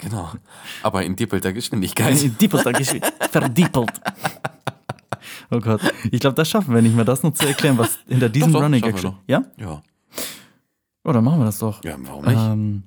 Genau. 0.00 0.30
Aber 0.82 1.02
in 1.04 1.16
doppelter 1.16 1.52
Geschwindigkeit. 1.52 2.16
Diepelt, 2.40 2.62
verdiepelt. 3.30 4.00
Oh 5.50 5.60
Gott. 5.60 5.80
Ich 6.10 6.20
glaube, 6.20 6.36
das 6.36 6.48
schaffen 6.48 6.74
wir 6.74 6.82
nicht 6.82 6.94
mehr, 6.94 7.04
das 7.04 7.22
noch 7.22 7.34
zu 7.34 7.46
erklären, 7.46 7.78
was 7.78 7.98
hinter 8.06 8.28
diesem 8.28 8.52
Doch, 8.52 8.60
doch, 8.60 8.66
Running 8.66 9.02
noch. 9.02 9.18
Ja? 9.26 9.44
Ja. 9.56 9.82
Oh, 11.04 11.12
dann 11.12 11.24
machen 11.24 11.40
wir 11.40 11.46
das 11.46 11.58
doch. 11.58 11.82
Ja, 11.84 11.96
warum 11.98 12.24
nicht? 12.24 12.38
Ähm, 12.38 12.82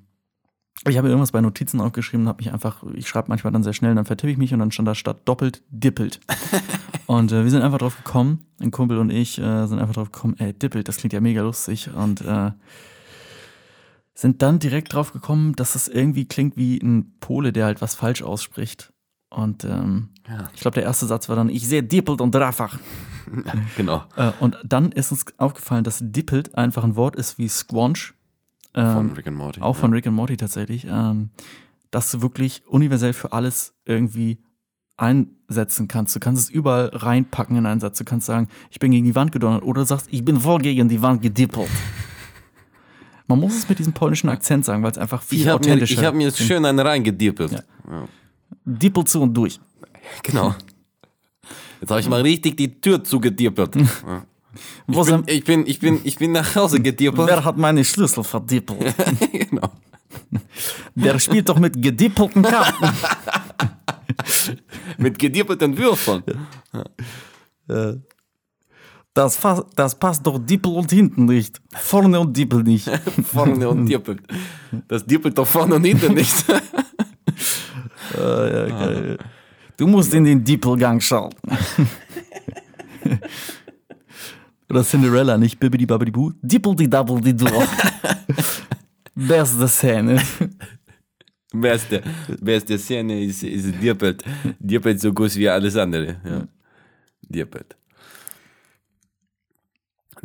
ich 0.88 0.98
habe 0.98 1.08
irgendwas 1.08 1.32
bei 1.32 1.42
Notizen 1.42 1.82
aufgeschrieben, 1.82 2.28
habe 2.28 2.44
mich 2.44 2.54
einfach, 2.54 2.84
ich 2.94 3.08
schreibe 3.08 3.30
manchmal 3.30 3.52
dann 3.52 3.64
sehr 3.64 3.74
schnell, 3.74 3.94
dann 3.96 4.06
vertippe 4.06 4.32
ich 4.32 4.38
mich 4.38 4.54
und 4.54 4.60
dann 4.60 4.72
stand 4.72 4.88
da 4.88 4.96
statt 4.96 5.18
doppelt 5.26 5.62
dippelt. 5.70 6.20
und 7.08 7.32
äh, 7.32 7.44
wir 7.44 7.52
sind 7.52 7.62
einfach 7.62 7.80
drauf 7.80 7.98
gekommen, 7.98 8.46
ein 8.60 8.72
Kumpel 8.72 8.98
und 8.98 9.12
ich 9.12 9.38
äh, 9.38 9.68
sind 9.68 9.80
einfach 9.80 9.96
drauf 9.96 10.12
gekommen, 10.12 10.36
ey, 10.40 10.54
dippelt, 10.54 10.88
das 10.88 10.98
klingt 10.98 11.14
ja 11.14 11.22
mega 11.22 11.42
lustig 11.42 11.90
und 11.94 12.22
äh, 12.22 12.52
sind 14.20 14.42
dann 14.42 14.58
direkt 14.58 14.94
drauf 14.94 15.14
gekommen, 15.14 15.54
dass 15.54 15.74
das 15.74 15.88
irgendwie 15.88 16.26
klingt 16.26 16.58
wie 16.58 16.80
ein 16.80 17.14
Pole, 17.20 17.54
der 17.54 17.66
halt 17.66 17.82
was 17.82 17.94
falsch 17.94 18.24
ausspricht. 18.24 18.92
Und 19.30 19.64
ähm, 19.64 20.10
Ja. 20.28 20.50
ich 20.56 20.62
glaube, 20.62 20.76
der 20.76 20.84
erste 20.84 21.06
Satz 21.06 21.30
war 21.30 21.36
dann, 21.36 21.50
ich 21.50 21.68
sehe 21.68 21.84
dippelt 21.84 22.20
und 22.22 22.34
dreifach. 22.34 22.80
Genau. 23.76 24.04
Äh, 24.16 24.32
und 24.40 24.58
dann 24.64 24.94
ist 24.94 25.12
uns 25.12 25.26
aufgefallen, 25.38 25.84
dass 25.84 26.00
dippelt 26.02 26.56
einfach 26.56 26.86
ein 26.86 26.96
Wort 26.96 27.18
ist 27.18 27.38
wie 27.38 27.50
squanch. 27.50 28.14
Ähm, 28.74 28.94
Von 28.94 29.12
Rick 29.12 29.28
and 29.28 29.38
Morty. 29.38 29.62
auch 29.62 29.76
von 29.76 29.92
Rick 29.92 30.08
and 30.08 30.16
Morty 30.16 30.38
tatsächlich, 30.38 30.88
ähm, 30.90 31.30
dass 31.92 32.10
du 32.10 32.22
wirklich 32.22 32.66
universell 32.68 33.12
für 33.12 33.34
alles 33.34 33.74
irgendwie 33.86 34.40
einsetzen 34.96 35.88
kannst. 35.88 36.16
Du 36.16 36.20
kannst 36.22 36.44
es 36.44 36.50
überall 36.50 36.90
reinpacken 36.94 37.56
in 37.58 37.66
einen 37.66 37.80
Satz. 37.82 37.98
Du 37.98 38.06
kannst 38.06 38.26
sagen, 38.28 38.48
ich 38.72 38.80
bin 38.80 38.92
gegen 38.92 39.06
die 39.06 39.16
Wand 39.16 39.32
gedonnert 39.32 39.64
oder 39.64 39.82
du 39.82 39.86
sagst, 39.86 40.08
ich 40.10 40.24
bin 40.26 40.40
voll 40.40 40.60
gegen 40.60 40.90
die 40.90 41.02
Wand 41.02 41.22
gedippelt. 41.22 41.70
Man 43.28 43.40
muss 43.40 43.56
es 43.58 43.70
mit 43.70 43.78
diesem 43.78 43.94
polnischen 43.94 44.30
Akzent 44.30 44.66
sagen, 44.66 44.84
weil 44.84 44.92
es 44.92 44.98
einfach 44.98 45.22
viel 45.22 45.42
Ich 45.42 45.48
habe 45.48 45.60
authentischer 45.60 46.00
ich 46.00 46.06
hab 46.06 46.16
mir 46.16 46.28
jetzt 46.28 46.40
schön 46.40 46.66
einen 46.66 46.80
reingedippelt. 46.80 47.52
Ja. 47.52 47.64
Ja. 47.90 48.08
Dippelt 48.64 49.10
zu 49.10 49.22
und 49.22 49.34
durch. 49.34 49.60
Genau. 50.24 50.56
Jetzt 51.82 51.92
habe 51.92 52.00
ich 52.00 52.10
mal 52.10 52.22
richtig 52.22 52.58
die 52.58 52.82
Tür 52.82 53.04
zugedippelt. 53.04 53.76
Ja. 54.08 54.24
Ich 54.88 55.06
bin, 55.06 55.24
ich, 55.28 55.44
bin, 55.44 55.68
ich, 55.68 55.80
bin, 55.80 56.00
ich 56.04 56.18
bin 56.18 56.32
nach 56.32 56.56
Hause 56.56 56.80
gedippelt. 56.80 57.28
wer 57.28 57.46
hat 57.46 57.58
meine 57.58 57.86
Schlüssel 57.86 58.24
verdippelt? 58.24 58.96
genau. 59.32 59.70
Der 60.96 61.20
spielt 61.20 61.48
doch 61.48 61.60
mit 61.60 61.80
gedippelten 61.80 62.42
Karten. 62.42 62.90
Mit 64.98 65.20
gedippelten 65.20 65.78
Würfeln. 65.78 66.24
Das, 69.18 69.40
das 69.76 69.96
passt 69.96 70.28
doch 70.28 70.38
Dippel 70.38 70.74
und 70.74 70.92
hinten 70.92 71.26
nicht. 71.26 71.60
Vorne 71.74 72.20
und 72.20 72.38
Dippel 72.38 72.62
nicht. 72.62 72.88
Vorne 73.24 73.68
und 73.68 73.88
dippelt. 73.88 74.22
Das 74.88 75.04
dippelt 75.04 75.36
doch 75.36 75.48
vorne 75.48 75.74
und 75.76 75.84
hinten 75.84 76.14
nicht. 76.14 76.46
Ah, 78.16 78.48
ja, 78.48 78.68
geil. 78.68 79.18
Du 79.76 79.86
musst 79.86 80.14
in 80.14 80.24
den 80.24 80.42
Dippelgang 80.42 81.02
schalten. 81.02 81.38
Oder 84.70 84.84
Cinderella, 84.84 85.38
nicht 85.38 85.60
Bibbidi 85.60 85.86
Babbidi 85.86 86.12
Boo. 86.12 86.32
Dippeldi 86.42 86.90
Dabbeldi 86.90 87.36
Do. 87.36 87.48
Beste 89.14 89.68
Szene. 89.68 90.22
Beste, 91.52 92.02
beste 92.40 92.78
Szene 92.80 93.22
ist, 93.26 93.44
ist 93.44 93.74
dippelt. 93.82 94.24
Dippelt 94.58 95.02
so 95.02 95.12
groß 95.14 95.36
wie 95.36 95.50
alles 95.50 95.76
andere. 95.76 96.16
Ja. 96.24 96.48
Dippelt. 97.24 97.76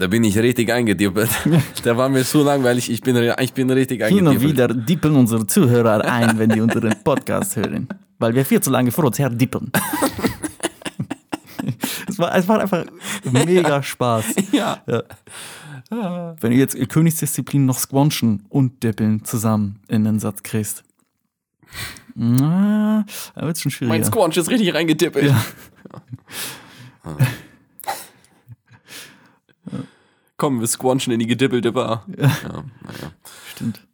Da 0.02 0.08
bin 0.08 0.24
ich 0.24 0.36
richtig 0.36 0.72
eingedippelt. 0.72 1.30
Da 1.84 1.96
war 1.96 2.08
mir 2.08 2.24
so 2.24 2.42
langweilig, 2.42 2.90
ich 2.90 3.02
bin, 3.02 3.14
ich 3.38 3.52
bin 3.52 3.70
richtig 3.70 4.04
Hin 4.04 4.26
und 4.26 4.32
eingedippelt. 4.34 4.52
wieder 4.52 4.66
dippeln 4.74 5.14
unsere 5.14 5.46
Zuhörer 5.46 6.04
ein, 6.04 6.40
wenn 6.40 6.50
die 6.50 6.60
unseren 6.60 6.92
Podcast 7.04 7.54
hören. 7.54 7.86
Weil 8.18 8.34
wir 8.34 8.44
viel 8.44 8.60
zu 8.60 8.70
lange 8.70 8.90
vor 8.90 9.04
uns 9.04 9.20
her 9.20 9.30
dippeln. 9.30 9.70
es, 12.08 12.18
war, 12.18 12.34
es 12.34 12.48
war 12.48 12.62
einfach 12.62 12.84
mega 13.30 13.80
Spaß. 13.80 14.24
Ja. 14.50 14.82
Wenn 15.88 16.50
du 16.50 16.56
jetzt 16.56 16.76
Königsdisziplin 16.88 17.64
noch 17.64 17.78
Squanchen 17.78 18.44
und 18.48 18.82
Dippeln 18.82 19.24
zusammen 19.24 19.78
in 19.86 20.02
den 20.02 20.18
Satz 20.18 20.42
kriegst. 20.42 20.82
Na, 22.16 23.06
da 23.36 23.46
wird's 23.46 23.62
schon 23.62 23.70
Mein 23.86 24.02
schwieriger. 24.02 24.04
Squanch 24.06 24.36
ist 24.36 24.50
richtig 24.50 24.74
reingedippelt. 24.74 25.26
Ja. 25.26 25.44
Komm, 30.42 30.58
wir 30.58 30.66
squanchen 30.66 31.12
in 31.12 31.20
die 31.20 31.28
gedippelte 31.28 31.70
Bar. 31.70 32.04
Ja, 32.18 32.26
naja. 32.26 33.12
Stimmt. 33.52 33.86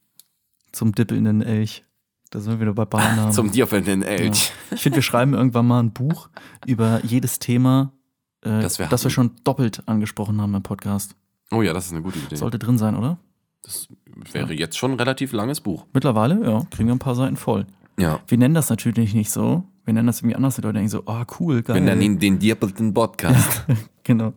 Zum 0.72 0.94
dippelnden 0.94 1.42
Elch. 1.42 1.84
Da 2.30 2.40
sind 2.40 2.54
wir 2.54 2.60
wieder 2.60 2.72
bei 2.72 2.86
Barnamen. 2.86 3.32
Zum 3.32 3.52
dippelnden 3.52 4.02
Elch. 4.02 4.50
Ich 4.70 4.80
finde, 4.80 4.96
wir 4.96 5.02
schreiben 5.02 5.34
irgendwann 5.34 5.66
mal 5.66 5.80
ein 5.80 5.92
Buch 5.92 6.30
über 6.64 7.04
jedes 7.04 7.38
Thema, 7.38 7.92
äh, 8.40 8.62
Das 8.62 8.78
wir 8.78 8.86
das 8.86 9.04
wir 9.04 9.10
schon 9.10 9.32
doppelt 9.44 9.82
angesprochen 9.84 10.40
haben 10.40 10.54
im 10.54 10.62
Podcast. 10.62 11.16
Oh 11.50 11.60
ja, 11.60 11.74
das 11.74 11.84
ist 11.84 11.92
eine 11.92 12.00
gute 12.00 12.18
Idee. 12.18 12.36
Sollte 12.36 12.58
drin 12.58 12.78
sein, 12.78 12.96
oder? 12.96 13.18
Das 13.62 13.88
wäre 14.32 14.54
jetzt 14.54 14.78
schon 14.78 14.92
ein 14.92 14.98
relativ 14.98 15.32
langes 15.34 15.60
Buch. 15.60 15.84
Mittlerweile, 15.92 16.42
ja, 16.42 16.62
kriegen 16.70 16.88
wir 16.88 16.94
ein 16.94 16.98
paar 16.98 17.14
Seiten 17.14 17.36
voll. 17.36 17.66
Ja. 17.98 18.20
Wir 18.26 18.38
nennen 18.38 18.54
das 18.54 18.70
natürlich 18.70 19.12
nicht 19.12 19.30
so. 19.30 19.64
Wir 19.84 19.92
nennen 19.92 20.06
das 20.06 20.20
irgendwie 20.20 20.36
anders. 20.36 20.56
Die 20.56 20.62
Leute 20.62 20.76
denken 20.78 20.88
so, 20.88 21.02
ah, 21.04 21.26
cool, 21.40 21.62
geil. 21.62 21.76
Wir 21.76 21.82
nennen 21.82 22.00
ihn 22.00 22.18
den 22.18 22.38
dippelten 22.38 22.94
Podcast. 22.94 23.66
Genau. 24.02 24.32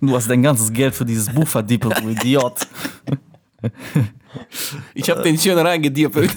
Du 0.00 0.14
hast 0.16 0.28
dein 0.28 0.42
ganzes 0.42 0.72
Geld 0.72 0.94
für 0.94 1.04
dieses 1.04 1.28
Buch 1.32 1.46
verdippelt, 1.46 1.98
du 2.00 2.08
Idiot. 2.08 2.66
Ich 4.94 5.08
habe 5.10 5.22
den 5.22 5.38
schön 5.38 5.58
reingedippelt. 5.58 6.32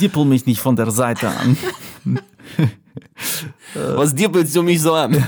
Dippel 0.00 0.24
mich 0.24 0.46
nicht 0.46 0.60
von 0.60 0.76
der 0.76 0.90
Seite 0.90 1.28
an. 1.28 1.56
Was 3.74 4.14
dippelst 4.14 4.54
du 4.54 4.62
mich 4.62 4.80
so 4.80 4.94
an? 4.94 5.22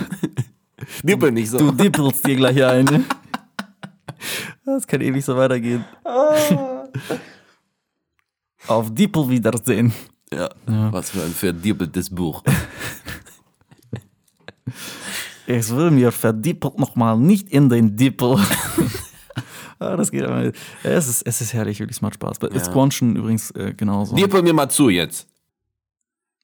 Dippel 1.02 1.32
nicht 1.32 1.50
so. 1.50 1.58
Du 1.58 1.72
dippelst 1.72 2.26
dir 2.26 2.36
gleich 2.36 2.62
ein. 2.62 3.04
Das 4.64 4.86
kann 4.86 5.00
ewig 5.00 5.24
so 5.24 5.36
weitergehen. 5.36 5.84
Auf 8.66 8.94
Dippel 8.94 9.28
Wiedersehen. 9.28 9.92
Ja. 10.32 10.48
Was 10.66 11.10
für 11.10 11.22
ein 11.22 11.32
verdippeltes 11.32 12.08
Buch. 12.10 12.42
Ich 15.46 15.70
will 15.70 15.90
mir 15.90 16.10
verdippelt 16.10 16.78
nochmal 16.78 17.18
nicht 17.18 17.48
in 17.50 17.68
den 17.68 17.96
Dippel. 17.96 18.38
ah, 19.78 19.96
das 19.96 20.10
geht 20.10 20.24
aber. 20.24 20.52
Es 20.82 21.08
ist, 21.08 21.22
es 21.22 21.40
ist 21.40 21.52
herrlich, 21.52 21.80
wirklich, 21.80 21.98
es 21.98 22.02
macht 22.02 22.14
Spaß. 22.14 22.38
Bei 22.38 22.58
Squanchen 22.58 23.16
übrigens 23.16 23.50
äh, 23.50 23.74
genauso. 23.74 24.16
Dippel 24.16 24.42
mir 24.42 24.54
mal 24.54 24.70
zu 24.70 24.88
jetzt. 24.88 25.28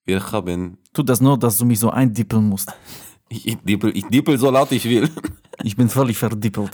Wir 0.04 0.32
haben. 0.32 0.78
Tut 0.92 1.08
das 1.08 1.20
nur, 1.20 1.38
dass 1.38 1.56
du 1.56 1.64
mich 1.64 1.78
so 1.78 1.90
eindippeln 1.90 2.48
musst. 2.48 2.72
Ich, 3.28 3.46
ich, 3.46 3.56
dippel, 3.58 3.96
ich 3.96 4.06
dippel 4.08 4.38
so 4.38 4.50
laut 4.50 4.72
ich 4.72 4.84
will. 4.84 5.08
Ich 5.62 5.76
bin 5.76 5.90
völlig 5.90 6.16
verdippelt. 6.16 6.70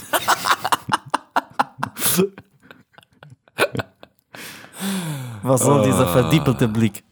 Was 5.43 5.61
soll 5.63 5.85
dieser 5.85 6.07
verdippelte 6.07 6.69
Blick? 6.69 7.03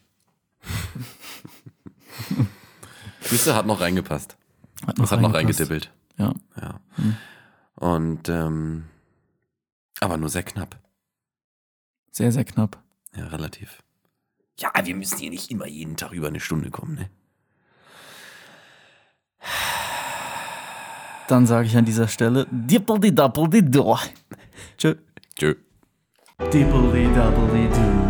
Siehste, 3.23 3.57
hat 3.57 3.67
noch 3.67 3.81
reingepasst. 3.81 4.37
Hat 4.87 4.99
Das 4.99 5.13
hat 5.13 5.21
noch 5.21 5.35
reingedippelt. 5.35 5.91
Ja. 6.19 6.33
Ja. 6.61 6.81
Und, 7.77 8.29
ähm, 8.29 8.85
aber 10.01 10.17
nur 10.17 10.29
sehr 10.29 10.43
knapp. 10.43 10.77
Sehr, 12.11 12.31
sehr 12.31 12.45
knapp. 12.45 12.79
Ja, 13.17 13.27
relativ. 13.27 13.83
Ja, 14.59 14.71
wir 14.85 14.95
müssen 14.95 15.19
hier 15.19 15.31
nicht 15.31 15.51
immer 15.51 15.67
jeden 15.67 15.97
Tag 15.97 16.13
über 16.13 16.29
eine 16.29 16.41
Stunde 16.41 16.71
kommen, 16.71 16.95
ne? 16.95 17.11
Dann 21.29 21.47
sage 21.47 21.67
ich 21.67 21.77
an 21.77 21.85
dieser 21.85 22.07
Stelle 22.07 22.47
Dippeldi 22.51 23.15
Dappeldi 23.15 23.69
Do. 23.71 23.99
Tschö. 24.79 24.95
Tschö. 25.35 25.55
Dippeldi 26.53 27.09
Dappeldi 27.15 27.69
Do. 27.69 28.05